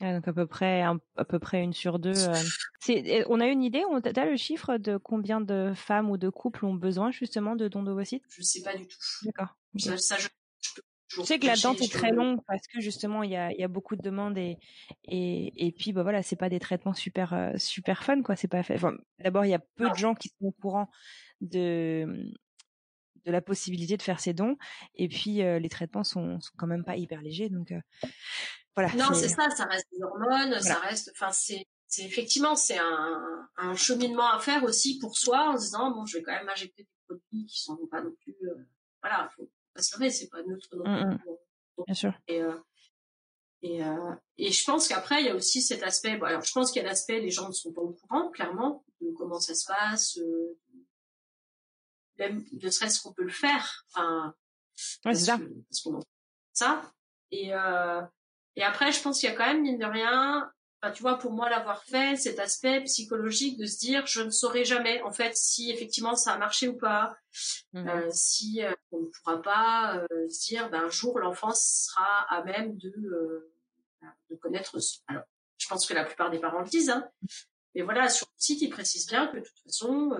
donc 0.00 0.26
à 0.28 0.32
peu 0.32 0.46
près 0.46 0.82
à 0.82 1.24
peu 1.24 1.38
près 1.38 1.62
une 1.62 1.72
sur 1.72 1.98
deux. 1.98 2.28
Euh. 2.28 3.24
on 3.28 3.40
a 3.40 3.46
une 3.46 3.62
idée, 3.62 3.82
on 3.90 3.98
a 3.98 4.24
le 4.24 4.36
chiffre 4.36 4.76
de 4.76 4.96
combien 4.96 5.40
de 5.40 5.72
femmes 5.74 6.10
ou 6.10 6.16
de 6.16 6.28
couples 6.28 6.64
ont 6.64 6.74
besoin 6.74 7.10
justement 7.10 7.56
de 7.56 7.68
dons 7.68 7.82
d'ovocytes? 7.82 8.24
Je 8.28 8.42
sais 8.42 8.62
pas 8.62 8.76
du 8.76 8.86
tout. 8.86 8.98
D'accord. 9.24 9.56
Ça, 9.76 10.16
je, 10.16 10.28
je, 11.08 11.22
sais 11.22 11.38
que 11.38 11.46
la 11.46 11.56
dent 11.56 11.74
est 11.74 11.92
très 11.92 12.12
longue 12.12 12.40
parce 12.46 12.66
que 12.68 12.80
justement 12.80 13.22
il 13.22 13.30
y 13.30 13.36
a, 13.36 13.52
y 13.52 13.64
a 13.64 13.68
beaucoup 13.68 13.96
de 13.96 14.02
demandes 14.02 14.38
et 14.38 14.58
et, 15.04 15.66
et 15.66 15.72
puis 15.72 15.92
bah 15.92 16.02
voilà 16.02 16.22
c'est 16.22 16.36
pas 16.36 16.48
des 16.48 16.60
traitements 16.60 16.94
super 16.94 17.52
super 17.56 18.04
fun 18.04 18.22
quoi 18.22 18.36
c'est 18.36 18.48
pas 18.48 18.62
fait. 18.62 18.74
Enfin, 18.74 18.94
D'abord 19.18 19.44
il 19.44 19.50
y 19.50 19.54
a 19.54 19.60
peu 19.76 19.90
de 19.90 19.96
gens 19.96 20.14
qui 20.14 20.28
sont 20.28 20.46
au 20.46 20.52
courant 20.52 20.88
de 21.40 22.32
de 23.24 23.32
la 23.32 23.40
possibilité 23.40 23.96
de 23.96 24.02
faire 24.02 24.20
ces 24.20 24.32
dons. 24.32 24.56
Et 24.94 25.08
puis 25.08 25.36
les 25.36 25.68
traitements 25.68 26.04
sont, 26.04 26.40
sont, 26.40 26.52
quand 26.56 26.66
même 26.66 26.84
pas 26.84 26.96
hyper 26.96 27.22
légers, 27.22 27.48
donc 27.48 27.72
voilà. 28.76 28.92
Non, 28.94 29.14
c'est 29.14 29.28
ça, 29.28 29.50
ça 29.50 29.64
reste 29.64 29.86
des 29.92 30.02
hormones, 30.02 30.60
ça 30.60 30.76
reste, 30.76 31.10
enfin 31.14 31.30
c'est 31.30 31.66
c'est 31.94 32.02
effectivement 32.02 32.56
c'est 32.56 32.78
un, 32.78 33.48
un 33.56 33.74
cheminement 33.76 34.28
à 34.32 34.40
faire 34.40 34.64
aussi 34.64 34.98
pour 34.98 35.16
soi 35.16 35.50
en 35.50 35.56
se 35.56 35.64
disant 35.64 35.92
bon 35.92 36.06
je 36.06 36.18
vais 36.18 36.24
quand 36.24 36.32
même 36.32 36.48
injecter 36.48 36.82
des 36.82 36.88
produits 37.06 37.46
qui 37.46 37.60
sont 37.60 37.78
pas 37.88 38.02
non 38.02 38.12
plus 38.22 38.34
voilà 39.00 39.28
faut 39.36 39.48
pas 39.74 39.82
se 39.82 39.96
leurrer 39.96 40.10
c'est 40.10 40.28
pas 40.28 40.42
neutre 40.42 40.68
non 40.76 40.84
mmh, 40.84 41.14
mmh. 41.14 41.84
bien 41.86 41.94
sûr 41.94 42.12
et 42.26 42.40
et, 43.62 43.80
et 44.38 44.50
je 44.50 44.64
pense 44.64 44.88
qu'après 44.88 45.20
il 45.20 45.26
y 45.26 45.30
a 45.30 45.36
aussi 45.36 45.62
cet 45.62 45.84
aspect 45.84 46.16
bon 46.16 46.26
alors 46.26 46.42
je 46.42 46.52
pense 46.52 46.72
qu'il 46.72 46.82
y 46.82 46.84
a 46.84 46.88
l'aspect 46.88 47.20
les 47.20 47.30
gens 47.30 47.46
ne 47.46 47.52
sont 47.52 47.72
pas 47.72 47.82
au 47.82 47.92
courant 47.92 48.30
clairement 48.30 48.84
de 49.00 49.10
comment 49.12 49.40
ça 49.40 49.54
se 49.54 49.66
passe, 49.66 50.18
même 52.18 52.44
ne 52.52 52.70
serait-ce 52.70 53.02
qu'on 53.02 53.12
peut 53.12 53.24
le 53.24 53.30
faire. 53.30 53.84
Enfin, 53.90 54.34
ouais, 55.04 55.14
c'est 55.14 55.26
ça. 55.26 55.38
parce 55.68 55.80
qu'on 55.82 56.00
ça. 56.52 56.82
Et 57.30 57.52
et 58.56 58.62
après, 58.62 58.92
je 58.92 59.02
pense 59.02 59.18
qu'il 59.18 59.28
y 59.28 59.32
a 59.32 59.34
quand 59.34 59.46
même 59.46 59.62
mine 59.62 59.78
de 59.78 59.84
rien 59.84 60.50
tu 60.90 61.02
vois, 61.02 61.18
pour 61.18 61.32
moi, 61.32 61.48
l'avoir 61.48 61.82
fait, 61.84 62.16
cet 62.16 62.38
aspect 62.38 62.82
psychologique 62.82 63.58
de 63.58 63.66
se 63.66 63.78
dire, 63.78 64.06
je 64.06 64.22
ne 64.22 64.30
saurais 64.30 64.64
jamais, 64.64 65.02
en 65.02 65.12
fait, 65.12 65.36
si 65.36 65.70
effectivement 65.70 66.16
ça 66.16 66.32
a 66.32 66.38
marché 66.38 66.68
ou 66.68 66.76
pas, 66.76 67.16
mmh 67.72 67.88
euh, 67.88 68.08
si 68.10 68.62
euh, 68.62 68.72
on 68.92 69.00
ne 69.00 69.06
pourra 69.06 69.42
pas 69.42 69.96
euh, 69.96 70.28
se 70.28 70.48
dire, 70.48 70.70
ben, 70.70 70.84
un 70.84 70.90
jour, 70.90 71.18
l'enfant 71.18 71.52
sera 71.54 72.26
à 72.28 72.42
même 72.44 72.76
de, 72.76 73.50
de 74.30 74.36
connaître. 74.36 74.76
Alors, 75.08 75.24
je 75.58 75.68
pense 75.68 75.86
que 75.86 75.94
la 75.94 76.04
plupart 76.04 76.30
des 76.30 76.38
parents 76.38 76.60
le 76.60 76.68
disent, 76.68 76.90
hein. 76.90 77.08
Mais 77.74 77.82
voilà, 77.82 78.08
sur 78.08 78.26
le 78.26 78.40
site, 78.40 78.62
ils 78.62 78.70
précisent 78.70 79.06
bien 79.06 79.26
que 79.26 79.38
de 79.38 79.42
toute 79.42 79.58
façon, 79.64 80.16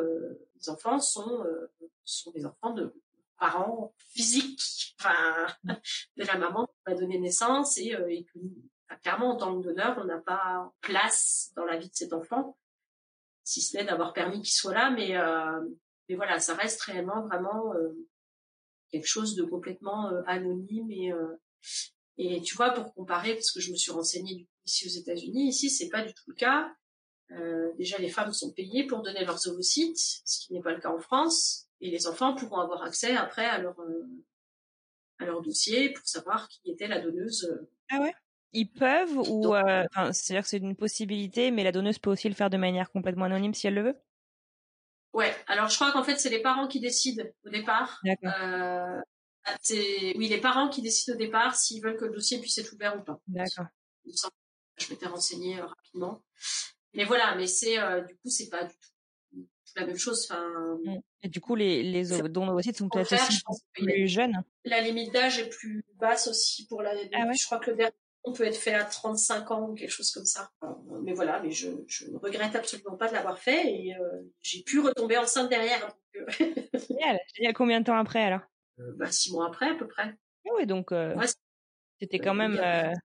les 0.57 0.69
enfants 0.69 0.99
sont, 0.99 1.45
sont 2.05 2.33
des 2.33 2.47
enfants 2.47 2.73
de 2.73 2.95
parents 3.38 3.95
physiques, 3.99 4.95
enfin, 4.99 5.47
de 6.17 6.25
la 6.25 6.37
maman 6.37 6.67
qui 6.67 6.75
va 6.87 6.95
donner 6.95 7.19
naissance 7.19 7.79
et, 7.79 7.97
et 8.09 8.25
que 8.25 8.38
clairement, 9.03 9.31
en 9.31 9.37
tant 9.37 9.59
que 9.59 9.64
donneur, 9.64 9.97
on 9.99 10.05
n'a 10.05 10.19
pas 10.19 10.73
place 10.81 11.53
dans 11.57 11.64
la 11.64 11.77
vie 11.77 11.88
de 11.88 11.95
cet 11.95 12.12
enfant, 12.12 12.57
si 13.45 13.61
ce 13.61 13.77
n'est 13.77 13.85
d'avoir 13.85 14.12
permis 14.12 14.40
qu'il 14.40 14.53
soit 14.53 14.75
là, 14.75 14.90
mais, 14.90 15.17
euh, 15.17 15.61
mais 16.09 16.17
voilà, 16.17 16.40
ça 16.40 16.55
reste 16.55 16.81
réellement 16.83 17.27
vraiment 17.27 17.75
euh, 17.75 17.93
quelque 18.90 19.07
chose 19.07 19.35
de 19.35 19.45
complètement 19.45 20.09
euh, 20.09 20.23
anonyme 20.27 20.90
et 20.90 21.12
et 22.17 22.40
tu 22.43 22.55
vois 22.55 22.71
pour 22.71 22.95
comparer 22.95 23.35
parce 23.35 23.51
que 23.51 23.59
je 23.59 23.73
me 23.73 23.77
suis 23.77 23.90
renseignée 23.90 24.37
du 24.37 24.45
coup 24.45 24.53
ici 24.67 24.87
aux 24.87 25.01
États-Unis, 25.01 25.49
ici 25.49 25.69
c'est 25.69 25.88
pas 25.88 26.03
du 26.03 26.14
tout 26.14 26.23
le 26.29 26.35
cas. 26.35 26.73
Déjà 27.85 27.99
les 27.99 28.09
femmes 28.09 28.33
sont 28.33 28.53
payées 28.53 28.87
pour 28.87 29.03
donner 29.03 29.25
leurs 29.25 29.47
ovocytes, 29.47 29.99
ce 30.25 30.40
qui 30.40 30.53
n'est 30.53 30.62
pas 30.62 30.73
le 30.73 30.81
cas 30.81 30.90
en 30.90 30.99
France, 30.99 31.68
et 31.81 31.90
les 31.90 32.07
enfants 32.07 32.35
pourront 32.35 32.61
avoir 32.61 32.83
accès 32.83 33.14
après 33.16 33.44
à 33.44 33.59
leur 33.59 33.77
à 35.18 35.27
leur 35.27 35.42
dossier 35.42 35.92
pour 35.92 36.07
savoir 36.07 36.49
qui 36.49 36.70
était 36.70 36.88
la 36.88 37.01
donneuse. 37.01 37.66
Ah 37.90 38.01
ouais? 38.01 38.14
Ils 38.53 38.70
peuvent 38.70 39.18
ou 39.18 39.55
euh, 39.55 39.85
c'est-à-dire 40.12 40.42
que 40.42 40.49
c'est 40.49 40.59
une 40.59 40.77
possibilité, 40.77 41.51
mais 41.51 41.64
la 41.64 41.73
donneuse 41.73 41.99
peut 41.99 42.11
aussi 42.11 42.29
le 42.29 42.35
faire 42.35 42.51
de 42.51 42.57
manière 42.57 42.90
complètement 42.90 43.27
anonyme 43.27 43.55
si 43.55 43.66
elle 43.66 43.75
le 43.75 43.83
veut? 43.83 43.97
Ouais. 45.12 45.35
Alors 45.47 45.68
je 45.68 45.77
crois 45.77 45.92
qu'en 45.92 46.05
fait 46.05 46.16
c'est 46.16 46.31
les 46.31 46.42
parents 46.42 46.68
qui 46.68 46.81
décident 46.81 47.25
au 47.44 47.51
départ. 47.51 48.01
Euh, 48.07 49.01
c'est 49.61 50.14
oui 50.16 50.29
les 50.29 50.40
parents 50.40 50.68
qui 50.68 50.83
décident 50.83 51.14
au 51.14 51.18
départ 51.18 51.55
s'ils 51.55 51.83
veulent 51.83 51.97
que 51.97 52.07
le 52.07 52.14
dossier 52.14 52.40
puisse 52.40 52.57
être 52.59 52.73
ouvert 52.73 52.97
ou 52.99 53.03
pas. 53.03 53.20
D'accord. 53.29 53.66
Je 54.77 54.90
m'étais 54.90 55.07
renseignée 55.07 55.61
euh, 55.61 55.66
rapidement. 55.66 56.23
Mais 56.94 57.04
voilà, 57.04 57.35
mais 57.37 57.46
c'est 57.46 57.78
euh, 57.78 58.02
du 58.02 58.14
coup 58.16 58.28
c'est 58.28 58.48
pas 58.48 58.64
du 58.64 58.74
tout 58.74 59.44
la 59.76 59.87
même 59.87 59.96
chose. 59.96 60.28
Enfin. 60.30 60.78
Mmh. 60.85 61.00
Et 61.22 61.28
du 61.28 61.40
coup 61.40 61.54
les 61.54 61.83
les 61.83 62.28
dons 62.28 62.48
aussi 62.54 62.72
sont 62.74 62.88
peut-être 62.88 63.12
aussi 63.12 63.42
plus 63.72 64.09
jeunes. 64.09 64.42
La 64.64 64.80
limite 64.80 65.12
d'âge 65.12 65.38
est 65.38 65.48
plus 65.48 65.85
basse 65.96 66.28
aussi 66.28 66.66
pour 66.66 66.83
la. 66.83 66.92
Ah 67.12 67.26
ouais? 67.26 67.35
Je 67.35 67.44
crois 67.44 67.59
que 67.59 67.70
le 67.70 67.76
dernier 67.76 67.94
on 68.24 68.33
peut 68.33 68.44
être 68.44 68.57
fait 68.57 68.72
à 68.72 68.85
35 68.85 69.50
ans 69.50 69.68
ou 69.68 69.74
quelque 69.74 69.90
chose 69.90 70.11
comme 70.11 70.24
ça. 70.24 70.50
Mais 71.02 71.12
voilà, 71.12 71.40
mais 71.42 71.50
je, 71.50 71.68
je 71.87 72.07
ne 72.11 72.16
regrette 72.16 72.57
absolument 72.57 72.96
pas 72.96 73.09
de 73.09 73.12
l'avoir 73.12 73.38
fait 73.38 73.66
et 73.66 73.94
euh, 73.94 74.22
j'ai 74.42 74.62
pu 74.62 74.80
retomber 74.80 75.18
enceinte 75.18 75.50
derrière. 75.50 75.94
Euh. 76.16 76.26
Génial. 76.88 77.18
Il 77.38 77.44
y 77.44 77.46
a 77.46 77.52
combien 77.52 77.80
de 77.80 77.85
temps 77.85 77.98
après 77.98 78.24
alors? 78.24 78.40
Euh, 78.80 78.92
bah, 78.96 79.11
Six 79.11 79.33
mois 79.33 79.46
après 79.46 79.68
à 79.68 79.74
peu 79.74 79.87
près. 79.87 80.14
Ah 80.46 80.50
oui, 80.57 80.66
donc 80.66 80.92
c'était 82.00 82.18
quand 82.18 82.35
même. 82.35 82.61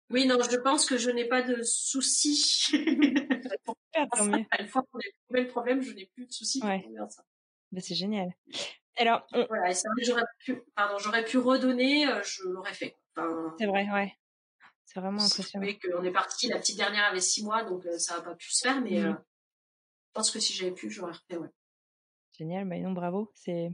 Oui, 0.10 0.26
non, 0.26 0.38
je 0.50 0.58
pense 0.58 0.86
que 0.86 0.98
je 0.98 1.10
n'ai 1.10 1.26
pas 1.26 1.42
de 1.42 1.62
soucis. 1.64 2.68
Une 4.60 4.68
fois 4.68 4.84
qu'on 4.92 5.00
a 5.00 5.02
trouvé 5.26 5.42
le 5.42 5.48
problème, 5.48 5.82
je 5.82 5.94
n'ai 5.94 6.06
plus 6.08 6.26
de 6.26 6.32
soucis. 6.32 6.62
Ouais. 6.64 6.86
Bah, 7.72 7.82
c'est 7.82 7.96
génial. 7.96 8.30
Alors, 8.98 9.26
voilà, 9.32 9.72
j'aurais 10.02 10.24
pu, 10.44 10.62
pardon, 10.76 10.98
j'aurais 10.98 11.24
pu 11.24 11.38
redonner, 11.38 12.06
je 12.24 12.44
l'aurais 12.50 12.74
fait. 12.74 12.98
c'est 13.58 13.66
vrai, 13.66 13.88
ouais. 13.92 14.14
C'est 14.86 15.00
vraiment 15.00 15.24
impressionnant. 15.24 15.68
Qu'on 15.84 16.04
est 16.04 16.12
parti, 16.12 16.48
la 16.48 16.58
petite 16.58 16.78
dernière 16.78 17.06
avait 17.06 17.22
six 17.22 17.44
mois, 17.44 17.64
donc 17.64 17.86
euh, 17.86 18.00
ça 18.00 18.16
n'a 18.16 18.22
pas 18.24 18.34
pu 18.34 18.52
se 18.52 18.68
faire, 18.68 18.82
mais 18.82 19.00
mmh. 19.00 19.06
euh, 19.06 19.14
je 19.14 20.12
pense 20.14 20.32
que 20.32 20.40
si 20.40 20.54
j'avais 20.54 20.72
pu, 20.72 20.90
j'aurais 20.90 21.12
refait, 21.12 21.38
ouais. 21.38 21.50
Génial, 22.36 22.66
Manon, 22.66 22.92
bravo. 22.92 23.32
C'est 23.36 23.72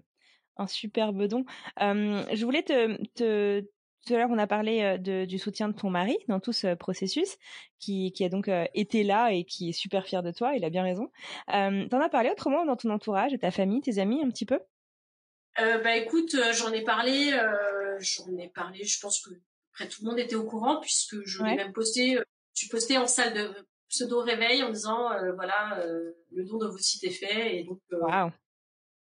un 0.58 0.68
superbe 0.68 1.24
don. 1.28 1.46
je 1.78 2.44
voulais 2.44 2.64
te, 2.64 3.02
te, 3.14 3.66
tout 4.06 4.14
à 4.14 4.18
l'heure, 4.18 4.30
on 4.32 4.38
a 4.38 4.48
parlé 4.48 4.82
euh, 4.82 4.98
de, 4.98 5.26
du 5.26 5.40
soutien 5.40 5.68
de 5.68 5.74
ton 5.74 5.90
mari 5.90 6.18
dans 6.28 6.40
tout 6.40 6.54
ce 6.54 6.76
processus, 6.76 7.38
qui, 7.80 8.12
qui 8.14 8.24
a 8.24 8.30
donc 8.30 8.50
été 8.74 9.04
là 9.04 9.32
et 9.32 9.44
qui 9.44 9.70
est 9.70 9.74
super 9.74 10.06
fier 10.06 10.24
de 10.24 10.32
toi. 10.32 10.56
Il 10.56 10.64
a 10.64 10.70
bien 10.70 10.84
raison. 10.84 11.12
Euh, 11.54 11.88
T'en 11.90 12.02
as 12.02 12.10
parlé 12.10 12.30
autrement 12.30 12.66
dans 12.66 12.76
ton 12.76 12.90
entourage, 12.90 13.32
ta 13.40 13.52
famille, 13.52 13.82
tes 13.82 14.00
amis, 14.00 14.22
un 14.24 14.30
petit 14.30 14.46
peu? 14.46 14.60
Euh, 15.60 15.80
Bah 15.80 15.96
écoute, 15.96 16.36
j'en 16.54 16.72
ai 16.72 16.84
parlé. 16.84 17.32
j'en 18.00 18.38
ai 18.38 18.50
parlé. 18.50 18.84
Je 18.84 19.00
pense 19.00 19.22
que 19.22 19.32
après, 19.76 19.90
tout 19.90 20.06
le 20.06 20.10
monde 20.10 20.20
était 20.20 20.36
au 20.36 20.46
courant 20.46 20.80
puisque 20.80 21.18
je 21.26 21.44
l'ai 21.44 21.56
même 21.56 21.74
posté, 21.74 22.18
euh, 22.18 22.24
je 22.54 22.70
posté 22.70 22.98
en 22.98 23.08
salle 23.08 23.34
de 23.34 23.68
pseudo 23.90 24.22
réveil 24.22 24.64
en 24.64 24.70
disant 24.70 25.12
euh, 25.12 25.34
voilà 25.34 25.80
euh, 25.80 26.14
le 26.32 26.46
don 26.46 26.58
de 26.58 26.68
vos 26.68 26.78
sites 26.78 27.04
est 27.04 27.10
fait 27.10 27.58
et 27.58 27.64
donc 27.66 27.82
wow. 27.92 28.32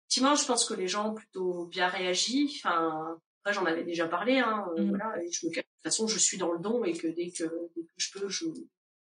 effectivement 0.02 0.34
je 0.34 0.44
pense 0.44 0.64
que 0.64 0.74
les 0.74 0.88
gens 0.88 1.10
ont 1.10 1.14
plutôt 1.14 1.66
bien 1.66 1.86
réagi 1.86 2.52
enfin 2.56 3.20
après 3.42 3.54
j'en 3.54 3.66
avais 3.66 3.84
déjà 3.84 4.08
parlé 4.08 4.38
hein, 4.38 4.66
mmh. 4.76 4.88
voilà 4.88 5.22
et 5.22 5.30
je 5.30 5.46
me 5.46 5.50
de 5.50 5.60
toute 5.60 5.66
façon 5.82 6.06
je 6.06 6.18
suis 6.18 6.38
dans 6.38 6.52
le 6.52 6.58
don 6.58 6.84
et 6.84 6.92
que 6.92 7.08
dès 7.08 7.30
que, 7.30 7.44
dès 7.76 7.82
que 7.82 7.92
je 7.96 8.12
peux 8.12 8.28
je 8.28 8.44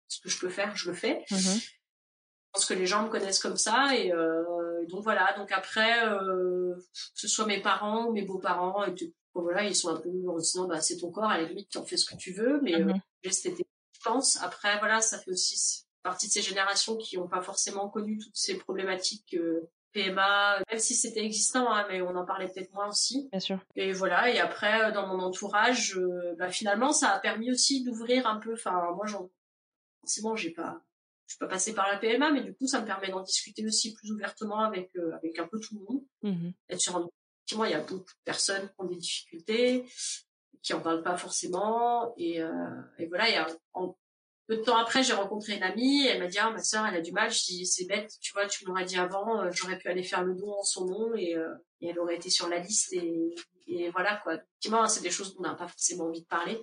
ce 0.08 0.22
que 0.22 0.30
je 0.30 0.40
peux 0.40 0.50
faire 0.50 0.76
je 0.76 0.90
le 0.90 0.96
fais 0.96 1.26
mmh 1.32 1.36
je 1.36 2.60
pense 2.60 2.66
que 2.66 2.74
les 2.74 2.88
gens 2.88 3.04
me 3.04 3.10
connaissent 3.10 3.40
comme 3.40 3.58
ça 3.58 3.94
et 3.94 4.10
donc 4.90 5.04
voilà 5.04 5.36
donc 5.38 5.52
après 5.52 6.02
que 6.02 6.80
ce 7.14 7.28
soit 7.28 7.46
mes 7.46 7.62
parents 7.62 8.06
ou 8.06 8.14
mes 8.14 8.24
beaux-parents 8.24 8.86
voilà, 9.42 9.64
ils 9.64 9.76
sont 9.76 9.90
un 9.90 10.00
peu 10.00 10.10
en 10.28 10.38
disant, 10.38 10.68
bah, 10.68 10.82
c'est 10.82 10.98
ton 10.98 11.12
corps, 11.12 11.30
à 11.30 11.38
la 11.38 11.48
limite, 11.48 11.70
tu 11.70 11.78
en 11.78 11.86
fais 11.86 11.98
ce 11.98 12.06
que 12.06 12.16
tu 12.16 12.34
veux, 12.34 12.62
mais 12.62 12.80
mmh 12.80 13.02
euh, 13.26 13.30
c'était, 13.32 13.66
je 13.94 14.00
pense. 14.04 14.38
Après, 14.42 14.78
voilà, 14.80 15.02
ça 15.02 15.20
fait 15.20 15.32
aussi 15.32 15.86
partie 16.04 16.28
de 16.28 16.32
ces 16.32 16.42
générations 16.42 16.96
qui 16.98 17.18
n'ont 17.18 17.28
pas 17.28 17.42
forcément 17.42 17.90
connu 17.90 18.18
toutes 18.18 18.36
ces 18.36 18.56
problématiques 18.58 19.36
euh, 19.36 19.70
PMA, 19.94 20.60
même 20.70 20.80
si 20.80 20.96
c'était 20.96 21.24
existant, 21.24 21.72
hein, 21.72 21.86
mais 21.90 22.02
on 22.02 22.16
en 22.16 22.26
parlait 22.26 22.48
peut-être 22.48 22.74
moins 22.74 22.90
aussi. 22.90 23.28
Bien 23.32 23.40
sûr. 23.40 23.60
Et 23.76 23.92
voilà, 23.94 24.30
et 24.30 24.40
après, 24.40 24.84
euh, 24.84 24.92
dans 24.92 25.08
mon 25.08 25.20
entourage, 25.24 26.00
bah, 26.38 26.50
finalement, 26.50 26.92
ça 26.92 27.10
a 27.10 27.20
permis 27.20 27.52
aussi 27.52 27.84
d'ouvrir 27.84 28.28
un 28.28 28.38
peu, 28.38 28.54
enfin, 28.54 28.92
moi, 28.96 29.06
j'en, 29.06 29.30
forcément, 30.02 30.36
j'ai 30.36 30.52
pas, 30.52 30.82
je 31.26 31.34
suis 31.34 31.40
pas 31.40 31.48
passée 31.48 31.74
par 31.74 31.88
la 31.88 31.98
PMA, 31.98 32.32
mais 32.32 32.42
du 32.42 32.54
coup, 32.54 32.68
ça 32.68 32.82
me 32.82 32.86
permet 32.86 33.10
d'en 33.10 33.22
discuter 33.22 33.66
aussi 33.66 33.94
plus 33.94 34.12
ouvertement 34.12 34.60
avec, 34.60 34.92
avec 35.14 35.40
un 35.40 35.48
peu 35.48 35.60
tout 35.60 35.76
le 35.76 35.86
monde. 35.86 36.04
Mmh 36.24 36.52
Être 36.70 36.82
sur 36.82 36.98
un 36.98 37.10
effectivement, 37.48 37.66
il 37.66 37.72
y 37.72 37.76
a 37.76 37.80
beaucoup 37.80 38.12
de 38.12 38.24
personnes 38.26 38.68
qui 38.68 38.76
ont 38.78 38.86
des 38.86 38.98
difficultés, 38.98 39.86
qui 40.62 40.74
en 40.74 40.82
parlent 40.82 41.04
pas 41.04 41.16
forcément. 41.16 42.14
Et, 42.18 42.42
euh, 42.42 42.82
et 42.98 43.08
voilà, 43.08 43.30
il 43.30 43.36
y 43.36 43.38
a, 43.38 43.48
en, 43.74 43.98
peu 44.48 44.58
de 44.58 44.62
temps 44.64 44.78
après, 44.78 45.04
j'ai 45.04 45.14
rencontré 45.14 45.56
une 45.58 45.64
amie, 45.64 46.06
elle 46.08 46.20
m'a 46.20 46.28
dit, 46.28 46.38
ah, 46.40 46.50
ma 46.52 46.60
sœur, 46.64 46.86
elle 46.86 46.96
a 46.96 47.02
du 47.02 47.12
mal. 47.12 47.32
Je 47.32 47.44
dis, 47.44 47.66
c'est 47.66 47.86
bête, 47.86 48.12
tu 48.22 48.34
vois, 48.34 48.48
tu 48.48 48.66
m'aurais 48.66 48.86
dit 48.86 48.98
avant, 48.98 49.42
euh, 49.42 49.50
j'aurais 49.52 49.78
pu 49.78 49.88
aller 49.90 50.04
faire 50.04 50.24
le 50.24 50.36
don 50.36 50.52
en 50.52 50.64
son 50.64 50.86
nom 50.86 51.14
et, 51.16 51.36
euh, 51.36 51.54
et 51.82 51.90
elle 51.90 52.00
aurait 52.00 52.16
été 52.16 52.30
sur 52.30 52.48
la 52.48 52.60
liste 52.60 52.94
et, 52.94 53.36
et 53.68 53.90
voilà 53.90 54.16
quoi. 54.24 54.36
Effectivement, 54.36 54.88
c'est 54.88 55.04
des 55.04 55.12
choses 55.12 55.34
dont 55.36 55.42
on 55.42 55.44
n'a 55.44 55.54
pas 55.54 55.68
forcément 55.68 56.06
envie 56.06 56.22
de 56.22 56.28
parler. 56.28 56.58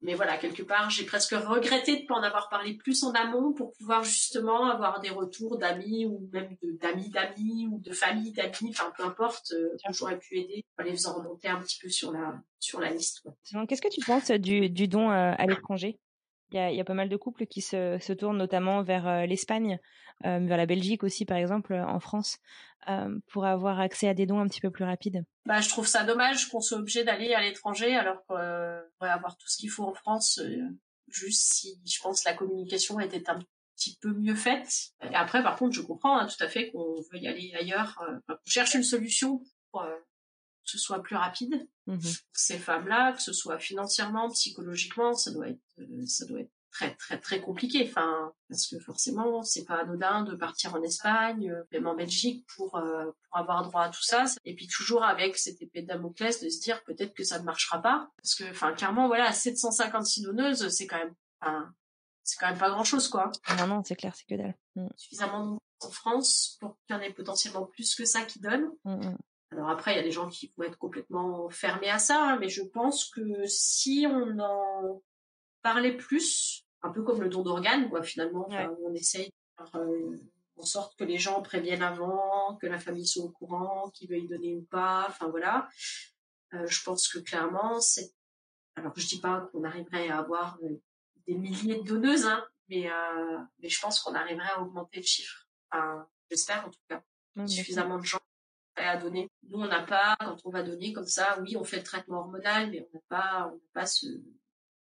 Mais 0.00 0.14
voilà, 0.14 0.36
quelque 0.36 0.64
part, 0.64 0.90
j'ai 0.90 1.04
presque 1.04 1.30
regretté 1.30 2.00
de 2.00 2.06
pas 2.06 2.16
en 2.16 2.22
avoir 2.22 2.48
parlé 2.48 2.76
plus 2.76 3.04
en 3.04 3.12
amont 3.12 3.52
pour 3.52 3.72
pouvoir 3.78 4.02
justement 4.02 4.68
avoir 4.68 5.00
des 5.00 5.10
retours 5.10 5.56
d'amis 5.56 6.04
ou 6.04 6.28
même 6.32 6.56
d'amis 6.80 7.08
d'amis 7.10 7.68
ou 7.70 7.78
de 7.78 7.92
familles 7.92 8.32
d'amis, 8.32 8.70
enfin 8.70 8.92
peu 8.96 9.04
importe, 9.04 9.52
euh, 9.52 9.68
j'aurais 9.90 10.18
pu 10.18 10.40
aider 10.40 10.64
en 10.78 10.82
les 10.82 10.90
faisant 10.90 11.14
remonter 11.14 11.46
un 11.48 11.60
petit 11.60 11.78
peu 11.80 11.88
sur 11.88 12.10
la 12.10 12.42
sur 12.58 12.80
la 12.80 12.90
liste. 12.90 13.22
Qu'est-ce 13.68 13.82
que 13.82 13.88
tu 13.88 14.00
penses 14.04 14.30
du, 14.32 14.68
du 14.68 14.88
don 14.88 15.10
euh, 15.10 15.32
à 15.38 15.46
l'étranger? 15.46 15.98
Il 16.52 16.76
y, 16.76 16.80
a, 16.80 16.84
pas 16.84 16.94
mal 16.94 17.08
de 17.08 17.16
couples 17.16 17.46
qui 17.46 17.60
se, 17.60 18.12
tournent 18.12 18.36
notamment 18.36 18.82
vers 18.82 19.06
euh, 19.06 19.26
l'Espagne, 19.26 19.78
euh, 20.24 20.38
vers 20.40 20.56
la 20.56 20.66
Belgique 20.66 21.02
aussi 21.02 21.24
par 21.24 21.36
exemple, 21.36 21.74
en 21.74 22.00
France, 22.00 22.38
euh, 22.88 23.18
pour 23.28 23.44
avoir 23.44 23.80
accès 23.80 24.08
à 24.08 24.14
des 24.14 24.26
dons 24.26 24.40
un 24.40 24.48
petit 24.48 24.60
peu 24.60 24.70
plus 24.70 24.84
rapides. 24.84 25.24
Bah, 25.46 25.60
je 25.60 25.68
trouve 25.68 25.86
ça 25.86 26.04
dommage 26.04 26.48
qu'on 26.48 26.60
soit 26.60 26.78
obligé 26.78 27.04
d'aller 27.04 27.34
à 27.34 27.40
l'étranger 27.40 27.94
alors 27.94 28.24
qu'on 28.26 28.36
pourrait 28.98 29.10
avoir 29.10 29.36
tout 29.36 29.48
ce 29.48 29.56
qu'il 29.56 29.70
faut 29.70 29.84
en 29.84 29.94
France. 29.94 30.40
juste 31.08 31.52
si 31.52 31.80
je 31.86 32.00
pense 32.00 32.24
la 32.24 32.34
communication 32.34 33.00
était 33.00 33.28
un 33.30 33.38
petit 33.76 33.98
peu 34.00 34.12
mieux 34.12 34.34
faite. 34.34 34.92
Après, 35.14 35.42
par 35.42 35.56
contre, 35.56 35.74
je 35.74 35.82
comprends 35.82 36.18
hein, 36.18 36.26
tout 36.26 36.42
à 36.44 36.48
fait 36.48 36.70
qu'on 36.70 37.00
veut 37.12 37.18
y 37.18 37.26
aller 37.26 37.52
ailleurs. 37.58 38.00
on 38.28 38.34
cherche 38.46 38.74
une 38.74 38.84
solution 38.84 39.42
pour 39.70 39.84
ce 40.64 40.78
soit 40.78 41.02
plus 41.02 41.16
rapide. 41.16 41.68
Mmh 41.86 41.98
ces 42.32 42.58
femmes-là, 42.58 43.12
que 43.12 43.22
ce 43.22 43.32
soit 43.32 43.58
financièrement, 43.58 44.30
psychologiquement, 44.30 45.14
ça 45.14 45.30
doit 45.32 45.48
être, 45.48 45.60
euh, 45.78 46.06
ça 46.06 46.26
doit 46.26 46.40
être 46.40 46.50
très 46.70 46.94
très 46.94 47.20
très 47.20 47.40
compliqué. 47.40 47.86
Enfin, 47.88 48.32
parce 48.48 48.66
que 48.66 48.78
forcément, 48.78 49.42
c'est 49.42 49.64
pas 49.64 49.76
anodin 49.76 50.22
de 50.22 50.34
partir 50.34 50.74
en 50.74 50.82
Espagne, 50.82 51.50
euh, 51.50 51.62
même 51.72 51.86
en 51.86 51.94
Belgique 51.94 52.46
pour 52.56 52.76
euh, 52.76 53.04
pour 53.04 53.36
avoir 53.36 53.62
droit 53.62 53.82
à 53.82 53.90
tout 53.90 54.02
ça. 54.02 54.24
Et 54.44 54.54
puis 54.54 54.66
toujours 54.66 55.04
avec 55.04 55.36
cette 55.36 55.60
épée 55.60 55.82
de 55.82 55.86
Damoclès 55.88 56.42
de 56.42 56.48
se 56.48 56.60
dire 56.60 56.82
peut-être 56.84 57.14
que 57.14 57.24
ça 57.24 57.38
ne 57.38 57.44
marchera 57.44 57.80
pas, 57.80 58.10
parce 58.16 58.34
que 58.34 58.50
enfin 58.50 58.72
clairement 58.72 59.06
voilà, 59.06 59.32
756 59.32 60.22
donneuses, 60.22 60.68
c'est 60.68 60.86
quand 60.86 60.98
même, 60.98 61.14
enfin, 61.40 61.72
c'est 62.24 62.38
quand 62.38 62.48
même 62.48 62.58
pas 62.58 62.70
grand 62.70 62.84
chose, 62.84 63.08
quoi. 63.08 63.30
Non, 63.58 63.66
non, 63.66 63.82
c'est 63.84 63.96
clair, 63.96 64.14
c'est 64.14 64.26
que 64.26 64.40
dalle. 64.40 64.56
Mm. 64.76 64.88
Suffisamment 64.96 65.58
en 65.80 65.90
France 65.90 66.56
pour 66.60 66.78
qu'il 66.86 66.96
y 66.96 66.98
en 66.98 67.02
ait 67.02 67.12
potentiellement 67.12 67.66
plus 67.66 67.94
que 67.94 68.04
ça 68.04 68.22
qui 68.22 68.40
donne. 68.40 68.70
Mm, 68.84 68.94
mm. 68.94 69.18
Alors 69.52 69.68
après, 69.68 69.92
il 69.92 69.96
y 69.96 70.00
a 70.00 70.02
des 70.02 70.10
gens 70.10 70.28
qui 70.28 70.50
vont 70.56 70.64
être 70.64 70.78
complètement 70.78 71.50
fermés 71.50 71.90
à 71.90 71.98
ça, 71.98 72.24
hein, 72.24 72.38
mais 72.40 72.48
je 72.48 72.62
pense 72.62 73.10
que 73.10 73.44
si 73.46 74.06
on 74.08 74.38
en 74.38 75.02
parlait 75.60 75.96
plus, 75.96 76.64
un 76.80 76.90
peu 76.90 77.02
comme 77.02 77.20
le 77.20 77.28
don 77.28 77.42
d'organes, 77.42 77.90
quoi, 77.90 78.02
finalement, 78.02 78.48
on 78.82 78.94
essaye 78.94 79.26
de 79.26 79.64
faire 79.64 79.76
euh, 79.80 80.16
en 80.56 80.64
sorte 80.64 80.96
que 80.98 81.04
les 81.04 81.18
gens 81.18 81.42
préviennent 81.42 81.82
avant, 81.82 82.56
que 82.56 82.66
la 82.66 82.78
famille 82.78 83.06
soit 83.06 83.24
au 83.24 83.30
courant, 83.30 83.90
qu'ils 83.90 84.08
veuillent 84.08 84.28
donner 84.28 84.56
ou 84.56 84.62
pas, 84.62 85.04
enfin 85.08 85.28
voilà. 85.28 85.68
Euh, 86.54 86.66
je 86.66 86.82
pense 86.82 87.08
que 87.08 87.18
clairement, 87.18 87.78
c'est... 87.80 88.10
Alors 88.76 88.92
je 88.96 89.06
dis 89.06 89.20
pas 89.20 89.50
qu'on 89.52 89.64
arriverait 89.64 90.08
à 90.08 90.18
avoir 90.18 90.58
euh, 90.62 90.80
des 91.26 91.34
milliers 91.34 91.76
de 91.76 91.86
donneuses, 91.86 92.24
hein, 92.24 92.42
mais, 92.70 92.88
mais 93.58 93.68
je 93.68 93.80
pense 93.80 94.00
qu'on 94.00 94.14
arriverait 94.14 94.48
à 94.48 94.62
augmenter 94.62 94.96
le 94.96 95.06
chiffre. 95.06 95.46
Enfin, 95.70 96.06
j'espère 96.30 96.66
en 96.66 96.70
tout 96.70 96.80
cas. 96.88 97.02
Suffisamment 97.46 97.98
de 97.98 98.04
gens 98.04 98.18
à 98.76 98.96
donner. 98.96 99.30
Nous, 99.48 99.58
on 99.58 99.66
n'a 99.66 99.82
pas, 99.82 100.16
quand 100.20 100.36
on 100.44 100.50
va 100.50 100.62
donner 100.62 100.92
comme 100.92 101.06
ça, 101.06 101.38
oui, 101.40 101.56
on 101.56 101.64
fait 101.64 101.78
le 101.78 101.82
traitement 101.82 102.20
hormonal, 102.20 102.70
mais 102.70 102.86
on 102.92 102.96
n'a 102.96 103.02
pas, 103.08 103.50
on 103.52 103.56
n'a 103.56 103.60
pas 103.74 103.86
ce, 103.86 104.06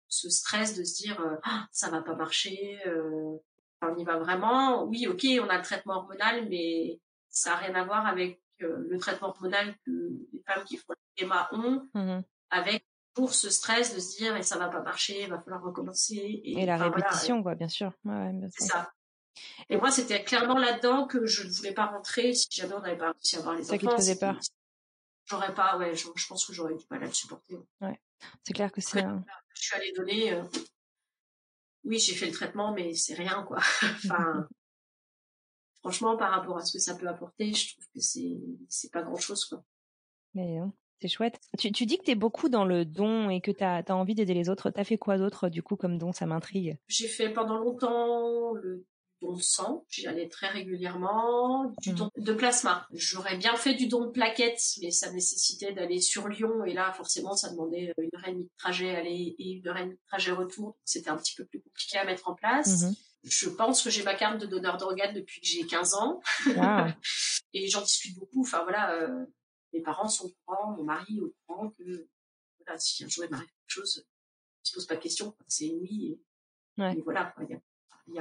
ce 0.09 0.29
stress 0.29 0.77
de 0.77 0.85
se 0.85 1.03
dire, 1.03 1.21
euh, 1.21 1.37
ah, 1.45 1.66
ça 1.73 1.90
va 1.90 2.03
pas 2.03 2.14
marcher. 2.14 2.79
Euh, 2.87 3.37
on 3.83 3.97
y 3.97 4.05
va 4.05 4.19
vraiment. 4.19 4.85
Oui, 4.85 5.07
ok, 5.07 5.25
on 5.43 5.49
a 5.49 5.57
le 5.57 5.62
traitement 5.62 5.97
hormonal, 5.97 6.49
mais 6.49 7.01
ça 7.31 7.51
n'a 7.51 7.57
rien 7.57 7.75
à 7.75 7.85
voir 7.85 8.07
avec 8.07 8.43
euh, 8.62 8.85
le 8.88 8.99
traitement 8.99 9.29
hormonal 9.29 9.75
que 9.87 9.90
les 10.33 10.43
femmes 10.47 10.64
qui 10.64 10.77
font 10.77 10.90
le 10.90 10.97
schéma 11.16 11.49
ont, 11.53 11.88
mmh 11.95 12.21
avec 12.53 12.85
pour 13.14 13.33
ce 13.33 13.49
stress 13.49 13.95
de 13.95 14.01
se 14.01 14.16
dire, 14.16 14.37
et 14.37 14.43
ça 14.43 14.59
va 14.59 14.69
pas 14.69 14.83
marcher, 14.83 15.23
il 15.23 15.31
va 15.31 15.38
falloir 15.38 15.62
recommencer. 15.62 16.40
Et, 16.45 16.66
la 16.66 16.77
répétition, 16.77 17.45
quoi, 17.45 17.55
bien 17.55 17.69
sûr. 17.69 17.93
c'est 18.05 18.64
ça. 18.64 18.90
Et 19.69 19.77
moi, 19.77 19.90
c'était 19.90 20.23
clairement 20.23 20.59
là-dedans 20.59 21.07
que 21.07 21.27
je 21.27 21.47
ne 21.47 21.53
voulais 21.53 21.73
pas 21.73 21.87
rentrer 21.87 22.35
si 22.35 22.49
jamais 22.51 22.75
on 22.75 22.81
n'avait 22.81 22.97
pas 22.97 23.12
réussi 23.12 23.37
à 23.37 23.38
avoir 23.40 23.55
les 23.55 23.62
enfants. 23.62 23.71
Ça 23.71 23.79
qui 23.79 23.87
te 23.87 23.97
faisait 23.97 24.19
peur. 24.19 24.38
J'aurais 25.27 25.55
pas, 25.55 25.79
ouais, 25.79 25.95
je, 25.95 26.07
pense 26.29 26.45
que 26.45 26.53
j'aurais 26.53 26.75
du 26.75 26.85
mal 26.90 27.03
à 27.05 27.07
le 27.07 27.12
supporter. 27.12 27.57
Ouais. 27.81 28.01
C'est 28.43 28.53
clair 28.53 28.73
que 28.73 28.81
c'est. 28.81 29.05
Je 29.55 29.62
suis 29.62 29.77
allée 29.77 29.93
donner. 29.97 30.33
Euh, 30.33 30.43
oui, 31.85 31.99
j'ai 31.99 32.14
fait 32.14 32.27
le 32.27 32.33
traitement, 32.33 32.73
mais 32.73 32.95
c'est 32.95 33.14
rien, 33.14 33.45
quoi. 33.45 33.59
enfin, 33.83 34.49
franchement, 35.81 36.16
par 36.16 36.33
rapport 36.33 36.59
à 36.59 36.64
ce 36.64 36.73
que 36.73 36.79
ça 36.79 36.97
peut 36.97 37.07
apporter, 37.07 37.53
je 37.53 37.75
trouve 37.75 37.85
que 37.95 38.01
c'est 38.01 38.38
c'est 38.69 38.90
pas 38.90 39.03
grand 39.03 39.19
chose, 39.19 39.45
quoi. 39.45 39.62
Mais 40.35 40.59
non. 40.59 40.73
C'est 41.01 41.09
chouette. 41.09 41.40
Tu, 41.59 41.73
tu 41.73 41.87
dis 41.87 41.97
que 41.97 42.05
tu 42.05 42.11
es 42.11 42.14
beaucoup 42.14 42.51
dans 42.51 42.66
le 42.66 42.85
don 42.85 43.31
et 43.31 43.40
que 43.40 43.51
tu 43.51 43.64
as, 43.64 43.83
envie 43.88 44.14
d'aider 44.14 44.35
les 44.35 44.51
autres. 44.51 44.71
Tu 44.71 44.79
as 44.79 44.85
fait 44.85 44.99
quoi 44.99 45.16
d'autre, 45.16 45.49
du 45.49 45.62
coup, 45.62 45.77
comme 45.77 45.97
don? 45.97 46.12
Ça 46.12 46.27
m'intrigue. 46.27 46.77
J'ai 46.88 47.09
fait 47.09 47.31
pendant 47.31 47.59
longtemps 47.59 48.53
le 48.53 48.85
don 49.20 49.33
de 49.35 49.42
sang, 49.42 49.85
j'y 49.88 50.06
allais 50.06 50.28
très 50.28 50.48
régulièrement, 50.48 51.72
du 51.83 51.92
mmh. 51.92 51.94
don 51.94 52.11
de 52.16 52.33
plasma. 52.33 52.87
J'aurais 52.92 53.37
bien 53.37 53.56
fait 53.56 53.74
du 53.74 53.87
don 53.87 54.06
de 54.06 54.11
plaquettes, 54.11 54.62
mais 54.83 54.90
ça 54.90 55.12
nécessitait 55.12 55.72
d'aller 55.72 56.00
sur 56.00 56.28
Lyon 56.28 56.64
et 56.64 56.72
là 56.72 56.92
forcément 56.92 57.37
ça 57.37 57.50
demandait 57.50 57.92
une 57.98 58.11
heure 58.14 58.28
et 58.28 58.33
demie 58.33 58.44
de 58.44 58.59
trajet 58.59 58.94
aller 58.94 59.37
et 59.38 59.50
une 59.52 59.68
heure 59.68 59.76
et 59.76 59.85
demie 59.85 59.94
de 59.94 60.09
trajet 60.09 60.33
retour. 60.33 60.76
C'était 60.85 61.11
un 61.11 61.16
petit 61.16 61.35
peu 61.35 61.44
plus 61.44 61.61
compliqué 61.61 61.98
à 61.98 62.04
mettre 62.04 62.28
en 62.28 62.35
place. 62.35 62.83
Mmh 62.83 62.94
Je 63.24 63.48
pense 63.48 63.83
que 63.83 63.90
j'ai 63.90 64.02
ma 64.02 64.14
carte 64.14 64.40
de 64.40 64.46
donneur 64.46 64.76
d'organes 64.76 65.14
depuis 65.14 65.40
que 65.40 65.46
j'ai 65.46 65.66
15 65.66 65.94
ans. 65.94 66.20
et 67.52 67.68
j'en 67.68 67.83
discute 67.83 68.18
beaucoup. 68.18 68.42
Enfin 68.42 68.62
voilà, 68.62 68.92
euh, 68.92 69.26
mes 69.72 69.80
parents 69.80 70.09
sont 70.09 70.26
au 70.26 70.33
courant, 70.44 70.72
mon 70.76 70.85
mari 70.85 71.16
est 71.16 71.20
au 71.20 71.35
courant 71.46 71.70
que 71.70 72.09
voilà, 72.59 72.78
si 72.78 73.04
un 73.04 73.09
jour 73.09 73.24
il 73.24 73.30
m'arrive 73.30 73.48
quelque 73.48 73.68
chose, 73.68 74.06
il 74.64 74.68
se 74.68 74.74
pose 74.74 74.87
pas 74.87 74.96
de 74.96 75.00
question. 75.00 75.37
C'est 75.48 75.70
oui. 75.80 76.20
Et, 76.78 77.02
voilà, 77.02 77.35
il 77.40 77.46
n'y 77.46 77.54
a 77.54 77.61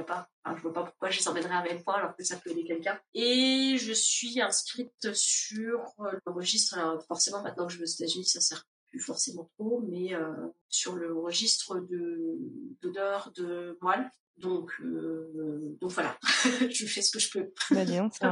pas, 0.06 0.28
enfin, 0.44 0.56
je 0.56 0.62
vois 0.62 0.72
pas 0.72 0.84
pourquoi 0.84 1.10
je 1.10 1.18
les 1.18 1.28
emmènerais 1.28 1.54
avec 1.54 1.86
moi 1.86 1.96
alors 1.96 2.16
que 2.16 2.24
ça 2.24 2.36
peut 2.36 2.50
aider 2.50 2.64
quelqu'un. 2.64 2.98
Et 3.14 3.76
je 3.78 3.92
suis 3.92 4.40
inscrite 4.40 5.12
sur 5.12 5.80
euh, 6.00 6.12
le 6.26 6.32
registre, 6.32 6.78
alors 6.78 7.04
forcément 7.06 7.42
maintenant 7.42 7.66
que 7.66 7.72
je 7.72 7.78
vais 7.78 7.84
aux 7.84 7.86
États-Unis, 7.86 8.24
ça 8.24 8.40
sert 8.40 8.64
plus 8.90 9.00
forcément 9.00 9.48
trop, 9.56 9.82
mais 9.88 10.14
euh, 10.14 10.32
sur 10.68 10.96
le 10.96 11.16
registre 11.18 11.80
de 11.80 12.36
d'odeur 12.82 13.32
de 13.36 13.78
moelle. 13.80 14.10
Donc, 14.36 14.72
euh, 14.80 15.76
donc 15.80 15.90
voilà, 15.90 16.18
je 16.70 16.86
fais 16.86 17.02
ce 17.02 17.10
que 17.12 17.18
je 17.18 17.30
peux. 17.30 17.52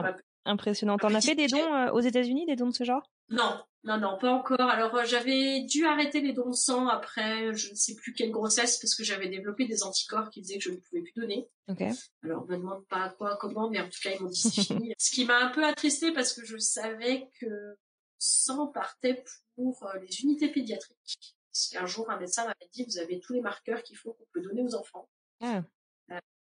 Bah, 0.03 0.17
impressionnant. 0.49 0.99
T'en 0.99 1.15
as 1.15 1.21
fait 1.21 1.35
des 1.35 1.47
dons 1.47 1.89
aux 1.93 2.01
États-Unis, 2.01 2.47
des 2.47 2.57
dons 2.57 2.69
de 2.69 2.75
ce 2.75 2.85
genre? 2.85 3.03
Non, 3.31 3.61
non, 3.85 3.99
non, 3.99 4.19
pas 4.19 4.33
encore. 4.33 4.69
Alors 4.69 4.95
euh, 4.97 5.05
j'avais 5.05 5.61
dû 5.63 5.87
arrêter 5.87 6.21
les 6.21 6.33
dons 6.33 6.51
de 6.51 6.55
sang 6.55 6.89
après 6.89 7.55
je 7.55 7.71
ne 7.71 7.75
sais 7.75 7.95
plus 7.95 8.13
quelle 8.13 8.31
grossesse 8.31 8.79
parce 8.79 8.95
que 8.95 9.05
j'avais 9.05 9.29
développé 9.29 9.67
des 9.67 9.83
anticorps 9.85 10.31
qui 10.31 10.41
disaient 10.41 10.59
que 10.59 10.65
je 10.65 10.71
ne 10.71 10.77
pouvais 10.77 11.03
plus 11.03 11.13
donner. 11.17 11.49
Okay. 11.69 11.91
Alors 12.25 12.43
on 12.43 12.51
me 12.51 12.57
demande 12.57 12.87
pas 12.89 13.11
quoi, 13.11 13.37
comment, 13.41 13.71
mais 13.71 13.81
en 13.81 13.89
tout 13.89 13.99
cas 14.03 14.11
ils 14.15 14.23
m'ont 14.23 14.29
dit 14.29 14.41
c'est 14.41 14.63
fini. 14.63 14.93
Ce 14.99 15.11
qui 15.11 15.25
m'a 15.25 15.39
un 15.39 15.51
peu 15.51 15.65
attristée 15.65 16.13
parce 16.13 16.33
que 16.33 16.45
je 16.45 16.59
savais 16.59 17.29
que 17.41 17.77
sang 18.19 18.67
partait 18.67 19.23
pour 19.55 19.83
euh, 19.85 19.99
les 20.01 20.23
unités 20.23 20.49
pédiatriques. 20.49 21.37
Parce 21.53 21.69
qu'un 21.69 21.87
jour 21.87 22.11
un 22.11 22.19
médecin 22.19 22.43
m'avait 22.43 22.71
dit 22.73 22.85
vous 22.85 22.99
avez 22.99 23.21
tous 23.21 23.33
les 23.33 23.41
marqueurs 23.41 23.83
qu'il 23.83 23.97
faut 23.97 24.13
qu'on 24.13 24.27
peut 24.33 24.43
donner 24.43 24.63
aux 24.63 24.75
enfants. 24.75 25.09
Ah. 25.41 25.63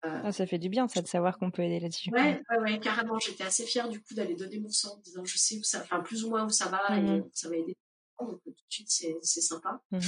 Euh, 0.08 0.22
ah, 0.24 0.32
ça 0.32 0.46
fait 0.46 0.58
du 0.58 0.70
bien, 0.70 0.88
ça, 0.88 1.02
de 1.02 1.08
savoir 1.08 1.38
qu'on 1.38 1.52
peut 1.52 1.62
aider 1.62 1.80
là-dessus. 1.80 2.10
Ouais, 2.12 2.42
ouais, 2.50 2.58
ouais, 2.60 2.80
carrément. 2.80 3.20
J'étais 3.20 3.44
assez 3.44 3.66
fière 3.66 3.90
du 3.90 4.02
coup 4.02 4.14
d'aller 4.14 4.36
donner 4.36 4.60
mon 4.60 4.70
sang 4.70 4.94
en 4.96 5.00
disant 5.00 5.24
je 5.26 5.38
sais 5.38 5.58
où 5.58 5.64
ça, 5.64 5.82
enfin 5.82 6.00
plus 6.00 6.24
ou 6.24 6.30
moins 6.30 6.46
où 6.46 6.50
ça 6.50 6.68
va 6.68 6.98
et 6.98 7.02
mmh 7.02 7.30
ça 7.34 7.50
va 7.50 7.56
aider. 7.58 7.76
Donc 8.20 8.42
tout 8.44 8.50
de 8.50 8.56
suite 8.70 8.90
c'est 8.90 9.18
c'est 9.22 9.42
sympa. 9.42 9.82
Mmh 9.92 10.00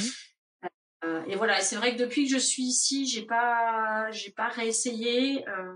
euh, 1.05 1.23
et 1.27 1.37
voilà, 1.37 1.61
c'est 1.61 1.77
vrai 1.77 1.95
que 1.95 2.01
depuis 2.01 2.25
que 2.25 2.33
je 2.33 2.37
suis 2.37 2.63
ici, 2.63 3.07
j'ai 3.07 3.25
pas 3.25 4.11
j'ai 4.11 4.31
pas 4.31 4.49
réessayé. 4.49 5.47
Euh... 5.47 5.73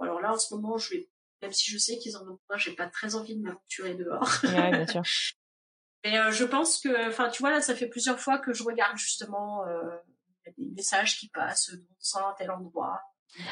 alors 0.00 0.20
là 0.20 0.32
en 0.32 0.38
ce 0.38 0.54
moment, 0.54 0.78
je 0.78 0.90
vais 0.90 1.08
même 1.42 1.52
si 1.52 1.70
je 1.70 1.78
sais 1.78 1.98
qu'ils 1.98 2.16
en 2.16 2.26
ont 2.28 2.38
pas, 2.48 2.56
j'ai 2.56 2.72
pas 2.72 2.86
très 2.86 3.16
envie 3.16 3.34
de 3.34 3.42
m'aventurer 3.42 3.94
dehors. 3.94 4.30
Ouais, 4.44 4.70
bien 4.70 4.86
sûr. 4.86 5.02
Mais 6.04 6.18
euh, 6.18 6.30
je 6.32 6.44
pense 6.44 6.80
que, 6.80 7.08
enfin, 7.08 7.28
tu 7.28 7.42
vois 7.42 7.50
là, 7.50 7.60
ça 7.60 7.74
fait 7.74 7.86
plusieurs 7.86 8.18
fois 8.18 8.38
que 8.38 8.52
je 8.52 8.64
regarde 8.64 8.96
justement 8.96 9.64
euh, 9.66 9.96
des 10.58 10.70
messages 10.70 11.18
qui 11.18 11.28
passent, 11.28 11.72
à 12.14 12.34
tel 12.38 12.50
endroit. 12.50 13.00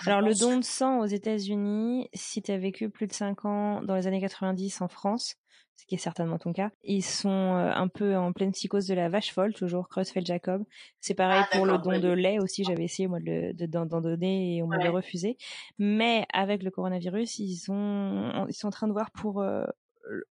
Alors 0.06 0.20
le 0.20 0.34
don 0.34 0.58
de 0.58 0.64
sang 0.64 1.00
aux 1.00 1.06
États-Unis, 1.06 2.08
si 2.14 2.42
tu 2.42 2.50
as 2.52 2.58
vécu 2.58 2.90
plus 2.90 3.06
de 3.06 3.12
5 3.12 3.44
ans 3.44 3.82
dans 3.82 3.94
les 3.94 4.06
années 4.06 4.20
90 4.20 4.80
en 4.82 4.88
France, 4.88 5.36
ce 5.76 5.86
qui 5.86 5.94
est 5.94 5.98
certainement 5.98 6.38
ton 6.38 6.52
cas, 6.52 6.70
ils 6.82 7.02
sont 7.02 7.30
euh, 7.30 7.72
un 7.72 7.88
peu 7.88 8.14
en 8.14 8.32
pleine 8.32 8.52
psychose 8.52 8.86
de 8.86 8.94
la 8.94 9.08
vache 9.08 9.32
folle, 9.32 9.54
toujours 9.54 9.88
Creutzfeldt 9.88 10.26
Jacob. 10.26 10.64
C'est 11.00 11.14
pareil 11.14 11.42
ah, 11.42 11.56
pour 11.56 11.64
le 11.64 11.78
don 11.78 11.98
de 11.98 12.08
lait 12.08 12.38
aussi, 12.38 12.64
j'avais 12.64 12.84
essayé 12.84 13.08
moi 13.08 13.18
de 13.20 13.54
d'en 13.66 13.86
donner 13.86 14.56
et 14.56 14.62
on 14.62 14.66
m'avait 14.66 14.88
refusé. 14.88 15.38
Mais 15.78 16.26
avec 16.32 16.62
le 16.62 16.70
coronavirus, 16.70 17.38
ils 17.38 17.56
sont 17.56 18.46
ils 18.48 18.54
sont 18.54 18.68
en 18.68 18.72
train 18.72 18.88
de 18.88 18.92
voir 18.92 19.10
pour 19.12 19.40
euh, 19.40 19.64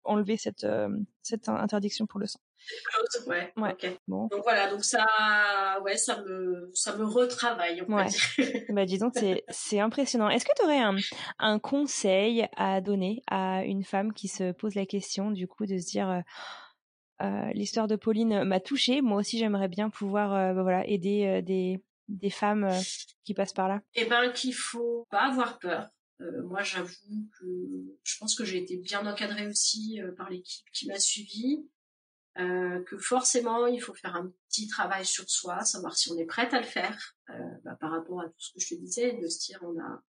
enlever 0.05 0.37
cette 0.37 0.67
cette 1.23 1.49
interdiction 1.49 2.07
pour 2.07 2.21
le 2.21 2.27
sang. 2.27 2.41
Ouais. 3.27 3.53
ouais. 3.57 3.77
Bon. 4.07 4.27
Donc 4.27 4.43
voilà, 4.43 4.71
donc 4.71 4.85
ça, 4.85 5.07
ouais, 5.83 5.97
ça 5.97 6.23
me, 6.23 6.71
ça 6.75 6.97
me 6.97 7.05
retravaille. 7.05 7.83
On 7.89 7.95
ouais. 7.95 8.07
dire. 8.07 8.63
bah 8.71 8.85
dis 8.85 8.99
donc, 8.99 9.13
c'est, 9.15 9.45
c'est 9.49 9.81
impressionnant. 9.81 10.29
Est-ce 10.29 10.45
que 10.45 10.53
tu 10.57 10.65
aurais 10.65 10.81
un, 10.81 10.97
un 11.39 11.59
conseil 11.59 12.47
à 12.57 12.81
donner 12.81 13.23
à 13.27 13.65
une 13.65 13.85
femme 13.85 14.13
qui 14.13 14.29
se 14.29 14.53
pose 14.53 14.75
la 14.75 14.87
question, 14.87 15.31
du 15.31 15.47
coup, 15.47 15.67
de 15.67 15.79
se 15.79 15.87
dire, 15.87 16.09
euh, 16.09 16.21
euh 17.23 17.51
l'histoire 17.53 17.89
de 17.89 17.97
Pauline 17.97 18.45
m'a 18.45 18.61
touchée. 18.61 19.01
Moi 19.01 19.19
aussi, 19.19 19.39
j'aimerais 19.39 19.69
bien 19.69 19.91
pouvoir, 19.91 20.35
euh, 20.35 20.55
bah, 20.55 20.63
voilà, 20.63 20.87
aider 20.87 21.27
euh, 21.27 21.43
des, 21.43 21.83
des 22.09 22.31
femmes 22.31 22.71
qui 23.25 23.35
passent 23.35 23.53
par 23.55 23.69
là? 23.69 23.81
Eh 23.95 24.05
ben, 24.07 24.31
qu'il 24.33 24.55
faut 24.55 25.07
pas 25.11 25.29
avoir 25.31 25.59
peur. 25.59 25.89
moi, 26.45 26.63
j'avoue 26.63 27.29
que 27.39 27.47
je 28.03 28.19
pense 28.19 28.35
que 28.35 28.45
j'ai 28.45 28.59
été 28.59 28.77
bien 28.77 29.07
encadrée 29.07 29.47
aussi 29.47 30.01
par 30.17 30.31
l'équipe 30.31 30.67
qui 30.73 30.87
m'a 30.87 30.99
suivie. 30.99 31.69
Euh, 32.39 32.85
que 32.85 32.97
forcément 32.99 33.67
il 33.67 33.81
faut 33.81 33.95
faire 33.95 34.15
un 34.15 34.31
petit 34.49 34.69
travail 34.69 35.05
sur 35.05 35.29
soi, 35.29 35.65
savoir 35.65 35.97
si 35.97 36.13
on 36.13 36.19
est 36.19 36.25
prête 36.25 36.55
à 36.55 36.61
le 36.61 36.67
faire 36.67 37.17
euh, 37.31 37.35
bah, 37.65 37.77
par 37.81 37.91
rapport 37.91 38.21
à 38.21 38.27
tout 38.29 38.35
ce 38.39 38.53
que 38.53 38.61
je 38.61 38.69
te 38.69 38.75
disais, 38.81 39.13
de 39.21 39.27
se 39.29 39.45
dire 39.45 39.59
on 39.63 39.77
a 39.81 40.03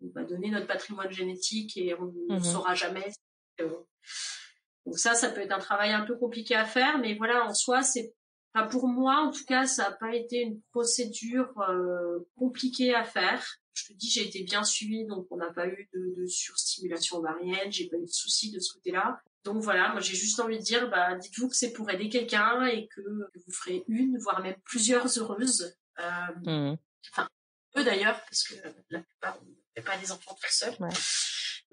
on 0.00 0.08
va 0.14 0.22
donner 0.22 0.50
notre 0.50 0.68
patrimoine 0.68 1.10
génétique 1.10 1.76
et 1.76 1.94
on 1.94 2.12
ne 2.28 2.38
mmh 2.38 2.44
saura 2.44 2.74
jamais. 2.74 3.12
Donc 3.58 4.98
ça, 4.98 5.14
ça 5.14 5.30
peut 5.30 5.40
être 5.40 5.52
un 5.52 5.58
travail 5.58 5.92
un 5.92 6.04
peu 6.04 6.16
compliqué 6.16 6.54
à 6.54 6.64
faire, 6.64 6.98
mais 6.98 7.14
voilà, 7.16 7.44
en 7.44 7.52
soi, 7.52 7.82
c'est 7.82 8.14
pas 8.52 8.64
pour 8.64 8.86
moi, 8.86 9.16
en 9.16 9.30
tout 9.30 9.44
cas, 9.44 9.66
ça 9.66 9.90
n'a 9.90 9.96
pas 9.96 10.14
été 10.14 10.40
une 10.40 10.60
procédure 10.70 11.52
euh, 11.68 12.20
compliquée 12.36 12.94
à 12.94 13.04
faire. 13.04 13.44
Je 13.74 13.88
te 13.88 13.92
dis, 13.92 14.08
j'ai 14.08 14.26
été 14.26 14.44
bien 14.44 14.64
suivie, 14.64 15.04
donc 15.06 15.26
on 15.30 15.36
n'a 15.36 15.52
pas 15.52 15.66
eu 15.66 15.88
de, 15.92 16.14
de 16.16 16.26
surstimulation 16.26 17.18
ovarienne, 17.18 17.70
j'ai 17.70 17.88
pas 17.88 17.96
eu 17.96 18.06
de 18.06 18.10
soucis 18.10 18.50
de 18.50 18.60
ce 18.60 18.72
côté-là. 18.74 19.20
Donc 19.44 19.62
voilà, 19.62 19.88
moi 19.90 20.00
j'ai 20.00 20.14
juste 20.14 20.40
envie 20.40 20.58
de 20.58 20.62
dire, 20.62 20.90
bah, 20.90 21.14
dites-vous 21.14 21.48
que 21.48 21.56
c'est 21.56 21.72
pour 21.72 21.90
aider 21.90 22.08
quelqu'un 22.08 22.66
et 22.66 22.88
que, 22.88 23.00
vous 23.00 23.52
ferez 23.52 23.84
une, 23.88 24.18
voire 24.18 24.40
même 24.40 24.56
plusieurs 24.64 25.06
heureuses. 25.18 25.76
Euh, 26.00 26.72
mmh. 26.72 26.76
Enfin, 27.12 27.28
eux 27.76 27.84
d'ailleurs, 27.84 28.20
parce 28.24 28.42
que 28.44 28.54
la 28.90 29.00
plupart 29.00 29.40
ne 29.42 29.54
fait 29.76 29.82
pas 29.82 29.96
des 29.96 30.12
enfants 30.12 30.34
tout 30.34 30.48
seuls. 30.50 30.76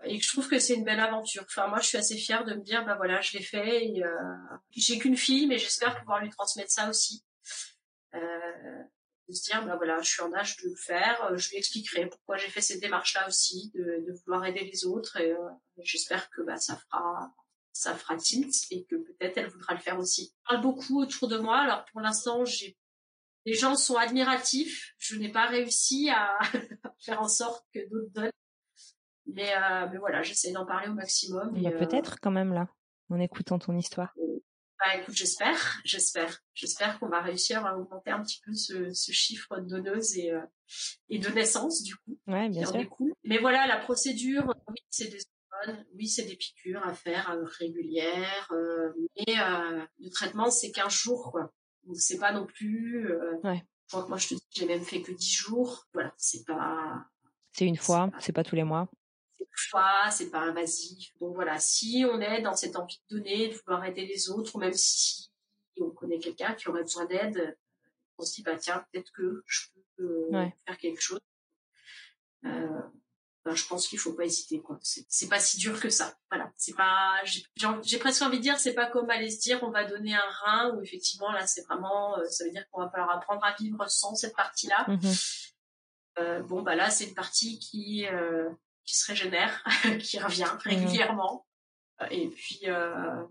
Et 0.04 0.20
je 0.20 0.28
trouve 0.30 0.48
que 0.48 0.60
c'est 0.60 0.76
une 0.76 0.84
belle 0.84 1.00
aventure. 1.00 1.44
Enfin, 1.48 1.68
moi, 1.68 1.80
je 1.80 1.88
suis 1.88 1.98
assez 1.98 2.18
fière 2.18 2.44
de 2.44 2.54
me 2.54 2.62
dire, 2.62 2.86
bah 2.86 2.96
voilà, 2.96 3.22
je 3.22 3.38
l'ai 3.38 3.44
fait. 3.44 3.86
Et, 3.86 4.04
euh, 4.04 4.10
j'ai 4.72 5.00
qu'une 5.00 5.18
fille, 5.18 5.48
mais 5.48 5.58
j'espère 5.58 5.98
pouvoir 6.00 6.22
lui 6.22 6.30
transmettre 6.30 6.72
ça 6.72 6.90
aussi. 6.90 7.24
Euh, 8.14 8.84
de 9.28 9.34
se 9.34 9.44
dire 9.44 9.66
bah 9.66 9.76
voilà 9.76 10.00
je 10.02 10.10
suis 10.10 10.22
en 10.22 10.32
âge 10.36 10.56
de 10.58 10.70
le 10.70 10.76
faire 10.76 11.36
je 11.36 11.50
lui 11.50 11.58
expliquerai 11.58 12.06
pourquoi 12.06 12.38
j'ai 12.38 12.50
fait 12.50 12.62
cette 12.62 12.80
démarche 12.80 13.16
là 13.16 13.28
aussi 13.28 13.72
de, 13.74 14.06
de 14.08 14.14
vouloir 14.24 14.46
aider 14.46 14.64
les 14.72 14.86
autres 14.86 15.18
et 15.20 15.34
j'espère 15.80 16.30
que 16.30 16.44
bah 16.44 16.58
ça 16.58 16.78
fera 16.78 17.34
ça 17.76 17.94
fera 17.94 18.16
tilt 18.16 18.54
et 18.72 18.86
que 18.86 18.96
peut-être 18.96 19.38
elle 19.38 19.50
voudra 19.50 19.74
le 19.74 19.82
faire 19.82 20.00
aussi. 20.00 20.34
Je 20.34 20.50
parle 20.50 20.62
beaucoup 20.62 21.02
autour 21.02 21.28
de 21.28 21.38
moi. 21.38 21.58
Alors 21.58 21.84
pour 21.92 22.00
l'instant, 22.00 22.46
j'ai 22.46 22.78
les 23.46 23.54
gens 23.54 23.76
sont 23.76 23.98
admiratifs. 23.98 24.96
Je 24.98 25.18
n'ai 25.18 25.30
pas 25.30 25.46
réussi 25.46 26.10
à 26.10 26.40
faire 27.00 27.22
en 27.22 27.28
sorte 27.28 27.66
que 27.74 27.80
d'autres 27.90 28.12
donnent. 28.14 28.32
Mais, 29.28 29.54
euh, 29.56 29.88
mais 29.92 29.98
voilà, 29.98 30.24
j'essaie 30.24 30.52
d'en 30.52 30.66
parler 30.66 30.88
au 30.88 30.94
maximum. 30.94 31.52
Il 31.56 31.64
y 31.64 31.68
a 31.68 31.72
euh, 31.72 31.78
peut-être 31.78 32.20
quand 32.22 32.32
même 32.32 32.54
là, 32.54 32.70
en 33.10 33.20
écoutant 33.20 33.60
ton 33.60 33.76
histoire. 33.76 34.16
Bah 34.80 34.98
écoute, 34.98 35.16
j'espère, 35.16 35.80
j'espère, 35.84 36.42
j'espère 36.54 37.00
qu'on 37.00 37.08
va 37.08 37.22
réussir 37.22 37.66
à 37.66 37.78
augmenter 37.78 38.12
un 38.12 38.22
petit 38.22 38.42
peu 38.46 38.54
ce, 38.54 38.94
ce 38.94 39.12
chiffre 39.12 39.60
de 39.60 39.68
donneuses 39.68 40.18
et, 40.18 40.32
euh, 40.32 40.42
et 41.10 41.20
de 41.20 41.30
naissances 41.30 41.82
du 41.84 41.96
coup. 41.96 42.18
Ouais, 42.28 42.50
bien 42.50 42.66
sûr. 42.66 42.84
Mais 43.24 43.38
voilà, 43.38 43.68
la 43.68 43.78
procédure, 43.78 44.54
oui, 44.70 44.76
c'est 44.90 45.08
des 45.08 45.20
oui, 45.96 46.08
c'est 46.08 46.24
des 46.24 46.36
piqûres 46.36 46.86
à 46.86 46.94
faire 46.94 47.32
euh, 47.32 47.44
régulières, 47.60 48.48
euh, 48.52 48.92
mais 49.16 49.40
euh, 49.40 49.86
le 50.00 50.10
traitement 50.10 50.50
c'est 50.50 50.72
15 50.72 50.92
jours 50.92 51.32
quoi. 51.32 51.52
Donc 51.84 51.98
c'est 51.98 52.18
pas 52.18 52.32
non 52.32 52.46
plus. 52.46 53.12
ouais. 53.44 53.64
moi 53.94 54.18
je 54.18 54.30
te 54.30 54.34
dis, 54.34 54.48
j'ai 54.52 54.66
même 54.66 54.84
fait 54.84 55.02
que 55.02 55.12
10 55.12 55.32
jours. 55.32 55.86
Voilà, 55.94 56.14
c'est 56.18 56.46
pas. 56.46 57.06
C'est 57.54 57.66
une 57.66 57.78
fois, 57.78 58.12
c'est 58.20 58.34
pas, 58.34 58.44
tous 58.44 58.56
les 58.56 58.64
mois. 58.64 58.90
C'est 59.38 59.44
une 59.44 59.70
fois, 59.70 60.10
c'est 60.12 60.30
pas 60.30 60.42
invasif. 60.42 61.12
Donc 61.20 61.36
voilà, 61.36 61.58
si 61.60 62.06
on 62.10 62.20
est 62.20 62.42
dans 62.42 62.56
cette 62.56 62.76
envie 62.76 63.00
de 63.10 63.18
donner, 63.18 63.50
de 63.50 63.54
vouloir 63.54 63.86
aider 63.86 64.06
les 64.06 64.30
autres, 64.30 64.56
ou 64.56 64.60
même 64.60 64.74
si 64.74 65.32
on 65.80 65.90
connaît 65.92 66.20
quelqu'un 66.20 66.54
qui 66.54 66.68
aurait 66.70 66.82
besoin 66.82 67.06
d'aide, 67.06 67.58
on 68.18 68.24
se 68.24 68.36
dit 68.36 68.44
bah 68.44 68.58
tiens 68.58 68.86
peut-être 68.92 69.12
que 69.12 69.44
je 69.46 69.68
peux 69.98 70.30
faire 70.66 70.78
quelque 70.78 71.02
chose. 71.02 71.20
Euh, 72.46 72.82
ben, 73.46 73.54
je 73.54 73.68
pense 73.68 73.88
qu'il 73.88 74.00
faut 74.00 74.14
pas 74.14 74.26
hésiter 74.26 74.60
quoi. 74.60 74.80
C'est 74.82 75.30
pas 75.30 75.40
si 75.40 75.58
dur 75.58 75.80
que 75.80 75.92
ça. 75.92 76.18
Voilà, 76.32 76.52
c'est 76.58 76.76
pas. 76.76 77.22
J'ai 77.24 78.00
presque 78.00 78.24
envie 78.24 78.38
de 78.38 78.42
dire, 78.42 78.58
c'est 78.58 78.74
pas 78.74 78.88
comme 78.88 79.08
aller 79.12 79.30
se 79.30 79.40
dire 79.40 79.60
on 79.62 79.70
va 79.70 79.86
donner 79.86 80.16
un 80.16 80.30
rein 80.44 80.76
ou 80.76 80.82
effectivement 80.82 81.32
là 81.32 81.46
c'est 81.46 81.62
vraiment, 81.62 82.18
euh, 82.18 82.26
ça 82.28 82.44
veut 82.44 82.50
dire 82.50 82.66
qu'on 82.72 82.82
va 82.82 82.90
falloir 82.90 83.16
apprendre 83.16 83.44
à 83.44 83.54
vivre 83.54 83.88
sans 83.88 84.16
cette 84.16 84.36
partie-là. 84.36 84.86
Mmh 84.88 85.12
euh, 86.18 86.42
bon 86.44 86.62
bah 86.62 86.76
là 86.76 86.90
c'est 86.90 87.10
une 87.10 87.14
partie 87.14 87.60
qui 87.60 88.08
euh, 88.08 88.50
qui 88.86 88.98
se 88.98 89.06
régénère, 89.06 89.62
qui 90.00 90.18
revient 90.18 90.46
mmh 90.46 90.60
régulièrement 90.64 91.46
et 92.10 92.30
puis 92.30 92.62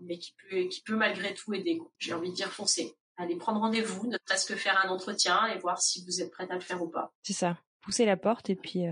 mais 0.01 0.19
qui 0.19 0.33
peut 0.33 0.67
qui 0.69 0.81
peut 0.81 0.95
malgré 0.95 1.33
tout 1.33 1.53
aider. 1.53 1.81
J'ai 1.97 2.13
envie 2.13 2.29
de 2.29 2.35
dire 2.35 2.51
foncer. 2.53 2.95
Allez 3.17 3.37
prendre 3.37 3.59
rendez-vous, 3.59 4.07
ne 4.07 4.17
serait-ce 4.27 4.45
que 4.45 4.55
faire 4.55 4.79
un 4.85 4.89
entretien 4.89 5.47
et 5.47 5.57
voir 5.57 5.81
si 5.81 6.05
vous 6.05 6.21
êtes 6.21 6.31
prête 6.31 6.51
à 6.51 6.55
le 6.55 6.61
faire 6.61 6.81
ou 6.81 6.87
pas. 6.87 7.11
C'est 7.23 7.33
ça. 7.33 7.57
Pousser 7.81 8.05
la 8.05 8.17
porte 8.17 8.49
et 8.49 8.55
puis 8.55 8.85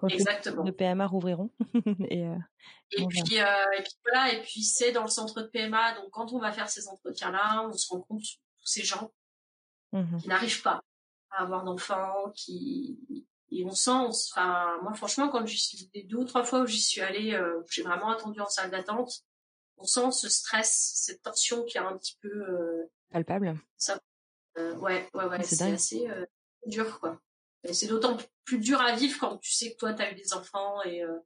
quand 0.00 0.08
Exactement. 0.08 0.64
de 0.64 0.70
PMA 0.70 1.06
rouvriront. 1.06 1.50
et, 2.08 2.26
euh, 2.26 2.36
et, 2.92 3.06
puis, 3.06 3.38
euh, 3.38 3.44
et 3.78 3.82
puis 3.82 3.92
voilà, 4.06 4.32
et 4.32 4.40
puis 4.42 4.62
c'est 4.62 4.92
dans 4.92 5.02
le 5.02 5.10
centre 5.10 5.42
de 5.42 5.46
PMA. 5.46 5.94
Donc 5.96 6.10
quand 6.10 6.32
on 6.32 6.38
va 6.38 6.52
faire 6.52 6.70
ces 6.70 6.88
entretiens-là, 6.88 7.68
on 7.68 7.72
se 7.72 7.92
rend 7.92 8.00
compte 8.00 8.22
tous 8.22 8.66
ces 8.66 8.82
gens 8.82 9.12
mmh 9.92 10.18
qui 10.18 10.28
n'arrivent 10.28 10.62
pas 10.62 10.82
à 11.30 11.42
avoir 11.42 11.64
d'enfants, 11.64 12.32
qui 12.34 13.26
et 13.52 13.64
on 13.64 13.72
sent, 13.72 13.90
enfin 13.90 14.78
moi 14.82 14.94
franchement 14.94 15.28
quand 15.28 15.44
j'y 15.44 15.58
suis 15.58 15.90
les 15.94 16.04
deux 16.04 16.18
ou 16.18 16.24
trois 16.24 16.44
fois 16.44 16.60
où 16.60 16.66
j'y 16.66 16.80
suis 16.80 17.00
allée, 17.00 17.34
euh, 17.34 17.60
j'ai 17.68 17.82
vraiment 17.82 18.10
attendu 18.10 18.40
en 18.40 18.48
salle 18.48 18.70
d'attente, 18.70 19.12
on 19.76 19.84
sent 19.84 20.12
ce 20.12 20.28
stress, 20.28 20.92
cette 20.94 21.22
tension 21.22 21.64
qui 21.64 21.76
est 21.76 21.80
un 21.80 21.98
petit 21.98 22.16
peu 22.22 22.28
euh, 22.28 22.90
palpable. 23.10 23.58
Ça, 23.76 24.00
ouais, 24.56 25.08
ouais, 25.12 25.24
ouais, 25.24 25.42
c'est 25.42 25.72
assez 25.72 26.08
dur 26.66 27.00
quoi 27.00 27.20
c'est 27.72 27.86
d'autant 27.86 28.16
plus 28.44 28.58
dur 28.58 28.80
à 28.80 28.94
vivre 28.94 29.18
quand 29.20 29.38
tu 29.38 29.52
sais 29.52 29.72
que 29.72 29.76
toi, 29.76 29.92
tu 29.92 30.02
as 30.02 30.12
eu 30.12 30.14
des 30.14 30.32
enfants 30.32 30.82
et, 30.84 31.02
euh, 31.02 31.18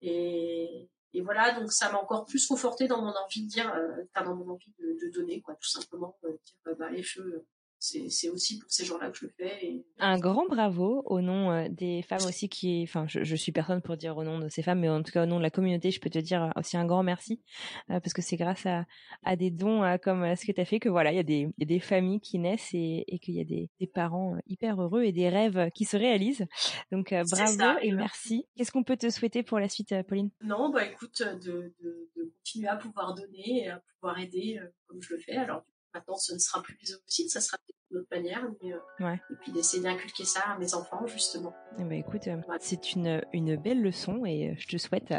et, 0.00 0.88
et 1.12 1.20
voilà, 1.22 1.58
donc 1.58 1.72
ça 1.72 1.90
m'a 1.90 1.98
encore 1.98 2.24
plus 2.24 2.46
conforté 2.46 2.86
dans 2.86 3.02
mon 3.02 3.12
envie 3.12 3.44
de 3.44 3.48
dire, 3.48 3.72
euh, 3.74 4.04
dans 4.14 4.34
mon 4.34 4.52
envie 4.52 4.72
de, 4.78 5.10
donner, 5.12 5.40
quoi, 5.40 5.54
tout 5.56 5.68
simplement, 5.68 6.16
euh, 6.24 6.32
dire, 6.44 6.76
bah, 6.78 6.90
les 6.90 7.02
feux, 7.02 7.44
c'est 7.80 8.28
aussi 8.28 8.58
pour 8.58 8.70
ces 8.70 8.84
gens-là 8.84 9.10
que 9.10 9.16
je 9.16 9.24
le 9.24 9.32
fais. 9.38 9.82
Un 9.98 10.18
grand 10.18 10.46
bravo 10.46 11.02
au 11.06 11.22
nom 11.22 11.50
euh, 11.50 11.66
des 11.70 12.02
femmes 12.02 12.24
aussi 12.26 12.50
qui, 12.50 12.82
enfin, 12.82 13.06
je, 13.08 13.24
je, 13.24 13.36
suis 13.36 13.52
personne 13.52 13.80
pour 13.80 13.96
dire 13.96 14.18
au 14.18 14.22
nom 14.22 14.38
de 14.38 14.50
ces 14.50 14.62
femmes, 14.62 14.80
mais 14.80 14.88
en 14.90 15.02
tout 15.02 15.12
cas 15.12 15.22
au 15.22 15.26
nom 15.26 15.38
de 15.38 15.42
la 15.42 15.50
communauté, 15.50 15.90
je 15.90 15.98
peux 15.98 16.10
te 16.10 16.18
dire 16.18 16.52
aussi 16.56 16.76
un 16.76 16.84
grand 16.84 17.02
merci 17.02 17.40
euh, 17.88 17.98
parce 17.98 18.12
que 18.12 18.20
c'est 18.20 18.36
grâce 18.36 18.66
à, 18.66 18.84
à, 19.24 19.34
des 19.34 19.50
dons 19.50 19.82
euh, 19.82 19.96
comme 19.96 20.36
ce 20.36 20.44
que 20.44 20.52
tu 20.52 20.60
as 20.60 20.66
fait 20.66 20.78
que 20.78 20.90
voilà, 20.90 21.10
il 21.10 21.16
y, 21.16 21.20
a 21.20 21.24
des, 21.24 21.48
y 21.56 21.62
a 21.62 21.66
des 21.66 21.80
familles 21.80 22.20
qui 22.20 22.38
naissent 22.38 22.74
et, 22.74 23.04
et 23.08 23.18
qu'il 23.18 23.34
y 23.34 23.40
a 23.40 23.44
des, 23.44 23.70
des, 23.80 23.86
parents 23.86 24.36
hyper 24.46 24.80
heureux 24.80 25.02
et 25.02 25.12
des 25.12 25.30
rêves 25.30 25.70
qui 25.74 25.86
se 25.86 25.96
réalisent. 25.96 26.46
Donc 26.92 27.14
bravo 27.30 27.78
et 27.80 27.92
merci. 27.92 28.46
Qu'est-ce 28.56 28.72
qu'on 28.72 28.84
peut 28.84 28.98
te 28.98 29.08
souhaiter 29.08 29.42
pour 29.42 29.58
la 29.58 29.70
suite, 29.70 29.94
Pauline? 30.06 30.30
Non, 30.42 30.68
bah 30.68 30.84
écoute, 30.84 31.22
de, 31.22 31.72
de, 31.82 32.08
de, 32.14 32.32
continuer 32.36 32.68
à 32.68 32.76
pouvoir 32.76 33.14
donner 33.14 33.64
et 33.64 33.68
à 33.68 33.82
pouvoir 33.94 34.18
aider 34.18 34.60
comme 34.86 35.00
je 35.00 35.14
le 35.14 35.20
fais. 35.20 35.36
Alors 35.36 35.64
Maintenant, 35.94 36.16
ce 36.16 36.34
ne 36.34 36.38
sera 36.38 36.62
plus 36.62 36.78
les 36.82 36.94
ovocytes, 36.94 37.30
ça 37.30 37.40
sera 37.40 37.58
d'une 37.90 37.98
autre 37.98 38.08
manière. 38.12 38.42
Mais, 38.62 38.72
euh, 38.72 39.14
Et 39.30 39.34
puis 39.40 39.52
d'essayer 39.52 39.82
d'inculquer 39.82 40.24
ça 40.24 40.40
à 40.40 40.58
mes 40.58 40.74
enfants, 40.74 41.06
justement. 41.06 41.52
Eh 41.78 41.84
ben, 41.84 41.98
écoute, 41.98 42.28
euh, 42.28 42.36
c'est 42.60 42.92
une, 42.92 43.22
une 43.32 43.56
belle 43.56 43.82
leçon 43.82 44.24
et 44.24 44.50
euh, 44.50 44.54
je 44.58 44.68
te 44.68 44.76
souhaite 44.76 45.12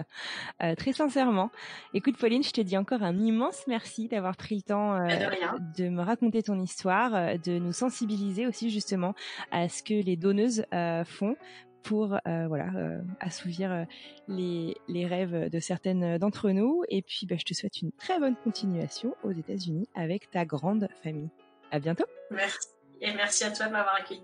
très 0.78 0.94
sincèrement. 0.94 1.52
Écoute, 1.94 2.18
Pauline, 2.18 2.44
je 2.44 2.52
te 2.52 2.62
dis 2.62 2.78
encore 2.78 3.04
un 3.04 3.18
immense 3.18 3.64
merci 3.68 4.08
d'avoir 4.08 4.38
pris 4.38 4.56
le 4.56 4.62
temps 4.62 4.98
de, 4.98 5.84
de, 5.84 5.90
me 5.90 6.02
raconter 6.02 6.44
ton 6.44 6.60
histoire, 6.60 7.38
de 7.40 7.58
nous 7.58 7.74
sensibiliser 7.74 8.48
aussi 8.48 8.70
justement 8.70 9.14
à 9.52 9.68
ce 9.68 9.84
que 9.84 9.94
les 9.94 10.16
donneuses 10.16 10.66
font 11.06 11.36
pour 11.84 12.14
euh, 12.14 12.48
voilà 12.48 12.70
euh, 12.76 13.00
assouvir 13.20 13.72
euh, 13.72 13.84
les, 14.28 15.06
rêves 15.06 15.50
de 15.50 15.60
certaines 15.60 16.18
d'entre 16.18 16.52
nous. 16.52 16.84
Et 16.90 17.02
puis, 17.02 17.26
bah, 17.26 17.36
je 17.38 17.44
te 17.44 17.54
souhaite 17.54 17.82
une 17.82 17.92
très 17.94 18.20
bonne 18.20 18.36
continuation 18.36 19.16
aux 19.24 19.32
États-Unis 19.32 19.88
avec 19.96 20.30
ta 20.32 20.46
grande 20.46 20.88
famille. 21.04 21.30
À 21.72 21.80
bientôt. 21.80 22.06
Merci 22.30 22.70
et 23.02 23.14
merci 23.14 23.44
à 23.44 23.52
toi 23.52 23.68
de 23.68 23.72
m'avoir 23.72 23.96
accueilli. 23.96 24.24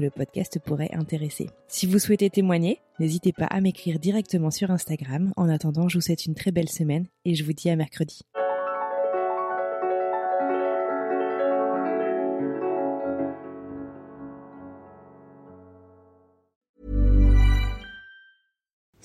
le 0.00 0.10
podcast 0.10 0.58
pourrait 0.58 0.90
intéresser. 0.92 1.50
Si 1.68 1.86
vous 1.86 1.98
souhaitez 1.98 2.30
témoigner, 2.30 2.80
n'hésitez 3.00 3.32
pas 3.32 3.46
à 3.46 3.60
m'écrire 3.60 3.98
directement 3.98 4.50
sur 4.50 4.70
Instagram. 4.70 5.32
En 5.36 5.48
attendant, 5.48 5.88
je 5.88 5.98
vous 5.98 6.02
souhaite 6.02 6.26
une 6.26 6.34
très 6.34 6.52
belle 6.52 6.68
semaine 6.68 7.06
et 7.24 7.34
je 7.34 7.44
vous 7.44 7.52
dis 7.52 7.70
à 7.70 7.76
mercredi. 7.76 8.20